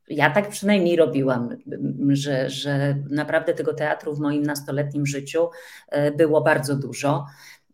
ja 0.07 0.29
tak 0.29 0.49
przynajmniej 0.49 0.95
robiłam, 0.95 1.49
że, 2.09 2.49
że 2.49 2.95
naprawdę 3.09 3.53
tego 3.53 3.73
teatru 3.73 4.15
w 4.15 4.19
moim 4.19 4.43
nastoletnim 4.43 5.05
życiu 5.05 5.49
e, 5.89 6.11
było 6.11 6.41
bardzo 6.41 6.75
dużo. 6.75 7.25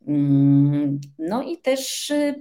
Mm, 0.07 0.99
no 1.19 1.43
i 1.43 1.57
też 1.57 2.11
e, 2.11 2.35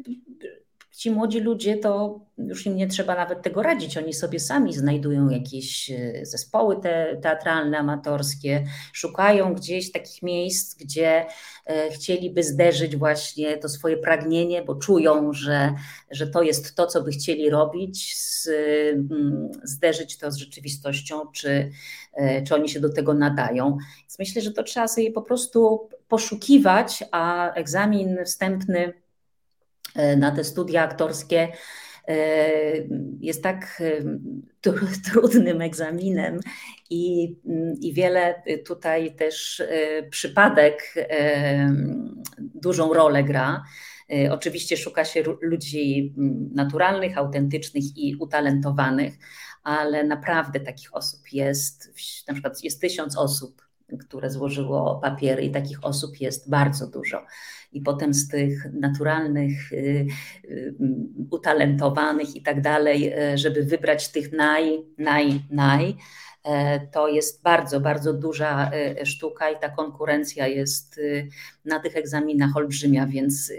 ci 0.99 1.11
młodzi 1.11 1.40
ludzie 1.40 1.76
to 1.76 2.20
już 2.38 2.66
im 2.66 2.76
nie 2.76 2.86
trzeba 2.86 3.14
nawet 3.14 3.42
tego 3.42 3.62
radzić. 3.62 3.96
Oni 3.96 4.12
sobie 4.12 4.40
sami 4.40 4.72
znajdują 4.72 5.28
jakieś 5.28 5.90
e, 5.90 6.26
zespoły 6.26 6.80
te, 6.80 7.16
teatralne, 7.22 7.78
amatorskie, 7.78 8.64
szukają 8.92 9.55
gdzieś 9.55 9.92
takich 9.92 10.22
miejsc, 10.22 10.74
gdzie 10.74 11.26
e, 11.66 11.90
chcieliby 11.90 12.42
zderzyć 12.42 12.96
właśnie 12.96 13.57
to 13.57 13.68
swoje 13.68 13.96
pragnienie, 13.96 14.62
bo 14.62 14.74
czują, 14.74 15.32
że, 15.32 15.74
że 16.11 16.26
to 16.26 16.42
jest 16.42 16.74
to, 16.74 16.86
co 16.86 17.03
by 17.03 17.11
chcieli 17.11 17.51
robić, 17.51 18.18
z, 18.18 18.49
mm, 18.49 19.49
zderzyć 19.62 20.18
to 20.18 20.30
z 20.30 20.36
rzeczywistością, 20.36 21.20
czy, 21.32 21.70
e, 22.14 22.42
czy 22.42 22.55
oni 22.55 22.68
się 22.68 22.80
do 22.80 22.92
tego 22.92 23.14
nadają. 23.14 23.76
Więc 24.01 24.18
myślę, 24.18 24.42
że 24.42 24.53
to 24.53 24.62
trzeba 24.62 24.88
sobie 24.88 25.12
po 25.12 25.22
prostu 25.22 25.88
poszukiwać, 26.09 27.05
a 27.12 27.53
egzamin 27.55 28.18
wstępny 28.24 28.92
na 30.16 30.30
te 30.30 30.45
studia 30.45 30.82
aktorskie 30.82 31.49
E, 32.09 32.51
jest 33.20 33.43
tak 33.43 33.82
e, 34.66 34.72
trudnym 35.12 35.61
egzaminem 35.61 36.41
i, 36.91 37.34
i 37.80 37.93
wiele 37.93 38.43
tutaj 38.66 39.14
też 39.14 39.61
e, 39.61 40.03
przypadek 40.11 40.95
dużą 42.39 42.95
rolę 42.95 43.24
gra. 43.24 43.64
Oczywiście 44.30 44.76
szuka 44.76 45.05
się 45.05 45.24
ludzi 45.41 46.14
naturalnych, 46.55 47.18
autentycznych 47.18 47.97
i 47.97 48.16
utalentowanych, 48.16 49.14
ale 49.62 50.05
naprawdę 50.05 50.61
takich 50.61 50.95
osób 50.95 51.20
jest, 51.32 51.93
na 52.28 52.34
przykład 52.34 52.64
jest 52.64 52.80
tysiąc 52.80 53.18
osób, 53.18 53.68
które 54.01 54.30
złożyło 54.30 55.01
papiery 55.03 55.43
i 55.43 55.51
takich 55.51 55.84
osób 55.84 56.20
jest 56.20 56.51
bardzo 56.51 56.86
dużo 56.86 57.26
i 57.72 57.80
potem 57.80 58.14
z 58.14 58.28
tych 58.28 58.72
naturalnych, 58.72 59.72
y, 59.72 60.07
y, 60.45 60.74
utalentowanych 61.30 62.36
i 62.36 62.43
tak 62.43 62.61
dalej, 62.61 63.12
y, 63.32 63.39
żeby 63.39 63.62
wybrać 63.62 64.09
tych 64.09 64.32
naj, 64.32 64.84
naj, 64.99 65.43
naj, 65.51 65.97
e, 66.45 66.80
to 66.86 67.09
jest 67.09 67.43
bardzo, 67.43 67.80
bardzo 67.80 68.12
duża 68.12 68.70
sztuka 69.05 69.51
i 69.51 69.61
ta 69.61 69.68
konkurencja 69.68 70.47
jest 70.47 71.01
na 71.64 71.80
tych 71.80 71.97
egzaminach 71.97 72.57
olbrzymia, 72.57 73.07
więc 73.07 73.53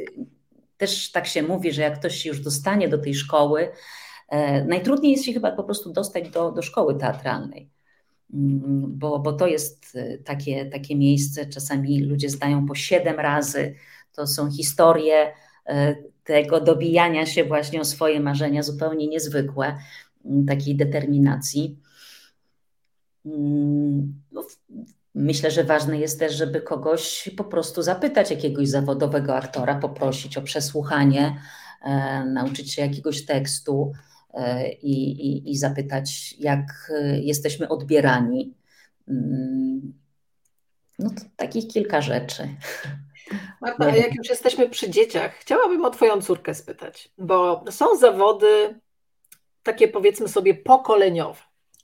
też 0.78 1.12
tak 1.12 1.28
się 1.28 1.44
mówi, 1.44 1.72
że 1.72 1.82
jak 1.82 2.00
ktoś 2.00 2.16
się 2.16 2.30
już 2.30 2.40
dostanie 2.40 2.90
do 2.90 2.98
tej 2.98 3.16
szkoły, 3.16 3.70
e, 4.30 4.66
najtrudniej 4.66 5.12
jest 5.12 5.26
się 5.26 5.34
chyba 5.34 5.52
po 5.52 5.64
prostu 5.64 5.94
dostać 5.94 6.30
do, 6.30 6.52
do 6.52 6.62
szkoły 6.62 6.96
teatralnej. 6.96 7.70
Bo, 8.30 9.20
bo 9.20 9.34
to 9.34 9.48
jest 9.48 9.98
takie, 10.26 10.66
takie 10.66 10.96
miejsce, 10.96 11.46
czasami 11.46 12.04
ludzie 12.04 12.30
zdają 12.30 12.66
po 12.66 12.76
siedem 12.76 13.20
razy 13.20 13.76
to 14.20 14.28
są 14.28 14.52
historie 14.52 15.34
e, 15.66 15.96
tego 16.24 16.62
dobijania 16.62 17.26
się 17.26 17.44
właśnie 17.44 17.82
o 17.82 17.86
swoje 17.86 18.20
marzenia, 18.20 18.64
zupełnie 18.64 19.08
niezwykłe, 19.08 19.78
mm, 20.26 20.46
takiej 20.46 20.76
determinacji. 20.76 21.80
Mm, 23.26 24.14
no, 24.32 24.44
myślę, 25.16 25.52
że 25.52 25.64
ważne 25.64 25.98
jest 25.98 26.20
też, 26.20 26.36
żeby 26.36 26.62
kogoś 26.62 27.30
po 27.38 27.44
prostu 27.44 27.82
zapytać, 27.82 28.32
jakiegoś 28.32 28.68
zawodowego 28.68 29.36
aktora, 29.36 29.76
poprosić 29.76 30.38
o 30.38 30.42
przesłuchanie, 30.42 31.42
e, 31.84 32.26
nauczyć 32.26 32.74
się 32.74 32.82
jakiegoś 32.82 33.26
tekstu 33.26 33.94
i, 34.82 35.12
i, 35.12 35.52
i 35.52 35.58
zapytać, 35.58 36.36
jak 36.40 36.92
jesteśmy 37.22 37.70
odbierani. 37.70 38.54
Mm, 39.08 39.94
no 41.00 41.10
to 41.10 41.22
takich 41.36 41.68
kilka 41.68 42.02
rzeczy. 42.02 42.50
Marta, 43.62 43.86
a 43.86 43.96
jak 43.96 44.16
już 44.16 44.30
jesteśmy 44.30 44.70
przy 44.70 44.90
dzieciach, 44.90 45.34
chciałabym 45.34 45.86
o 45.86 45.90
Twoją 45.90 46.22
córkę 46.22 46.54
spytać, 46.54 47.12
bo 47.18 47.66
są 47.70 47.98
zawody 47.98 48.80
takie 49.64 49.88
powiedzmy 49.88 50.28
sobie 50.28 50.54
pokoleniowe. 50.54 51.42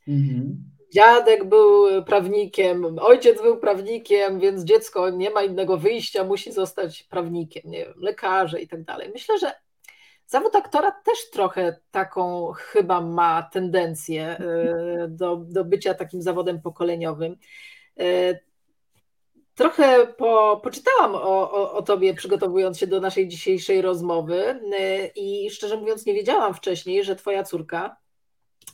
Mhm. 0.08 0.64
Dziadek 0.94 1.50
był 1.50 2.04
prawnikiem, 2.04 3.00
ojciec 3.02 3.42
był 3.42 3.58
prawnikiem, 3.58 4.40
więc 4.40 4.64
dziecko 4.64 5.10
nie 5.10 5.30
ma 5.30 5.44
innego 5.44 5.78
wyjścia, 5.78 6.24
musi 6.24 6.52
zostać 6.52 7.04
prawnikiem, 7.04 7.64
nie 7.66 7.86
wiem, 7.86 7.94
lekarze 7.98 8.62
i 8.62 8.68
tak 8.68 8.84
dalej. 8.84 9.10
Myślę, 9.14 9.40
że 9.40 9.52
zawód 10.28 10.56
aktora 10.56 10.92
też 10.92 11.30
trochę 11.30 11.80
taką 11.92 12.52
chyba 12.52 13.02
ma 13.02 13.44
tendencję 13.44 14.26
e, 14.28 15.08
do, 15.10 15.36
do 15.36 15.66
bycia 15.66 15.94
takim 15.94 16.22
zawodem 16.22 16.62
pokoleniowym. 16.62 17.38
E, 18.00 18.40
Trochę 19.56 20.08
po, 20.08 20.60
poczytałam 20.64 21.16
o, 21.16 21.52
o, 21.52 21.72
o, 21.74 21.82
tobie, 21.82 22.14
przygotowując 22.14 22.80
się 22.80 22.88
do 22.88 23.02
naszej 23.02 23.28
dzisiejszej 23.28 23.82
rozmowy, 23.82 24.60
y, 24.80 25.12
i 25.16 25.50
szczerze 25.50 25.78
mówiąc, 25.78 26.06
nie 26.06 26.14
wiedziałam 26.14 26.54
wcześniej, 26.54 27.04
że 27.04 27.16
twoja 27.16 27.44
córka, 27.44 27.98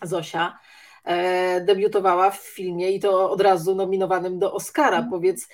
Zosia, 0.01 0.59
e, 1.05 1.61
debiutowała 1.61 2.31
w 2.31 2.37
filmie 2.37 2.91
i 2.91 2.99
to 2.99 3.31
od 3.31 3.41
razu 3.41 3.75
nominowanym 3.75 4.39
do 4.39 4.53
Oscara. 4.53 4.97
Mm. 4.97 5.09
Powiedz, 5.09 5.47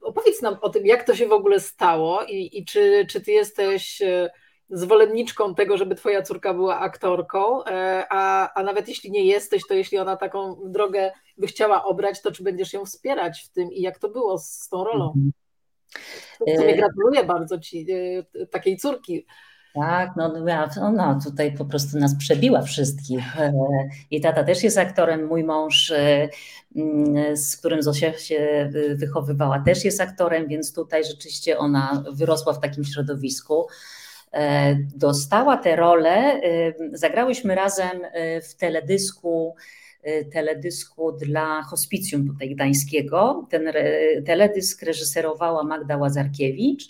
opowiedz 0.00 0.42
nam 0.42 0.56
o 0.60 0.68
tym, 0.68 0.86
jak 0.86 1.04
to 1.04 1.16
się 1.16 1.26
w 1.26 1.32
ogóle 1.32 1.60
stało 1.60 2.24
i, 2.24 2.58
i 2.58 2.64
czy, 2.64 3.06
czy 3.10 3.20
ty 3.20 3.32
jesteś 3.32 4.02
e, 4.02 4.30
zwolenniczką 4.74 5.54
tego, 5.54 5.76
żeby 5.76 5.94
twoja 5.94 6.22
córka 6.22 6.54
była 6.54 6.80
aktorką, 6.80 7.64
e, 7.64 8.04
a, 8.10 8.52
a 8.54 8.62
nawet 8.62 8.88
jeśli 8.88 9.10
nie 9.10 9.24
jesteś, 9.24 9.62
to 9.68 9.74
jeśli 9.74 9.98
ona 9.98 10.16
taką 10.16 10.56
drogę 10.64 11.12
by 11.38 11.46
chciała 11.46 11.84
obrać, 11.84 12.22
to 12.22 12.32
czy 12.32 12.42
będziesz 12.42 12.72
ją 12.72 12.84
wspierać 12.84 13.42
w 13.42 13.48
tym 13.48 13.72
i 13.72 13.80
jak 13.80 13.98
to 13.98 14.08
było 14.08 14.38
z 14.38 14.68
tą 14.68 14.84
rolą? 14.84 15.06
Mhm. 15.06 15.32
To 16.56 16.76
gratuluję 16.76 17.24
bardzo 17.24 17.58
ci 17.58 17.86
e, 17.92 18.46
takiej 18.46 18.76
córki. 18.76 19.26
Tak, 19.74 20.10
no, 20.16 20.34
ona 20.80 21.18
tutaj 21.24 21.56
po 21.56 21.64
prostu 21.64 21.98
nas 21.98 22.18
przebiła 22.18 22.62
wszystkich. 22.62 23.40
E, 23.40 23.52
I 24.10 24.20
tata 24.20 24.44
też 24.44 24.62
jest 24.62 24.78
aktorem, 24.78 25.26
mój 25.26 25.44
mąż, 25.44 25.92
mm, 26.76 27.36
z 27.36 27.56
którym 27.56 27.82
Zosia 27.82 28.18
się 28.18 28.70
wychowywała, 28.94 29.58
też 29.58 29.84
jest 29.84 30.00
aktorem, 30.00 30.48
więc 30.48 30.74
tutaj 30.74 31.04
rzeczywiście 31.04 31.58
ona 31.58 32.04
wyrosła 32.12 32.52
w 32.52 32.60
takim 32.60 32.84
środowisku. 32.84 33.66
E, 34.34 34.76
dostała 34.96 35.56
tę 35.56 35.76
rolę. 35.76 36.10
E, 36.10 36.74
zagrałyśmy 36.92 37.54
razem 37.54 38.04
e, 38.04 38.40
w 38.40 38.54
teledysku 38.54 39.54
teledysku 40.32 41.12
dla 41.12 41.62
hospicjum 41.62 42.26
tutaj 42.26 42.54
gdańskiego. 42.54 43.46
Ten 43.50 43.72
teledysk 44.26 44.82
reżyserowała 44.82 45.62
Magda 45.62 45.96
Łazarkiewicz 45.96 46.84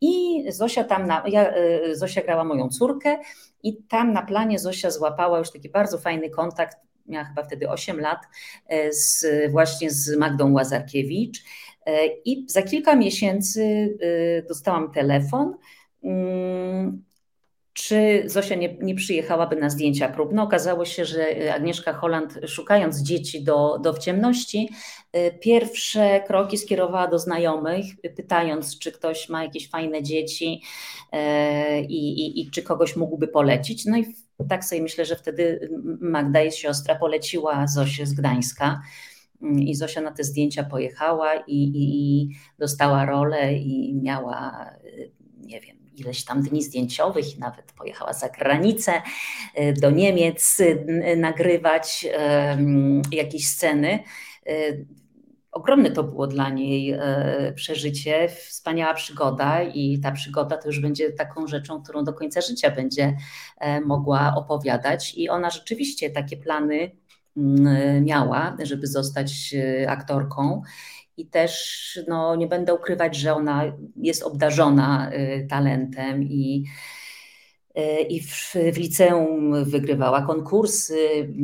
i 0.00 0.44
Zosia 0.52 0.84
tam, 0.84 1.06
na, 1.06 1.24
ja, 1.26 1.52
Zosia 1.92 2.22
grała 2.22 2.44
moją 2.44 2.68
córkę 2.68 3.18
i 3.62 3.76
tam 3.76 4.12
na 4.12 4.22
planie 4.22 4.58
Zosia 4.58 4.90
złapała 4.90 5.38
już 5.38 5.50
taki 5.50 5.68
bardzo 5.68 5.98
fajny 5.98 6.30
kontakt, 6.30 6.76
miała 7.06 7.24
chyba 7.24 7.42
wtedy 7.42 7.68
8 7.68 8.00
lat, 8.00 8.18
z, 8.90 9.26
właśnie 9.50 9.90
z 9.90 10.16
Magdą 10.16 10.52
Łazarkiewicz 10.52 11.44
i 12.24 12.44
za 12.48 12.62
kilka 12.62 12.96
miesięcy 12.96 13.96
dostałam 14.48 14.92
telefon, 14.92 15.54
czy 17.72 18.22
Zosia 18.26 18.54
nie, 18.54 18.76
nie 18.80 18.94
przyjechałaby 18.94 19.56
na 19.56 19.70
zdjęcia 19.70 20.08
próbne. 20.08 20.42
Okazało 20.42 20.84
się, 20.84 21.04
że 21.04 21.54
Agnieszka 21.54 21.92
Holland, 21.92 22.38
szukając 22.46 23.02
dzieci 23.02 23.44
do, 23.44 23.78
do 23.78 23.98
ciemności, 23.98 24.70
y, 25.16 25.38
pierwsze 25.40 26.20
kroki 26.26 26.58
skierowała 26.58 27.08
do 27.08 27.18
znajomych, 27.18 27.84
pytając, 28.16 28.78
czy 28.78 28.92
ktoś 28.92 29.28
ma 29.28 29.44
jakieś 29.44 29.70
fajne 29.70 30.02
dzieci 30.02 30.62
i, 31.88 32.26
i, 32.26 32.40
i 32.40 32.50
czy 32.50 32.62
kogoś 32.62 32.96
mógłby 32.96 33.28
polecić. 33.28 33.84
No 33.86 33.98
i 33.98 34.04
tak 34.48 34.64
sobie 34.64 34.82
myślę, 34.82 35.04
że 35.04 35.16
wtedy 35.16 35.70
Magda, 36.00 36.40
jest 36.40 36.56
siostra, 36.56 36.94
poleciła 36.94 37.66
Zosię 37.66 38.06
z 38.06 38.14
Gdańska. 38.14 38.80
Mm, 39.42 39.62
I 39.62 39.74
Zosia 39.74 40.00
na 40.00 40.12
te 40.12 40.24
zdjęcia 40.24 40.64
pojechała 40.64 41.34
i, 41.36 41.72
i, 41.74 42.28
dostała 42.58 43.06
rolę 43.06 43.54
i 43.54 43.94
miała, 43.94 44.70
nie 45.36 45.60
wiem, 45.60 45.87
ileś 46.00 46.24
tam 46.24 46.42
dni 46.42 46.62
zdjęciowych 46.62 47.36
i 47.36 47.40
nawet 47.40 47.72
pojechała 47.72 48.12
za 48.12 48.28
granicę 48.28 48.92
y, 49.60 49.72
do 49.72 49.90
Niemiec 49.90 50.60
y, 50.60 51.16
nagrywać 51.16 52.06
jakieś 53.12 53.48
sceny. 53.48 53.98
Ogromne 55.52 55.90
to 55.90 56.02
było 56.02 56.26
dla 56.26 56.50
niej 56.50 56.98
przeżycie, 57.54 58.28
wspaniała 58.28 58.94
przygoda 58.94 59.62
i 59.62 60.00
ta 60.00 60.12
przygoda 60.12 60.56
to 60.56 60.68
już 60.68 60.80
będzie 60.80 61.12
taką 61.12 61.46
rzeczą, 61.46 61.82
którą 61.82 62.04
do 62.04 62.12
końca 62.12 62.40
życia 62.40 62.70
będzie 62.70 63.16
e, 63.60 63.80
mogła 63.80 64.34
opowiadać. 64.36 65.14
I 65.16 65.28
ona 65.28 65.50
rzeczywiście 65.50 66.10
takie 66.10 66.36
plany 66.36 66.90
miała, 68.00 68.56
żeby 68.62 68.86
zostać 68.86 69.54
e, 69.54 69.90
aktorką. 69.90 70.62
I 71.18 71.26
też 71.26 72.00
no, 72.08 72.36
nie 72.36 72.46
będę 72.46 72.74
ukrywać, 72.74 73.16
że 73.16 73.34
ona 73.34 73.64
jest 73.96 74.22
obdarzona 74.22 75.10
e, 75.10 75.46
talentem 75.46 76.22
i, 76.22 76.64
e, 77.74 78.00
i 78.00 78.20
w, 78.20 78.54
w 78.72 78.78
liceum 78.78 79.64
wygrywała 79.64 80.22
konkursy 80.22 80.98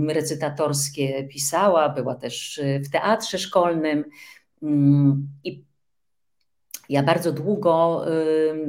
recytatorskie, 0.09 1.25
pisała, 1.25 1.89
była 1.89 2.14
też 2.14 2.61
w 2.85 2.91
teatrze 2.91 3.39
szkolnym. 3.39 4.05
Mm, 4.62 5.29
I 5.45 5.64
ja 6.89 7.03
bardzo 7.03 7.33
długo 7.33 8.05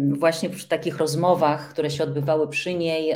właśnie 0.09 0.49
przy 0.49 0.67
takich 0.67 0.97
rozmowach, 0.97 1.69
które 1.69 1.89
się 1.89 2.03
odbywały 2.03 2.47
przy 2.47 2.73
niej, 2.73 3.15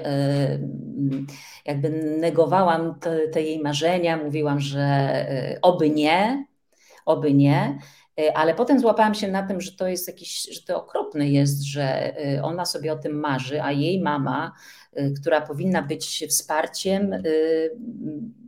jakby 1.66 1.90
negowałam 2.20 3.00
te, 3.00 3.28
te 3.28 3.42
jej 3.42 3.60
marzenia, 3.60 4.18
mówiłam, 4.18 4.60
że 4.60 5.12
y, 5.56 5.62
oby 5.62 5.90
nie, 5.90 6.46
oby 7.10 7.34
nie, 7.34 7.80
y, 8.20 8.34
ale 8.34 8.55
potem 8.55 8.80
złapałam 8.80 9.14
się 9.14 9.28
na 9.28 9.47
tym, 9.47 9.62
że 9.62 9.72
to 9.72 9.88
jest 9.88 10.07
jakiś, 10.07 10.47
że 10.51 10.62
to 10.62 10.78
okropne 10.78 11.30
jest, 11.30 11.64
że 11.64 12.18
y, 12.38 12.43
ona 12.43 12.66
sobie 12.66 12.93
o 12.93 12.95
tym 12.95 13.20
marzy, 13.20 13.62
a 13.62 13.72
jej 13.72 14.01
mama, 14.01 14.51
która 15.22 15.41
powinna 15.41 15.82
być 15.82 16.26
wsparciem, 16.30 17.24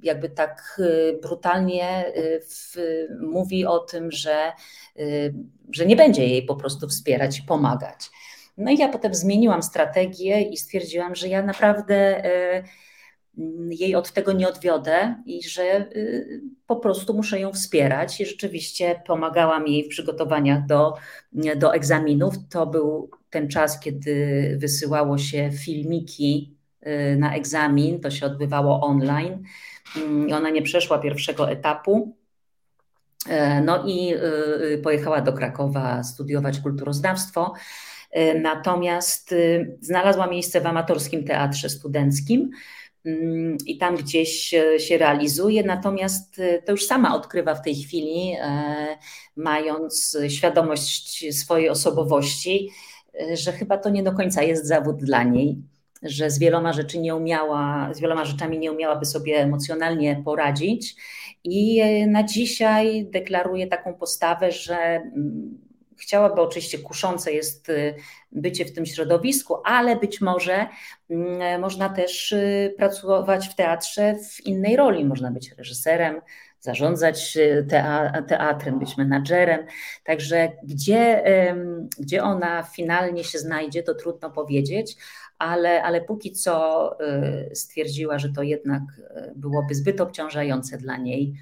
jakby 0.04 0.30
tak 0.30 0.82
brutalnie 1.22 2.06
w, 2.50 2.78
mówi 3.22 3.66
o 3.66 3.80
tym, 3.80 4.12
że, 4.12 4.52
że 5.72 5.86
nie 5.86 5.96
będzie 5.96 6.28
jej 6.28 6.46
po 6.46 6.56
prostu 6.56 6.88
wspierać 6.88 7.40
i 7.40 7.44
pomagać. 7.44 8.10
No 8.58 8.72
i 8.72 8.78
ja 8.78 8.90
potem 8.90 9.14
zmieniłam 9.14 9.64
strategię 9.64 10.42
i 10.42 10.58
stwierdziłam, 10.58 11.16
że 11.16 11.28
ja 11.28 11.44
naprawdę 11.44 12.24
jej 13.70 13.96
od 13.96 14.12
tego 14.12 14.32
nie 14.32 14.48
odwiodę 14.48 15.16
i 15.26 15.44
że 15.44 15.96
y, 15.96 16.42
po 16.68 16.76
prostu 16.76 17.14
muszę 17.14 17.40
ją 17.40 17.54
wspierać. 17.54 18.22
I 18.22 18.26
rzeczywiście 18.26 19.02
pomagałam 19.08 19.68
jej 19.68 19.84
w 19.84 19.88
przygotowaniach 19.88 20.66
do, 20.66 20.94
do 21.56 21.74
egzaminów. 21.74 22.34
To 22.50 22.68
był 22.68 23.10
ten 23.30 23.48
czas, 23.48 23.80
kiedy 23.80 24.56
wysyłało 24.60 25.18
się 25.18 25.52
filmiki 25.52 26.56
y, 26.88 27.16
na 27.20 27.36
egzamin, 27.36 28.00
to 28.00 28.12
się 28.12 28.26
odbywało 28.26 28.82
online 28.82 29.44
mm, 29.98 30.30
i 30.30 30.34
ona 30.34 30.50
nie 30.50 30.62
przeszła 30.62 31.00
pierwszego 31.00 31.52
etapu. 31.52 32.16
E, 33.30 33.62
no 33.62 33.84
i 33.88 34.14
y, 34.74 34.82
pojechała 34.84 35.22
do 35.22 35.34
Krakowa 35.34 36.04
studiować 36.04 36.60
kulturoznawstwo. 36.60 37.54
E, 38.12 38.40
natomiast 38.40 39.36
znalazła 39.82 40.28
miejsce 40.28 40.62
w 40.62 40.66
amatorskim 40.66 41.24
teatrze 41.24 41.70
studenckim 41.70 42.40
Mm, 42.42 42.52
i 43.66 43.78
tam 43.78 43.96
gdzieś 43.96 44.56
się 44.78 44.98
realizuje, 44.98 45.64
natomiast 45.64 46.40
e, 46.40 46.62
to 46.62 46.72
już 46.72 46.86
sama 46.86 47.16
odkrywa 47.16 47.56
w 47.56 47.62
tej 47.62 47.76
chwili, 47.76 48.36
e, 48.40 48.98
mając 49.36 50.18
świadomość 50.30 51.26
swojej 51.40 51.70
osobowości, 51.70 52.70
e, 53.22 53.38
że 53.38 53.52
chyba 53.52 53.78
to 53.78 53.90
nie 53.90 54.04
do 54.04 54.12
końca 54.12 54.44
jest 54.44 54.68
zawód 54.68 55.04
dla 55.04 55.24
niej, 55.24 55.58
że 56.04 56.30
z 56.30 56.40
wieloma 56.40 56.74
rzeczy 56.74 57.00
nie 57.00 57.16
umiała, 57.16 57.94
z 57.94 58.00
wieloma 58.00 58.26
rzeczami 58.26 58.60
nie 58.60 58.72
umiałaby 58.72 59.06
sobie 59.06 59.38
emocjonalnie 59.38 60.22
poradzić. 60.26 60.96
I 61.44 61.82
na 62.08 62.24
dzisiaj 62.24 63.06
deklaruje 63.06 63.68
taką 63.68 63.94
postawę, 63.94 64.52
że 64.52 64.76
mm, 64.76 65.71
Chciałaby 66.02 66.42
oczywiście, 66.42 66.80
kuszące 66.80 67.32
jest 67.34 67.70
y, 67.70 67.96
bycie 68.32 68.66
w 68.66 68.74
tym 68.74 68.86
środowisku, 68.86 69.56
ale 69.66 69.96
być 69.96 70.22
może 70.22 70.68
mm, 71.10 71.62
można 71.62 71.90
też 71.90 72.32
y, 72.32 72.74
pracować 72.78 73.48
w 73.48 73.56
teatrze 73.56 74.16
w 74.16 74.46
innej 74.46 74.76
roli. 74.76 75.06
Można 75.06 75.32
być 75.32 75.52
reżyserem, 75.58 76.22
zarządzać 76.60 77.38
y, 77.38 77.68
teatrem, 78.28 78.80
być 78.80 78.98
menadżerem. 78.98 79.66
Także 80.04 80.52
gdzie, 80.64 81.24
gdzie 82.00 82.24
ona 82.24 82.64
finalnie 82.64 83.24
się 83.24 83.40
znajdzie, 83.40 83.84
to 83.84 83.96
trudno 83.96 84.32
powiedzieć, 84.32 84.96
ale, 85.38 85.84
ale 85.84 86.02
póki 86.02 86.32
co 86.32 86.98
stwierdziła, 87.54 88.20
że 88.20 88.30
to 88.30 88.44
jednak 88.44 88.82
byłoby 89.36 89.76
zbyt 89.76 90.02
obciążające 90.02 90.78
dla 90.78 90.98
niej 90.98 91.34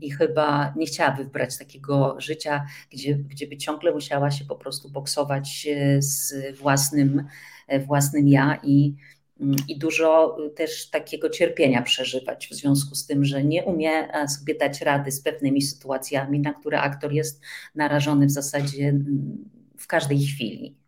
i 0.00 0.10
chyba 0.10 0.74
nie 0.76 0.86
chciałaby 0.86 1.24
wybrać 1.24 1.58
takiego 1.58 2.16
życia, 2.18 2.66
gdzie, 2.90 3.14
gdzie 3.14 3.46
by 3.46 3.56
ciągle 3.56 3.92
musiała 3.92 4.30
się 4.30 4.44
po 4.44 4.56
prostu 4.56 4.90
boksować 4.90 5.66
e, 5.70 6.02
z 6.02 6.34
własnym, 6.58 7.26
e, 7.68 7.80
własnym 7.80 8.28
ja 8.28 8.60
i, 8.62 8.94
mm, 9.40 9.56
i 9.68 9.78
dużo 9.78 10.36
też 10.56 10.90
takiego 10.90 11.30
cierpienia 11.30 11.82
przeżywać 11.82 12.48
w 12.48 12.54
związku 12.54 12.94
z 12.94 13.06
tym, 13.06 13.24
że 13.24 13.44
nie 13.44 13.64
umie 13.64 13.90
e, 13.90 14.28
sobie 14.28 14.54
dać 14.54 14.80
rady 14.80 15.12
z 15.12 15.20
pewnymi 15.20 15.62
sytuacjami, 15.62 16.40
na 16.40 16.54
które 16.54 16.80
aktor 16.80 17.12
jest 17.12 17.40
narażony 17.74 18.26
w 18.26 18.30
zasadzie 18.30 18.88
mm, 18.88 19.50
w 19.78 19.86
każdej 19.86 20.18
chwili. 20.18 20.81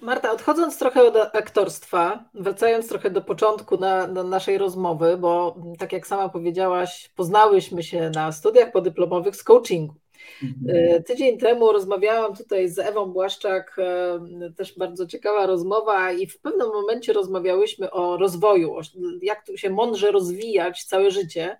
Marta, 0.00 0.32
odchodząc 0.32 0.78
trochę 0.78 1.02
od 1.02 1.16
aktorstwa, 1.16 2.24
wracając 2.34 2.88
trochę 2.88 3.10
do 3.10 3.20
początku 3.20 3.76
na, 3.76 4.06
na, 4.06 4.22
naszej 4.22 4.58
rozmowy, 4.58 5.16
bo 5.16 5.56
tak 5.78 5.92
jak 5.92 6.06
sama 6.06 6.28
powiedziałaś, 6.28 7.10
poznałyśmy 7.16 7.82
się 7.82 8.10
na 8.14 8.32
studiach 8.32 8.72
podyplomowych 8.72 9.36
z 9.36 9.44
coachingu. 9.44 9.94
Mhm. 10.42 10.76
E, 10.76 11.02
tydzień 11.02 11.38
temu 11.38 11.72
rozmawiałam 11.72 12.36
tutaj 12.36 12.68
z 12.68 12.78
Ewą 12.78 13.06
Błaszczak, 13.06 13.76
e, 13.78 14.52
też 14.56 14.78
bardzo 14.78 15.06
ciekawa 15.06 15.46
rozmowa, 15.46 16.12
i 16.12 16.26
w 16.26 16.40
pewnym 16.40 16.68
momencie 16.68 17.12
rozmawiałyśmy 17.12 17.90
o 17.90 18.16
rozwoju, 18.16 18.76
jak 19.22 19.44
się 19.56 19.70
mądrze 19.70 20.10
rozwijać 20.10 20.84
całe 20.84 21.10
życie. 21.10 21.56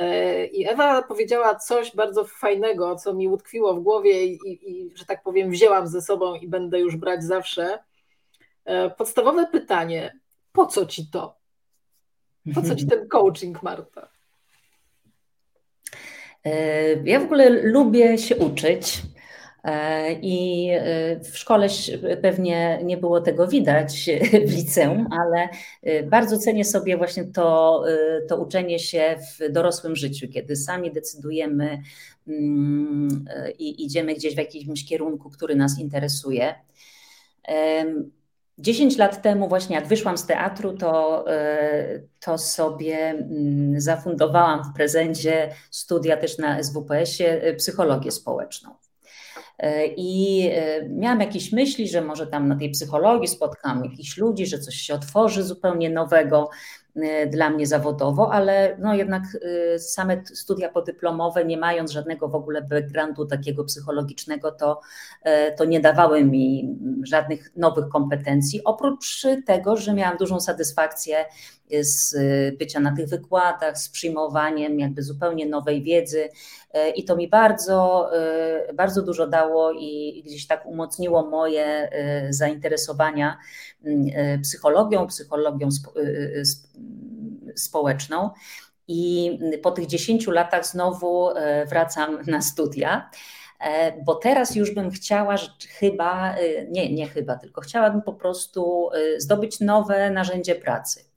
E, 0.00 0.46
I 0.46 0.68
Ewa 0.68 1.02
powiedziała 1.02 1.54
coś 1.54 1.96
bardzo 1.96 2.24
fajnego, 2.24 2.96
co 2.96 3.14
mi 3.14 3.28
utkwiło 3.28 3.74
w 3.74 3.82
głowie 3.82 4.24
i, 4.24 4.38
i, 4.46 4.96
że 4.96 5.04
tak 5.04 5.22
powiem, 5.22 5.50
wzięłam 5.50 5.88
ze 5.88 6.02
sobą 6.02 6.34
i 6.34 6.48
będę 6.48 6.80
już 6.80 6.96
brać 6.96 7.24
zawsze. 7.24 7.78
E, 8.64 8.90
podstawowe 8.90 9.46
pytanie: 9.46 10.18
po 10.52 10.66
co 10.66 10.86
ci 10.86 11.10
to? 11.10 11.36
Po 12.54 12.62
co 12.62 12.76
ci 12.76 12.86
ten 12.86 13.08
coaching, 13.18 13.62
Marta? 13.62 14.08
E, 16.44 16.92
ja 17.04 17.20
w 17.20 17.24
ogóle 17.24 17.50
lubię 17.50 18.18
się 18.18 18.36
uczyć. 18.36 19.02
E, 19.64 20.12
I 20.12 20.68
e, 20.70 21.20
w 21.20 21.38
szkole 21.38 21.68
pewnie 22.22 22.80
nie 22.84 22.96
było 22.96 23.20
tego 23.20 23.48
widać 23.48 24.10
w 24.48 24.56
liceum, 24.56 25.08
ale 25.10 25.48
e, 25.82 26.02
bardzo 26.02 26.38
cenię 26.38 26.64
sobie 26.64 26.96
właśnie 26.96 27.24
to, 27.24 27.84
to 28.28 28.36
uczenie 28.36 28.78
się 28.78 29.16
w 29.18 29.52
dorosłym 29.52 29.96
życiu, 29.96 30.28
kiedy 30.28 30.56
sami 30.56 30.92
decydujemy 30.92 31.82
mm, 32.28 33.24
i 33.58 33.84
idziemy 33.84 34.14
gdzieś 34.14 34.34
w 34.34 34.38
jakimś 34.38 34.84
kierunku, 34.84 35.30
który 35.30 35.56
nas 35.56 35.78
interesuje. 35.78 36.54
10 38.58 38.98
lat 38.98 39.22
temu, 39.22 39.48
właśnie 39.48 39.76
jak 39.76 39.86
wyszłam 39.86 40.18
z 40.18 40.26
teatru, 40.26 40.76
to, 40.76 41.24
to 42.20 42.38
sobie 42.38 42.96
mm, 42.96 43.80
zafundowałam 43.80 44.64
w 44.64 44.76
prezencie 44.76 45.50
studia 45.70 46.16
też 46.16 46.38
na 46.38 46.62
SWPS-ie 46.62 47.54
psychologię 47.54 48.10
społeczną. 48.10 48.74
E, 49.60 49.86
I 49.86 50.42
e, 50.52 50.88
miałam 50.88 51.20
jakieś 51.20 51.52
myśli, 51.52 51.88
że 51.88 52.02
może 52.02 52.26
tam 52.26 52.48
na 52.48 52.56
tej 52.56 52.70
psychologii 52.70 53.28
spotkam 53.28 53.84
jakichś 53.84 54.16
ludzi, 54.16 54.46
że 54.46 54.58
coś 54.58 54.74
się 54.74 54.94
otworzy 54.94 55.42
zupełnie 55.42 55.90
nowego. 55.90 56.50
Dla 57.26 57.50
mnie 57.50 57.66
zawodowo, 57.66 58.32
ale 58.32 58.76
no 58.80 58.94
jednak 58.94 59.22
same 59.78 60.22
studia 60.26 60.68
podyplomowe, 60.68 61.44
nie 61.44 61.58
mając 61.58 61.90
żadnego 61.90 62.28
w 62.28 62.34
ogóle 62.34 62.62
backgroundu 62.62 63.26
takiego 63.26 63.64
psychologicznego, 63.64 64.52
to, 64.52 64.80
to 65.58 65.64
nie 65.64 65.80
dawały 65.80 66.24
mi 66.24 66.76
żadnych 67.02 67.56
nowych 67.56 67.88
kompetencji, 67.88 68.64
oprócz 68.64 69.26
tego, 69.46 69.76
że 69.76 69.94
miałam 69.94 70.18
dużą 70.18 70.40
satysfakcję 70.40 71.24
z 71.80 72.16
bycia 72.58 72.80
na 72.80 72.96
tych 72.96 73.08
wykładach, 73.08 73.78
z 73.78 73.88
przyjmowaniem 73.88 74.80
jakby 74.80 75.02
zupełnie 75.02 75.46
nowej 75.46 75.82
wiedzy 75.82 76.28
i 76.96 77.04
to 77.04 77.16
mi 77.16 77.28
bardzo, 77.28 78.10
bardzo 78.74 79.02
dużo 79.02 79.26
dało 79.26 79.72
i 79.72 80.22
gdzieś 80.26 80.46
tak 80.46 80.66
umocniło 80.66 81.26
moje 81.26 81.90
zainteresowania 82.30 83.38
mm, 83.84 84.42
psychologią, 84.42 85.06
psychologią 85.06 85.68
społeczną. 87.56 88.30
I 88.88 89.38
po 89.62 89.70
tych 89.70 89.86
10 89.86 90.26
latach 90.26 90.66
znowu 90.66 91.28
wracam 91.66 92.18
na 92.26 92.42
studia 92.42 93.10
bo 94.04 94.14
teraz 94.14 94.54
już 94.54 94.74
bym 94.74 94.90
chciała 94.90 95.36
chyba, 95.78 96.34
nie, 96.70 96.94
nie 96.94 97.08
chyba, 97.08 97.36
tylko 97.36 97.60
chciałabym 97.60 98.02
po 98.02 98.12
prostu 98.12 98.90
zdobyć 99.18 99.60
nowe 99.60 100.10
narzędzie 100.10 100.54
pracy 100.54 101.10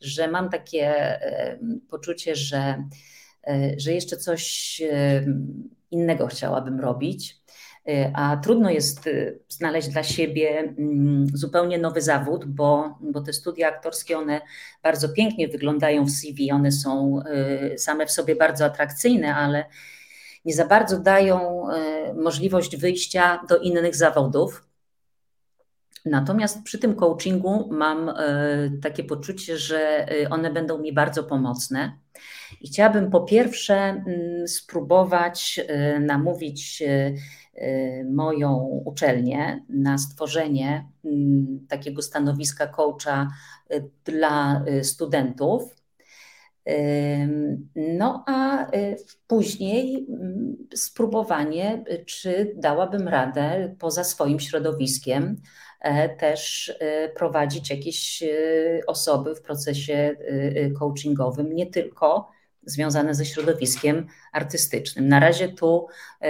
że 0.00 0.28
mam 0.28 0.50
takie 0.50 1.18
poczucie, 1.90 2.36
że, 2.36 2.84
e, 3.46 3.74
że 3.76 3.92
jeszcze 3.92 4.16
coś 4.16 4.82
innego 5.90 6.26
chciałabym 6.26 6.80
robić. 6.80 7.39
E, 7.90 8.10
a 8.14 8.36
trudno 8.36 8.70
jest 8.70 9.06
e, 9.06 9.32
znaleźć 9.48 9.88
dla 9.88 10.02
siebie 10.02 10.58
mm, 10.78 11.26
zupełnie 11.34 11.78
nowy 11.78 12.02
zawód, 12.02 12.44
bo, 12.44 12.98
bo 13.00 13.20
te 13.20 13.32
studia 13.32 13.68
aktorskie, 13.68 14.18
one 14.18 14.40
bardzo 14.82 15.08
pięknie 15.08 15.48
wyglądają 15.48 16.04
w 16.04 16.10
CV, 16.10 16.52
one 16.52 16.72
są 16.72 17.22
same 17.76 18.06
w 18.06 18.10
sobie 18.10 18.36
bardzo 18.36 18.64
atrakcyjne, 18.64 19.34
ale 19.34 19.64
nie 20.44 20.54
za 20.54 20.66
bardzo 20.66 20.98
dają 20.98 21.66
możliwość 22.14 22.76
wyjścia 22.76 23.40
do 23.48 23.58
innych 23.58 23.96
zawodów. 23.96 24.64
Natomiast 26.04 26.62
przy 26.62 26.78
tym 26.78 26.94
coachingu 26.94 27.68
mam 27.70 28.12
takie 28.82 29.04
poczucie, 29.04 29.58
że 29.58 30.06
one 30.30 30.50
będą 30.52 30.78
mi 30.78 30.92
bardzo 30.92 31.24
pomocne. 31.24 31.98
I 32.60 32.68
chciałabym 32.68 33.10
po 33.10 33.20
pierwsze 33.20 33.74
mm, 33.74 34.48
spróbować 34.48 35.60
namówić 36.00 36.82
moją 38.10 38.82
uczelnię 38.84 39.64
na 39.68 39.98
stworzenie 39.98 40.88
mm, 41.04 41.66
takiego 41.68 42.02
stanowiska 42.02 42.66
coacha 42.66 43.28
dla 44.04 44.64
studentów. 44.82 45.76
No 47.76 48.24
a 48.26 48.66
później 49.26 50.06
mm, 50.08 50.56
spróbowanie, 50.74 51.84
czy 52.06 52.54
dałabym 52.56 53.08
radę 53.08 53.76
poza 53.78 54.04
swoim 54.04 54.40
środowiskiem 54.40 55.36
E, 55.80 56.08
też 56.08 56.72
e, 56.80 57.08
prowadzić 57.08 57.70
jakieś 57.70 58.22
osoby 58.86 59.34
w 59.34 59.42
procesie 59.42 60.16
coachingowym, 60.78 61.54
nie 61.54 61.66
tylko 61.66 62.30
związane 62.62 63.14
ze 63.14 63.24
środowiskiem 63.24 64.06
artystycznym. 64.32 65.08
Na 65.08 65.20
razie 65.20 65.48
tu 65.48 65.86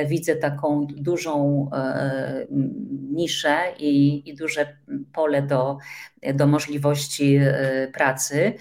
widzę 0.07 0.37
taką 0.37 0.87
dużą 0.87 1.70
niszę 3.11 3.59
i, 3.78 4.22
i 4.31 4.35
duże 4.35 4.76
pole 5.12 5.43
do, 5.43 5.78
do 6.35 6.47
możliwości 6.47 7.41
pracy, 7.93 8.53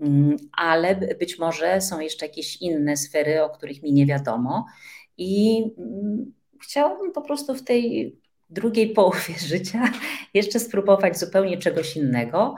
mm, 0.00 0.36
ale 0.52 0.96
być 0.96 1.38
może 1.38 1.80
są 1.80 2.00
jeszcze 2.00 2.26
jakieś 2.26 2.62
inne 2.62 2.96
sfery, 2.96 3.42
o 3.42 3.50
których 3.50 3.82
mi 3.82 3.92
nie 3.92 4.06
wiadomo. 4.06 4.66
I 5.18 5.62
mm, 5.78 6.32
chciałabym 6.62 7.12
po 7.12 7.22
prostu 7.22 7.54
w 7.54 7.64
tej 7.64 8.16
drugiej 8.50 8.90
połowie 8.90 9.34
życia 9.54 9.92
jeszcze 10.34 10.60
spróbować 10.60 11.18
zupełnie 11.18 11.58
czegoś 11.58 11.96
innego, 11.96 12.54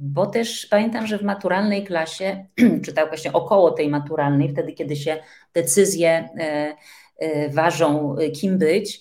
bo 0.00 0.26
też 0.26 0.66
pamiętam, 0.66 1.06
że 1.06 1.18
w 1.18 1.22
maturalnej 1.22 1.84
klasie, 1.84 2.46
czy 2.84 2.92
tak 2.92 3.08
właśnie 3.08 3.32
około 3.32 3.70
tej 3.70 3.88
maturalnej, 3.88 4.48
wtedy 4.48 4.72
kiedy 4.72 4.96
się 4.96 5.16
decyzje 5.54 6.10
e, 6.10 6.76
e, 7.18 7.48
ważą, 7.48 8.16
e, 8.16 8.30
kim 8.30 8.58
być, 8.58 9.00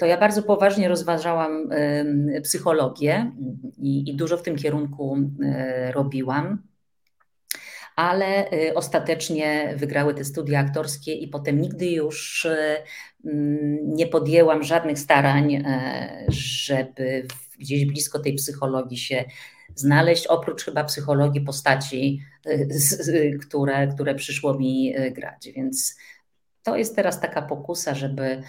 to 0.00 0.06
ja 0.06 0.18
bardzo 0.18 0.42
poważnie 0.42 0.88
rozważałam 0.88 1.70
psychologię 2.42 3.32
i, 3.78 4.10
i 4.10 4.16
dużo 4.16 4.36
w 4.36 4.42
tym 4.42 4.56
kierunku 4.56 5.18
robiłam. 5.92 6.62
Ale 7.96 8.50
ostatecznie 8.74 9.74
wygrały 9.76 10.14
te 10.14 10.24
studia 10.24 10.60
aktorskie 10.60 11.12
i 11.12 11.28
potem 11.28 11.60
nigdy 11.60 11.86
już 11.86 12.46
nie 13.82 14.06
podjęłam 14.06 14.62
żadnych 14.62 14.98
starań, 14.98 15.64
żeby 16.28 17.26
gdzieś 17.58 17.84
blisko 17.84 18.18
tej 18.18 18.34
psychologii 18.34 18.98
się 18.98 19.24
znaleźć, 19.74 20.26
oprócz 20.26 20.64
chyba 20.64 20.84
psychologii 20.84 21.40
postaci, 21.40 22.22
e, 22.46 22.66
które, 23.38 23.86
które 23.86 24.14
przyszło 24.14 24.54
mi 24.54 24.94
e, 24.96 25.10
grać. 25.10 25.48
Więc 25.56 25.96
to 26.62 26.76
jest 26.76 26.96
teraz 26.96 27.20
taka 27.20 27.42
pokusa, 27.42 27.94
żeby 27.94 28.42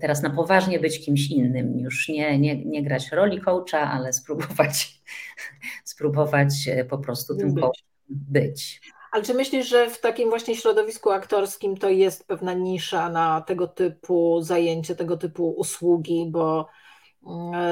teraz 0.00 0.22
na 0.22 0.30
poważnie 0.30 0.80
być 0.80 1.04
kimś 1.04 1.30
innym, 1.30 1.78
już 1.78 2.08
nie, 2.08 2.38
nie, 2.38 2.64
nie 2.64 2.82
grać 2.82 3.12
roli 3.12 3.40
coacha, 3.40 3.92
ale 3.92 4.12
spróbować, 4.12 5.02
spróbować 5.84 6.48
po 6.88 6.98
prostu 6.98 7.36
tym 7.36 7.54
coachem 7.54 7.84
być. 8.08 8.80
Ale 9.12 9.24
czy 9.24 9.34
myślisz, 9.34 9.68
że 9.68 9.90
w 9.90 10.00
takim 10.00 10.28
właśnie 10.28 10.56
środowisku 10.56 11.10
aktorskim 11.10 11.76
to 11.76 11.88
jest 11.88 12.26
pewna 12.26 12.54
nisza 12.54 13.08
na 13.08 13.40
tego 13.40 13.66
typu 13.66 14.42
zajęcie, 14.42 14.94
tego 14.94 15.16
typu 15.16 15.50
usługi, 15.50 16.26
bo 16.30 16.68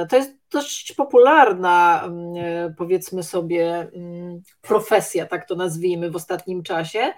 to 0.09 0.15
jest 0.15 0.31
dość 0.55 0.93
popularna, 0.93 2.03
mm, 2.05 2.75
powiedzmy 2.77 3.23
sobie, 3.23 3.89
mm, 3.95 4.41
profesja, 4.61 5.25
tak 5.25 5.47
to 5.47 5.55
nazwijmy, 5.55 6.11
w 6.11 6.15
ostatnim 6.15 6.63
czasie. 6.63 7.13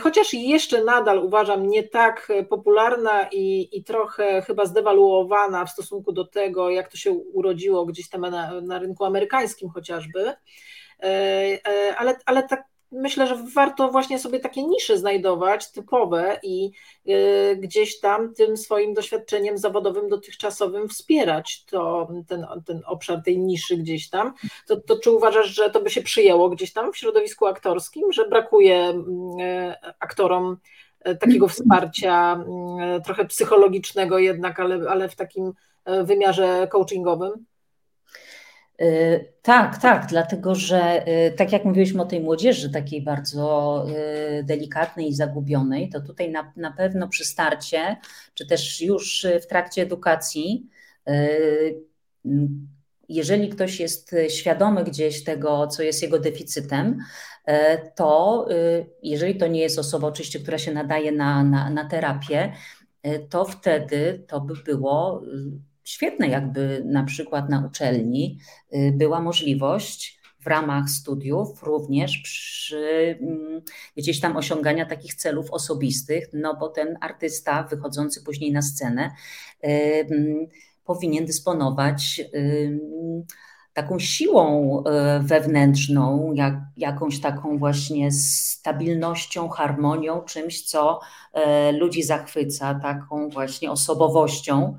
Chociaż 0.00 0.34
jeszcze 0.34 0.84
nadal 0.84 1.18
uważam 1.18 1.66
nie 1.66 1.82
tak 1.82 2.32
popularna 2.50 3.28
i, 3.32 3.68
i 3.72 3.84
trochę 3.84 4.42
chyba 4.42 4.66
zdewaluowana 4.66 5.64
w 5.64 5.70
stosunku 5.70 6.12
do 6.12 6.24
tego, 6.24 6.70
jak 6.70 6.88
to 6.88 6.96
się 6.96 7.12
urodziło 7.12 7.86
gdzieś 7.86 8.08
tam 8.08 8.20
na, 8.20 8.60
na 8.60 8.78
rynku 8.78 9.04
amerykańskim 9.04 9.68
chociażby. 9.70 10.34
E, 11.02 11.08
e, 11.66 11.96
ale, 11.96 12.16
ale 12.26 12.42
tak 12.42 12.64
myślę, 12.92 13.26
że 13.26 13.36
warto 13.54 13.90
właśnie 13.90 14.18
sobie 14.18 14.40
takie 14.40 14.62
nisze 14.62 14.98
znajdować, 14.98 15.72
typowe 15.72 16.40
i 16.42 16.70
y, 17.08 17.56
gdzieś 17.56 18.00
tam 18.00 18.34
tym 18.34 18.56
swoim 18.56 18.94
doświadczeniem 18.94 19.58
zawodowym 19.58 20.08
dotychczasowym 20.08 20.88
wspierać 20.88 21.64
to, 21.64 22.08
ten, 22.28 22.46
ten 22.66 22.82
obszar 22.86 23.22
tej 23.24 23.38
niszy 23.38 23.76
gdzieś 23.76 24.10
tam. 24.10 24.34
To, 24.66 24.76
to 24.76 24.98
czy 24.98 25.10
uważasz, 25.10 25.46
że 25.46 25.70
to 25.70 25.80
by 25.80 25.90
się 25.90 26.02
przyjęło 26.02 26.48
gdzieś 26.48 26.72
tam 26.72 26.92
w 26.92 26.96
środowisku 26.96 27.46
aktorskim, 27.46 28.12
że 28.12 28.28
brakuje 28.28 28.76
mm, 28.76 29.40
y, 29.40 29.74
aktorom 30.00 30.56
y, 31.08 31.16
takiego 31.16 31.48
wsparcia 31.48 32.32
mm, 32.32 33.02
trochę 33.02 33.24
psychologicznego 33.24 34.18
jednak, 34.18 34.60
ale, 34.60 34.90
ale 34.90 35.08
w 35.08 35.16
takim 35.16 35.52
wymiarze 36.04 36.68
coachingowym? 36.70 37.46
Y, 38.82 39.32
tak, 39.42 39.78
tak, 39.78 40.06
dlatego 40.06 40.54
że 40.54 41.08
y, 41.08 41.32
tak 41.32 41.52
jak 41.52 41.64
mówiliśmy 41.64 42.02
o 42.02 42.06
tej 42.06 42.20
młodzieży, 42.20 42.70
takiej 42.70 43.02
bardzo 43.02 43.84
y, 44.38 44.44
delikatnej 44.44 45.08
i 45.08 45.14
zagubionej, 45.14 45.88
to 45.88 46.00
tutaj 46.00 46.30
na, 46.30 46.52
na 46.56 46.72
pewno 46.72 47.08
przy 47.08 47.24
starcie, 47.24 47.96
czy 48.34 48.46
też 48.46 48.80
już 48.80 49.26
w 49.42 49.46
trakcie 49.46 49.82
edukacji, 49.82 50.68
jeżeli 53.08 53.48
ktoś 53.48 53.80
jest 53.80 54.14
świadomy 54.28 54.84
gdzieś 54.84 55.24
tego, 55.24 55.66
co 55.66 55.82
jest 55.82 56.02
jego 56.02 56.18
deficytem, 56.18 56.98
to 57.94 58.46
jeżeli 59.02 59.36
to 59.36 59.46
nie 59.46 59.60
jest 59.60 59.78
osoba 59.78 60.08
oczywiście, 60.08 60.40
która 60.40 60.58
się 60.58 60.72
nadaje 60.72 61.12
na, 61.12 61.44
na, 61.44 61.70
na 61.70 61.88
terapię, 61.88 62.52
to 63.28 63.44
wtedy 63.44 64.24
to 64.28 64.40
by 64.40 64.54
było 64.64 65.22
świetne, 65.84 66.28
jakby 66.28 66.82
na 66.84 67.04
przykład 67.04 67.48
na 67.50 67.66
uczelni 67.66 68.38
y, 68.74 68.92
była 68.96 69.20
możliwość 69.20 70.22
w 70.40 70.46
ramach 70.46 70.90
studiów 70.90 71.62
również 71.62 72.18
przy 72.18 73.18
mm, 73.20 73.62
gdzieś 73.96 74.20
tam 74.20 74.36
osiągania 74.36 74.86
takich 74.86 75.14
celów 75.14 75.50
osobistych, 75.50 76.28
no 76.32 76.56
bo 76.60 76.68
ten 76.68 76.98
artysta 77.00 77.62
wychodzący 77.62 78.22
później 78.24 78.52
na 78.52 78.62
scenę 78.62 79.10
y, 79.64 79.68
mm, 79.68 80.46
powinien 80.84 81.26
dysponować 81.26 82.20
y, 82.34 82.80
taką 83.72 83.98
siłą 83.98 84.82
wewnętrzną, 85.20 86.32
jak, 86.32 86.54
jakąś 86.76 87.20
taką 87.20 87.58
właśnie 87.58 88.12
stabilnością, 88.12 89.48
harmonią, 89.48 90.20
czymś, 90.20 90.62
co 90.62 91.00
ludzi 91.78 92.02
zachwyca, 92.02 92.80
taką 92.82 93.28
właśnie 93.28 93.70
osobowością. 93.70 94.78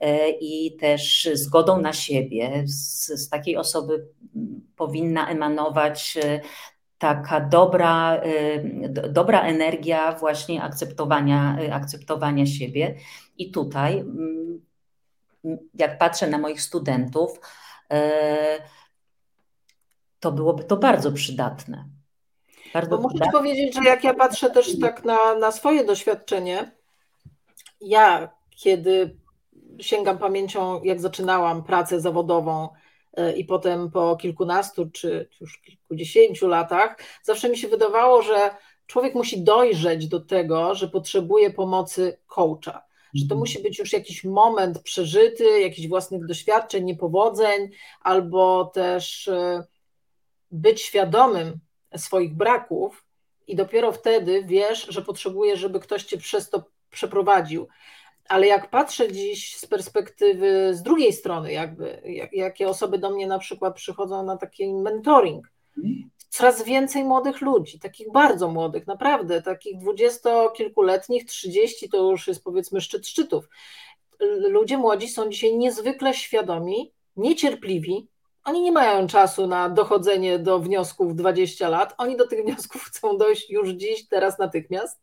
E, 0.00 0.30
i 0.30 0.76
też 0.76 1.28
zgodą 1.32 1.80
na 1.80 1.92
siebie. 1.92 2.62
Z, 2.66 3.06
z 3.06 3.28
takiej 3.28 3.56
osoby 3.56 4.08
powinna 4.76 5.28
emanować 5.28 6.18
e, 6.22 6.40
taka 6.98 7.40
dobra, 7.40 8.20
dobra 8.88 9.42
energia 9.42 10.12
właśnie 10.12 10.62
akceptowania, 10.62 11.58
akceptowania 11.72 12.46
siebie. 12.46 12.94
I 13.38 13.50
tutaj, 13.50 14.04
jak 15.74 15.98
patrzę 15.98 16.26
na 16.26 16.38
moich 16.38 16.62
studentów, 16.62 17.40
to 20.20 20.32
byłoby 20.32 20.64
to 20.64 20.76
bardzo 20.76 21.12
przydatne. 21.12 21.88
Bardzo 22.74 22.90
Bo 22.90 23.02
muszę 23.02 23.14
przydatne. 23.14 23.38
powiedzieć, 23.38 23.74
że 23.74 23.84
jak 23.84 24.04
ja 24.04 24.14
patrzę 24.14 24.50
też 24.50 24.80
tak 24.80 25.04
na, 25.04 25.34
na 25.34 25.52
swoje 25.52 25.84
doświadczenie, 25.84 26.70
ja 27.80 28.28
kiedy 28.50 29.16
sięgam 29.80 30.18
pamięcią, 30.18 30.82
jak 30.82 31.00
zaczynałam 31.00 31.64
pracę 31.64 32.00
zawodową 32.00 32.68
e, 33.16 33.36
i 33.36 33.44
potem 33.44 33.90
po 33.90 34.16
kilkunastu 34.16 34.90
czy 34.90 35.28
już 35.40 35.60
kilkudziesięciu 35.60 36.48
latach, 36.48 36.96
zawsze 37.22 37.48
mi 37.48 37.58
się 37.58 37.68
wydawało, 37.68 38.22
że 38.22 38.50
człowiek 38.86 39.14
musi 39.14 39.44
dojrzeć 39.44 40.08
do 40.08 40.20
tego, 40.20 40.74
że 40.74 40.88
potrzebuje 40.88 41.50
pomocy 41.50 42.18
coacha. 42.26 42.82
Że 43.14 43.20
to 43.20 43.34
mhm. 43.34 43.38
musi 43.38 43.62
być 43.62 43.78
już 43.78 43.92
jakiś 43.92 44.24
moment 44.24 44.82
przeżyty, 44.82 45.60
jakichś 45.60 45.88
własnych 45.88 46.26
doświadczeń, 46.26 46.84
niepowodzeń, 46.84 47.70
albo 48.00 48.64
też 48.64 49.28
e, 49.28 49.64
być 50.50 50.82
świadomym 50.82 51.58
swoich 51.96 52.34
braków, 52.34 53.04
i 53.46 53.56
dopiero 53.56 53.92
wtedy 53.92 54.44
wiesz, 54.44 54.86
że 54.88 55.02
potrzebujesz, 55.02 55.60
żeby 55.60 55.80
ktoś 55.80 56.04
cię 56.04 56.18
przez 56.18 56.50
to 56.50 56.64
przeprowadził. 56.90 57.68
Ale 58.28 58.46
jak 58.46 58.70
patrzę 58.70 59.12
dziś 59.12 59.56
z 59.56 59.66
perspektywy 59.66 60.74
z 60.74 60.82
drugiej 60.82 61.12
strony, 61.12 61.52
jakby, 61.52 62.02
jak, 62.04 62.32
jakie 62.32 62.68
osoby 62.68 62.98
do 62.98 63.10
mnie 63.10 63.26
na 63.26 63.38
przykład 63.38 63.74
przychodzą 63.74 64.22
na 64.22 64.36
taki 64.36 64.74
mentoring, 64.74 65.46
coraz 66.28 66.62
więcej 66.62 67.04
młodych 67.04 67.40
ludzi, 67.40 67.78
takich 67.78 68.12
bardzo 68.12 68.48
młodych, 68.48 68.86
naprawdę, 68.86 69.42
takich 69.42 69.78
dwudziestokilkuletnich, 69.78 71.24
trzydzieści 71.24 71.88
to 71.88 72.10
już 72.10 72.28
jest 72.28 72.44
powiedzmy 72.44 72.80
szczyt 72.80 73.08
szczytów. 73.08 73.48
Ludzie 74.48 74.78
młodzi 74.78 75.08
są 75.08 75.30
dzisiaj 75.30 75.56
niezwykle 75.56 76.14
świadomi, 76.14 76.92
niecierpliwi, 77.16 78.08
oni 78.44 78.62
nie 78.62 78.72
mają 78.72 79.06
czasu 79.06 79.46
na 79.46 79.68
dochodzenie 79.68 80.38
do 80.38 80.58
wniosków 80.58 81.16
20 81.16 81.68
lat, 81.68 81.94
oni 81.98 82.16
do 82.16 82.28
tych 82.28 82.44
wniosków 82.44 82.84
chcą 82.84 83.18
dojść 83.18 83.50
już 83.50 83.68
dziś, 83.68 84.08
teraz, 84.08 84.38
natychmiast 84.38 85.00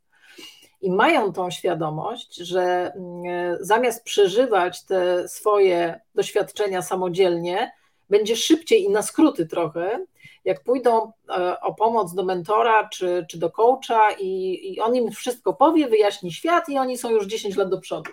i 0.82 0.92
mają 0.92 1.34
tą 1.34 1.52
świadomość, 1.52 2.36
że 2.36 2.94
mm, 2.96 3.58
zamiast 3.60 4.04
przeżywać 4.04 4.84
te 4.84 5.28
swoje 5.28 6.00
doświadczenia 6.16 6.82
samodzielnie, 6.82 7.72
będzie 8.10 8.36
szybciej 8.36 8.84
i 8.84 8.90
na 8.90 9.02
skróty 9.02 9.46
trochę, 9.46 10.06
jak 10.46 10.64
pójdą 10.64 11.12
e, 11.30 11.60
o 11.60 11.74
pomoc 11.74 12.14
do 12.14 12.24
mentora 12.24 12.90
czy, 12.90 13.26
czy 13.30 13.40
do 13.40 13.50
coacha 13.50 14.12
i, 14.20 14.60
i 14.74 14.80
on 14.80 14.96
im 14.96 15.12
wszystko 15.12 15.54
powie, 15.54 15.88
wyjaśni 15.88 16.32
świat 16.32 16.70
i 16.70 16.78
oni 16.78 16.98
są 16.98 17.10
już 17.10 17.26
10 17.28 17.56
lat 17.56 17.70
do 17.70 17.80
przodu. 17.80 18.12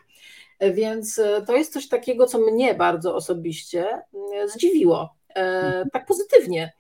E, 0.58 0.70
więc 0.72 1.18
e, 1.18 1.42
to 1.46 1.56
jest 1.56 1.72
coś 1.72 1.88
takiego, 1.88 2.26
co 2.26 2.38
mnie 2.38 2.74
bardzo 2.74 3.14
osobiście 3.14 4.02
mm, 4.14 4.48
zdziwiło, 4.48 5.18
tak 5.92 6.06
pozytywnie, 6.06 6.72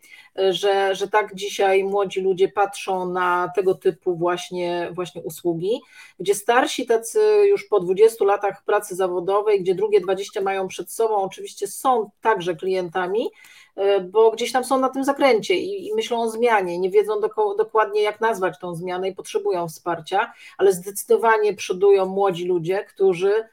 że, 0.50 0.94
że 0.94 1.08
tak 1.08 1.34
dzisiaj 1.34 1.84
młodzi 1.84 2.20
ludzie 2.20 2.48
patrzą 2.48 3.12
na 3.12 3.50
tego 3.54 3.74
typu 3.74 4.16
właśnie, 4.16 4.88
właśnie 4.92 5.22
usługi, 5.22 5.80
gdzie 6.20 6.34
starsi 6.34 6.86
tacy 6.86 7.20
już 7.48 7.64
po 7.64 7.80
20 7.80 8.24
latach 8.24 8.64
pracy 8.64 8.94
zawodowej, 8.94 9.62
gdzie 9.62 9.74
drugie 9.74 10.00
20 10.00 10.40
mają 10.40 10.68
przed 10.68 10.92
sobą, 10.92 11.16
oczywiście 11.16 11.66
są 11.66 12.10
także 12.20 12.56
klientami, 12.56 13.30
e, 13.76 14.00
bo 14.00 14.30
gdzieś 14.30 14.52
tam 14.52 14.64
są 14.64 14.78
na 14.78 14.88
tym 14.88 15.04
zakręcie 15.04 15.54
i, 15.54 15.86
i 15.86 15.94
myślą 15.94 16.22
o 16.22 16.30
zmianie, 16.30 16.78
nie 16.78 16.90
wiedzą 16.90 17.20
do, 17.20 17.28
dokładnie 17.58 18.02
jak 18.02 18.20
nazwać 18.20 18.58
tą 18.58 18.74
zmianę 18.74 19.08
i 19.08 19.14
potrzebują 19.14 19.68
wsparcia, 19.68 20.32
ale 20.58 20.72
zdecydowanie 20.72 21.54
przodują 21.54 22.06
młodzi 22.06 22.44
ludzie, 22.44 22.84
którzy 22.84 23.48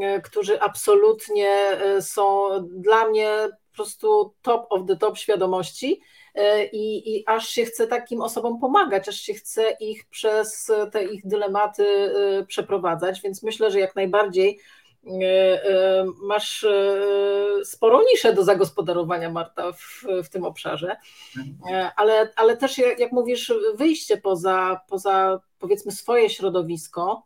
e, 0.00 0.20
którzy 0.20 0.60
absolutnie 0.60 1.48
e, 1.48 2.02
są 2.02 2.48
dla 2.68 3.08
mnie 3.08 3.48
po 3.70 3.76
prostu 3.76 4.34
top 4.42 4.66
of 4.70 4.86
the 4.88 4.96
top 4.96 5.18
świadomości 5.18 6.00
i, 6.72 7.16
i 7.16 7.24
aż 7.26 7.48
się 7.48 7.64
chce 7.64 7.86
takim 7.86 8.22
osobom 8.22 8.60
pomagać, 8.60 9.08
aż 9.08 9.16
się 9.16 9.34
chce 9.34 9.70
ich 9.70 10.06
przez 10.06 10.72
te 10.92 11.04
ich 11.04 11.26
dylematy 11.26 11.84
e, 11.84 12.44
przeprowadzać, 12.46 13.20
więc 13.20 13.42
myślę, 13.42 13.70
że 13.70 13.80
jak 13.80 13.96
najbardziej 13.96 14.60
e, 15.22 16.04
masz 16.22 16.66
sporą 17.64 18.00
niszę 18.12 18.32
do 18.32 18.44
zagospodarowania, 18.44 19.30
Marta, 19.30 19.72
w, 19.72 20.04
w 20.24 20.28
tym 20.28 20.44
obszarze, 20.44 20.96
ale, 21.96 22.32
ale 22.36 22.56
też, 22.56 22.78
jak 22.78 23.12
mówisz, 23.12 23.52
wyjście 23.74 24.16
poza, 24.16 24.80
poza 24.88 25.40
powiedzmy 25.58 25.92
swoje 25.92 26.30
środowisko. 26.30 27.22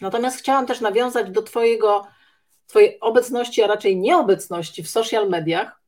Natomiast 0.00 0.38
chciałam 0.38 0.66
też 0.66 0.80
nawiązać 0.80 1.30
do 1.30 1.42
Twojego, 1.42 2.06
Twojej 2.66 3.00
obecności, 3.00 3.62
a 3.62 3.66
raczej 3.66 3.96
nieobecności 3.96 4.82
w 4.82 4.90
social 4.90 5.28
mediach. 5.28 5.80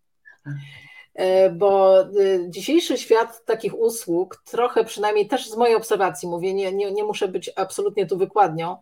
E, 1.16 1.50
bo 1.50 2.02
y, 2.02 2.46
dzisiejszy 2.48 2.98
świat 2.98 3.44
takich 3.44 3.78
usług, 3.78 4.42
trochę 4.44 4.84
przynajmniej 4.84 5.28
też 5.28 5.50
z 5.50 5.56
mojej 5.56 5.76
obserwacji 5.76 6.28
mówię, 6.28 6.54
nie, 6.54 6.72
nie, 6.72 6.92
nie 6.92 7.04
muszę 7.04 7.28
być 7.28 7.50
absolutnie 7.56 8.06
tu 8.06 8.18
wykładnią, 8.18 8.76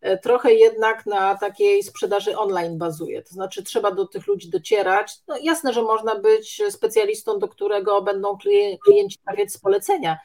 e, 0.00 0.18
trochę 0.18 0.54
jednak 0.54 1.06
na 1.06 1.34
takiej 1.34 1.82
sprzedaży 1.82 2.38
online 2.38 2.78
bazuje. 2.78 3.22
To 3.22 3.28
znaczy, 3.28 3.62
trzeba 3.62 3.90
do 3.90 4.06
tych 4.06 4.26
ludzi 4.26 4.50
docierać. 4.50 5.12
No 5.28 5.36
jasne, 5.42 5.72
że 5.72 5.82
można 5.82 6.14
być 6.14 6.62
specjalistą, 6.70 7.38
do 7.38 7.48
którego 7.48 8.02
będą 8.02 8.38
klienci 8.84 9.18
trafiać 9.24 9.52
z 9.52 9.58
polecenia, 9.58 10.18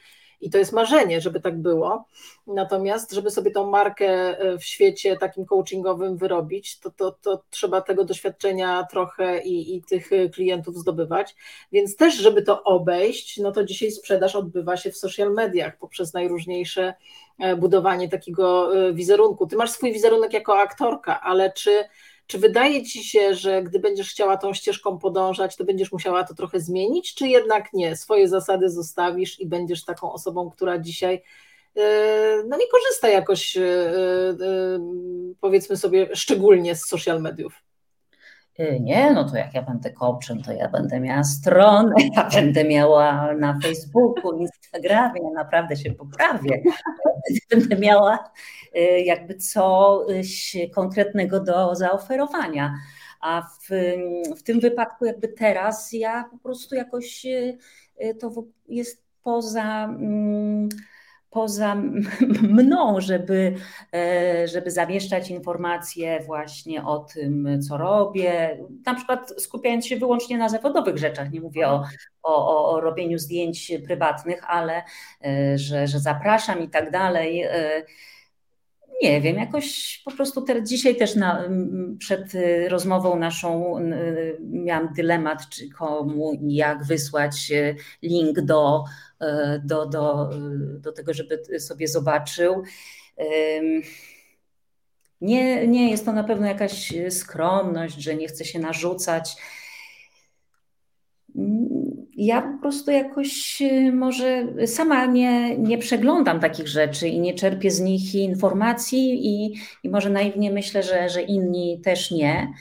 i 0.43 0.49
to 0.49 0.57
jest 0.57 0.73
marzenie, 0.73 1.21
żeby 1.21 1.39
tak 1.39 1.61
było. 1.61 2.05
Natomiast, 2.47 3.11
żeby 3.11 3.31
sobie 3.31 3.51
tą 3.51 3.69
markę 3.69 4.39
e, 4.39 4.57
w 4.57 4.63
świecie 4.63 5.17
takim 5.17 5.45
coachingowym 5.45 6.17
wyrobić, 6.17 6.79
to, 6.79 6.91
to, 6.91 7.11
to 7.11 7.43
trzeba 7.49 7.81
tego 7.81 8.03
doświadczenia 8.03 8.87
trochę 8.91 9.41
i, 9.41 9.75
i 9.75 9.83
tych 9.83 10.09
klientów 10.33 10.77
zdobywać. 10.77 11.35
Więc 11.71 11.95
też, 11.95 12.15
żeby 12.15 12.41
to 12.41 12.63
obejść, 12.63 13.37
no 13.37 13.51
to 13.51 13.63
dzisiaj 13.63 13.91
sprzedaż 13.91 14.35
odbywa 14.35 14.77
się 14.77 14.91
w 14.91 14.97
social 14.97 15.33
mediach 15.33 15.77
poprzez 15.77 16.13
najróżniejsze 16.13 16.93
e, 17.39 17.55
budowanie 17.55 18.09
takiego 18.09 18.77
e, 18.77 18.93
wizerunku. 18.93 19.47
Ty 19.47 19.55
masz 19.55 19.71
swój 19.71 19.93
wizerunek 19.93 20.33
jako 20.33 20.57
aktorka, 20.59 21.21
ale 21.21 21.53
czy 21.53 21.83
czy 22.27 22.37
wydaje 22.39 22.83
ci 22.83 23.03
się, 23.03 23.35
że 23.35 23.63
gdy 23.63 23.79
będziesz 23.79 24.09
chciała 24.09 24.37
tą 24.37 24.53
ścieżką 24.53 24.97
podążać, 24.99 25.55
to 25.55 25.63
będziesz 25.63 25.91
musiała 25.91 26.23
to 26.23 26.33
trochę 26.33 26.59
zmienić, 26.59 27.15
czy 27.15 27.27
jednak 27.27 27.73
nie? 27.73 27.95
Swoje 27.95 28.27
zasady 28.27 28.69
zostawisz 28.69 29.39
i 29.39 29.47
będziesz 29.47 29.85
taką 29.85 30.13
osobą, 30.13 30.49
która 30.49 30.79
dzisiaj 30.79 31.23
e, 31.75 32.43
no 32.47 32.57
nie 32.57 32.67
korzysta 32.67 33.09
jakoś, 33.09 33.57
e, 33.57 33.61
e, 33.61 34.35
powiedzmy 35.41 35.77
sobie, 35.77 36.09
szczególnie 36.15 36.75
z 36.75 36.87
social 36.87 37.21
mediów. 37.21 37.63
Nie, 38.79 39.11
no 39.11 39.29
to 39.29 39.37
jak 39.37 39.53
ja 39.53 39.61
będę 39.61 39.91
coachem, 39.91 40.41
to 40.41 40.51
ja 40.51 40.69
będę 40.69 40.99
miała 40.99 41.23
stronę, 41.23 41.95
ja 42.15 42.29
będę 42.29 42.63
miała 42.63 43.33
na 43.33 43.59
Facebooku, 43.63 44.37
Instagramie, 44.37 45.21
naprawdę 45.35 45.75
się 45.75 45.91
poprawię. 45.91 46.61
Będę 47.51 47.75
miała 47.75 48.19
Y, 48.75 49.01
jakby 49.01 49.35
coś 49.35 50.57
konkretnego 50.75 51.39
do 51.39 51.75
zaoferowania. 51.75 52.75
A 53.21 53.41
w, 53.41 53.69
w 54.37 54.43
tym 54.43 54.59
wypadku, 54.59 55.05
jakby 55.05 55.27
teraz, 55.27 55.93
ja 55.93 56.29
po 56.31 56.37
prostu 56.37 56.75
jakoś 56.75 57.25
y, 57.25 57.57
to 58.19 58.43
jest 58.67 59.03
poza 59.23 59.83
mm, 59.83 60.69
poza 61.33 61.75
mną, 62.59 63.01
żeby, 63.01 63.55
e, 63.93 64.47
żeby 64.47 64.71
zamieszczać 64.71 65.29
informacje 65.29 66.19
właśnie 66.19 66.83
o 66.83 66.99
tym, 66.99 67.61
co 67.61 67.77
robię. 67.77 68.57
Na 68.85 68.95
przykład 68.95 69.33
skupiając 69.37 69.85
się 69.85 69.97
wyłącznie 69.97 70.37
na 70.37 70.49
zawodowych 70.49 70.97
rzeczach, 70.97 71.31
nie 71.31 71.41
mówię 71.41 71.67
o, 71.67 71.83
o, 72.23 72.71
o 72.71 72.81
robieniu 72.81 73.19
zdjęć 73.19 73.71
prywatnych, 73.85 74.43
ale 74.47 74.83
e, 75.25 75.57
że, 75.57 75.87
że 75.87 75.99
zapraszam 75.99 76.63
i 76.63 76.69
tak 76.69 76.91
dalej. 76.91 77.45
Nie 79.03 79.21
wiem, 79.21 79.37
jakoś 79.37 80.01
po 80.05 80.11
prostu 80.11 80.41
teraz, 80.41 80.69
dzisiaj 80.69 80.95
też 80.95 81.15
na, 81.15 81.49
przed 81.99 82.35
y, 82.35 82.69
rozmową 82.69 83.19
naszą 83.19 83.79
y, 83.79 84.37
miałam 84.39 84.93
dylemat, 84.93 85.49
czy 85.49 85.69
komu 85.69 86.33
i 86.33 86.55
jak 86.55 86.83
wysłać 86.83 87.51
y, 87.51 87.75
link 88.01 88.41
do, 88.41 88.83
do, 89.63 89.85
do, 89.85 90.29
do 90.79 90.91
tego, 90.91 91.13
żeby 91.13 91.59
sobie 91.59 91.87
zobaczył. 91.87 92.63
Nie, 95.21 95.67
nie 95.67 95.91
jest 95.91 96.05
to 96.05 96.13
na 96.13 96.23
pewno 96.23 96.47
jakaś 96.47 96.93
skromność, 97.09 97.95
że 97.95 98.15
nie 98.15 98.27
chce 98.27 98.45
się 98.45 98.59
narzucać 98.59 99.35
ja 102.15 102.41
po 102.41 102.61
prostu 102.61 102.91
jakoś 102.91 103.61
y, 103.61 103.91
może 103.91 104.47
sama 104.67 105.05
nie, 105.05 105.57
nie 105.57 105.77
przeglądam 105.77 106.39
takich 106.39 106.67
rzeczy 106.67 107.07
i 107.07 107.19
nie 107.19 107.33
czerpię 107.33 107.71
z 107.71 107.79
nich 107.79 108.15
informacji 108.15 109.27
i, 109.27 109.53
i 109.83 109.89
może 109.89 110.09
naiwnie 110.09 110.51
myślę, 110.51 110.83
że, 110.83 111.09
że 111.09 111.21
inni 111.21 111.81
też 111.83 112.11
nie. 112.11 112.53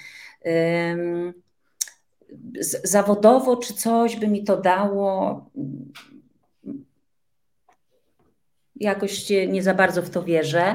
Zawodowo, 2.84 3.56
czy 3.56 3.74
coś 3.74 4.16
by 4.16 4.28
mi 4.28 4.44
to 4.44 4.56
dało? 4.56 5.44
Jakoś 8.76 9.30
nie 9.48 9.62
za 9.62 9.74
bardzo 9.74 10.02
w 10.02 10.10
to 10.10 10.22
wierzę, 10.22 10.74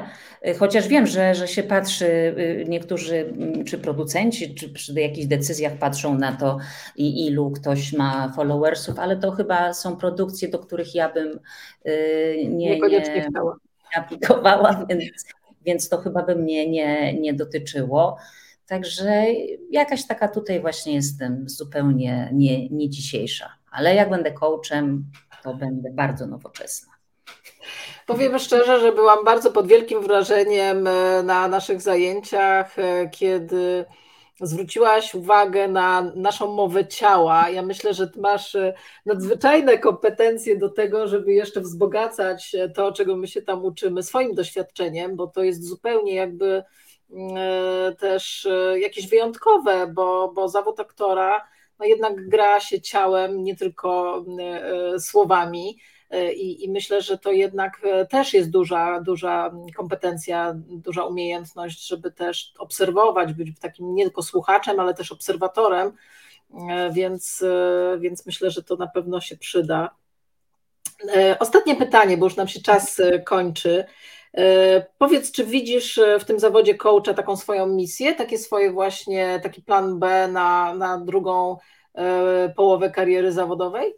chociaż 0.60 0.88
wiem, 0.88 1.08
że, 1.08 1.36
że 1.36 1.48
się 1.48 1.64
patrzy, 1.64 2.36
niektórzy, 2.68 3.34
czy 3.66 3.78
producenci, 3.78 4.56
czy 4.56 4.70
przy 4.70 4.94
jakichś 4.94 5.28
decyzjach 5.28 5.78
patrzą 5.78 6.18
na 6.18 6.32
to, 6.32 6.58
ilu 6.96 7.52
ktoś 7.52 7.94
ma 7.94 8.34
followersów, 8.36 9.00
ale 9.00 9.18
to 9.18 9.32
chyba 9.32 9.74
są 9.74 9.98
produkcje, 9.98 10.48
do 10.48 10.60
których 10.60 10.96
ja 10.96 11.14
bym 11.14 11.40
nie, 12.50 12.70
Niekoniecznie 12.70 13.16
nie, 13.16 13.30
chciała. 13.30 13.58
aplikowała, 13.96 14.86
więc, 14.90 15.04
więc 15.66 15.90
to 15.90 15.98
chyba 15.98 16.24
by 16.24 16.36
mnie 16.36 16.70
nie, 16.70 17.20
nie 17.20 17.34
dotyczyło. 17.34 18.18
Także 18.68 19.26
jakaś 19.72 20.08
taka 20.08 20.28
tutaj 20.28 20.62
właśnie 20.62 20.94
jestem 20.94 21.50
zupełnie 21.50 22.30
nie, 22.34 22.70
nie 22.70 22.90
dzisiejsza. 22.90 23.50
Ale 23.72 23.96
jak 23.96 24.10
będę 24.10 24.32
coachem, 24.32 25.06
to 25.44 25.54
będę 25.54 25.92
bardzo 25.92 26.28
nowoczesna. 26.28 26.97
Powiem 28.06 28.40
szczerze, 28.40 28.80
że 28.80 28.92
byłam 28.92 29.26
bardzo 29.26 29.52
pod 29.52 29.68
wielkim 29.68 30.02
wrażeniem 30.02 30.88
e, 30.88 31.24
na 31.24 31.48
naszych 31.48 31.82
zajęciach, 31.82 32.80
e, 32.80 33.10
kiedy 33.10 33.86
zwróciłaś 34.42 35.16
uwagę 35.16 35.68
na 35.68 36.02
naszą 36.16 36.54
mowę 36.54 36.88
ciała. 36.88 37.50
Ja 37.50 37.62
myślę, 37.62 37.94
że 37.94 38.12
masz 38.16 38.56
e, 38.56 38.74
nadzwyczajne 39.06 39.78
kompetencje 39.78 40.58
do 40.58 40.70
tego, 40.70 41.08
żeby 41.08 41.34
jeszcze 41.34 41.62
wzbogacać 41.62 42.56
to, 42.76 42.92
czego 42.92 43.16
my 43.16 43.28
się 43.28 43.42
tam 43.42 43.66
uczymy, 43.66 44.04
swoim 44.04 44.36
doświadczeniem, 44.36 45.16
bo 45.16 45.28
to 45.28 45.44
jest 45.44 45.64
zupełnie 45.64 46.16
jakby 46.16 46.64
też 48.00 48.48
jakieś 48.76 49.10
wyjątkowe, 49.10 49.88
bo, 49.88 50.32
bo 50.36 50.50
zawód 50.50 50.80
aktora 50.80 51.48
no 51.80 51.86
jednak 51.86 52.30
gra 52.30 52.60
się 52.60 52.82
ciałem, 52.82 53.44
nie 53.44 53.56
tylko 53.56 54.24
słowami. 55.00 55.80
I, 56.12 56.64
I, 56.66 56.72
myślę, 56.72 57.02
że 57.02 57.18
to 57.18 57.32
jednak 57.32 57.80
e, 57.84 58.06
też 58.06 58.34
jest 58.34 58.50
duża, 58.50 59.02
duża 59.02 59.52
kompetencja, 59.76 60.54
duża 60.56 61.06
umiejętność, 61.06 61.88
żeby 61.88 62.12
też 62.12 62.54
obserwować, 62.60 63.34
być 63.34 63.60
takim 63.60 63.96
nie 63.96 64.04
tylko 64.04 64.24
słuchaczem, 64.24 64.80
ale 64.80 64.94
też 64.94 65.12
obserwatorem, 65.12 65.92
e, 66.70 66.92
więc, 66.92 67.44
e, 67.44 67.98
więc 68.00 68.26
myślę, 68.26 68.52
że 68.52 68.64
to 68.64 68.76
na 68.76 68.88
pewno 68.88 69.22
się 69.22 69.38
przyda. 69.38 69.90
Ostatnie 71.40 71.76
pytanie, 71.76 72.18
bo 72.18 72.26
już 72.26 72.36
nam 72.36 72.48
się 72.48 72.62
czas 72.62 73.02
kończy. 73.26 73.86
Powiedz, 74.98 75.32
czy 75.32 75.46
widzisz 75.46 76.00
w 76.20 76.26
tym 76.26 76.40
zawodzie 76.40 76.76
coacha 76.76 77.14
taką 77.14 77.36
swoją 77.36 77.68
misję, 77.68 78.16
takie 78.16 78.38
swoje 78.38 78.72
właśnie, 78.72 79.40
taki 79.44 79.62
plan 79.62 80.00
B 80.00 80.28
na, 80.28 80.74
na 80.74 80.98
drugą 80.98 81.58
połowę 82.56 82.92
kariery 82.92 83.32
zawodowej? 83.32 83.94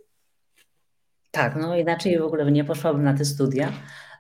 Tak, 1.32 1.55
no 1.55 1.77
inaczej 1.77 2.19
w 2.19 2.23
ogóle 2.23 2.51
nie 2.51 2.63
poszłabym 2.63 3.03
na 3.03 3.13
te 3.13 3.25
studia. 3.25 3.71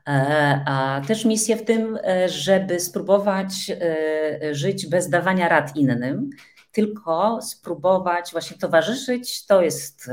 E, 0.09 0.63
a 0.65 1.01
też 1.07 1.25
misję 1.25 1.57
w 1.57 1.65
tym, 1.65 1.99
e, 2.03 2.29
żeby 2.29 2.79
spróbować 2.79 3.71
e, 3.71 4.55
żyć 4.55 4.87
bez 4.87 5.09
dawania 5.09 5.49
rad 5.49 5.75
innym, 5.75 6.29
tylko 6.71 7.41
spróbować 7.41 8.31
właśnie 8.31 8.57
towarzyszyć. 8.57 9.45
To 9.45 9.61
jest 9.61 10.09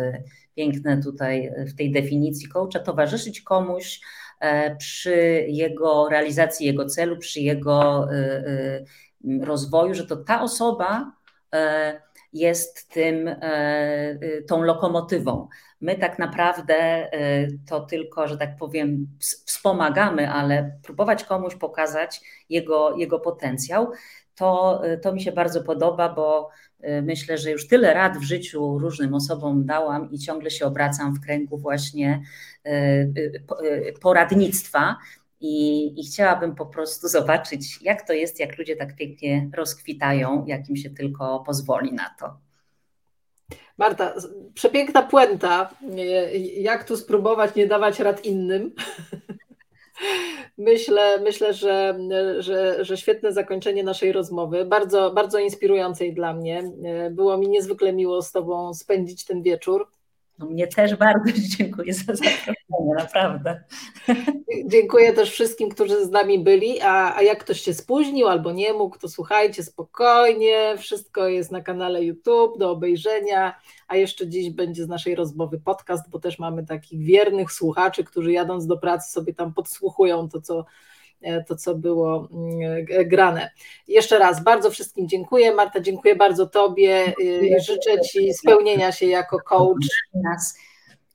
piękne 0.57 1.03
tutaj 1.03 1.53
w 1.59 1.77
tej 1.77 1.93
definicji 1.93 2.49
coacha, 2.49 2.79
towarzyszyć 2.79 3.41
komuś 3.41 4.01
przy 4.79 5.47
jego 5.49 6.09
realizacji 6.09 6.67
jego 6.67 6.87
celu, 6.87 7.19
przy 7.19 7.41
jego 7.41 8.09
rozwoju, 9.41 9.95
że 9.95 10.07
to 10.07 10.17
ta 10.17 10.43
osoba 10.43 11.13
jest 12.39 12.89
tym, 12.89 13.37
tą 14.49 14.63
lokomotywą. 14.63 15.49
My 15.81 15.99
tak 15.99 16.19
naprawdę 16.19 17.09
y, 17.15 17.59
to 17.69 17.81
tylko, 17.81 18.29
że 18.29 18.37
tak 18.37 18.57
powiem, 18.57 19.07
wspomagamy, 19.21 20.31
ale 20.31 20.79
próbować 20.83 21.25
komuś 21.25 21.55
pokazać 21.55 22.21
jego, 22.49 22.97
jego 22.97 23.21
potencjał, 23.21 23.93
to, 24.35 24.83
to 25.03 25.13
mi 25.13 25.21
się 25.21 25.33
bardzo 25.33 25.63
podoba, 25.63 26.09
bo 26.15 26.51
myślę, 27.03 27.39
że 27.39 27.51
już 27.51 27.69
tyle 27.69 27.95
rad 27.95 28.19
w 28.19 28.23
życiu 28.23 28.79
różnym 28.79 29.15
osobom 29.15 29.67
dałam 29.67 30.11
i 30.11 30.19
ciągle 30.19 30.51
się 30.51 30.67
obracam 30.67 31.15
w 31.15 31.21
kręgu 31.21 31.59
właśnie 31.59 32.23
poradnictwa. 34.01 34.97
I, 35.41 35.87
I, 36.01 36.05
chciałabym 36.05 36.55
po 36.55 36.67
prostu 36.67 37.09
zobaczyć, 37.09 37.83
jak 37.83 38.07
to 38.07 38.13
jest, 38.13 38.41
jak 38.41 38.59
ludzie 38.59 38.77
tak 38.77 38.97
pięknie 38.97 39.51
rozkwitają, 39.57 40.45
jak 40.47 40.69
im 40.69 40.77
się 40.77 40.91
tylko 40.91 41.41
pozwoli 41.47 41.93
na 41.93 42.15
to. 42.19 42.37
Marta, 43.79 44.15
przepiękna 44.55 45.03
puenta. 45.03 45.71
Jak 46.57 46.85
tu 46.85 46.97
spróbować 46.97 47.55
nie 47.55 47.67
dawać 47.67 48.01
rad 48.01 48.25
innym? 48.25 48.73
Myślę, 50.59 51.21
myślę 51.21 51.55
że, 51.55 51.99
że, 52.39 52.85
że 52.85 52.97
świetne 52.97 53.33
zakończenie 53.33 53.85
naszej 53.85 54.13
rozmowy, 54.13 54.65
bardzo, 54.65 55.11
bardzo 55.11 55.39
inspirującej 55.39 56.15
dla 56.15 56.35
mnie. 56.35 56.63
Było 57.11 57.39
mi 57.39 57.49
niezwykle 57.49 57.93
miło 57.93 58.23
z 58.23 58.33
Tobą 58.33 58.75
spędzić 58.75 59.25
ten 59.25 59.43
wieczór. 59.43 59.89
No 60.39 60.47
mnie 60.47 60.67
też 60.67 60.97
bardzo 60.97 61.33
dziękuję 61.59 61.95
za 61.95 62.15
zaproszenie, 62.15 62.95
naprawdę. 62.99 63.65
Dziękuję 64.67 65.13
też 65.13 65.31
wszystkim, 65.31 65.69
którzy 65.69 66.07
z 66.07 66.11
nami 66.11 66.39
byli, 66.39 66.81
a, 66.81 67.17
a 67.17 67.23
jak 67.23 67.45
ktoś 67.45 67.61
się 67.61 67.75
spóźnił 67.75 68.29
albo 68.29 68.53
nie 68.53 68.73
mógł, 68.73 68.99
to 68.99 69.09
słuchajcie 69.09 69.63
spokojnie, 69.63 70.75
wszystko 70.79 71.29
jest 71.29 71.53
na 71.53 71.61
kanale 71.61 72.05
YouTube. 72.05 72.59
Do 72.59 72.71
obejrzenia, 72.71 73.61
a 73.89 73.97
jeszcze 73.97 74.29
dziś 74.29 74.51
będzie 74.51 74.85
z 74.85 74.89
naszej 74.89 75.15
rozmowy 75.15 75.61
podcast, 75.61 76.11
bo 76.11 76.19
też 76.19 76.39
mamy 76.39 76.67
takich 76.67 77.05
wiernych 77.05 77.53
słuchaczy, 77.53 78.05
którzy 78.05 78.33
jadąc 78.33 78.67
do 78.67 78.77
pracy 78.77 79.13
sobie 79.13 79.35
tam 79.35 79.55
podsłuchują 79.55 80.29
to, 80.29 80.41
co 80.41 80.65
to, 81.49 81.57
co 81.57 81.75
było 81.75 82.29
mm, 82.33 82.87
e, 82.91 83.05
grane. 83.05 83.51
Jeszcze 83.89 84.19
raz 84.19 84.45
bardzo 84.45 84.71
wszystkim 84.71 85.09
dziękuję. 85.09 85.55
Marta, 85.55 85.81
dziękuję 85.81 86.17
bardzo 86.17 86.47
Tobie. 86.47 87.05
E, 87.55 87.61
życzę 87.61 88.01
Ci 88.01 88.35
spełnienia 88.35 88.93
się 88.93 89.07
jako 89.07 89.39
coach. 89.41 89.87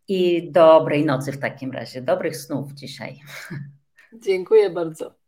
I 0.07 0.51
dobrej 0.51 1.05
nocy 1.05 1.32
w 1.32 1.39
takim 1.39 1.72
razie. 1.72 2.01
Dobrych 2.01 2.38
snów 2.38 2.74
dzisiaj. 2.74 3.20
Dziękuję 4.14 4.70
bardzo. 4.70 5.20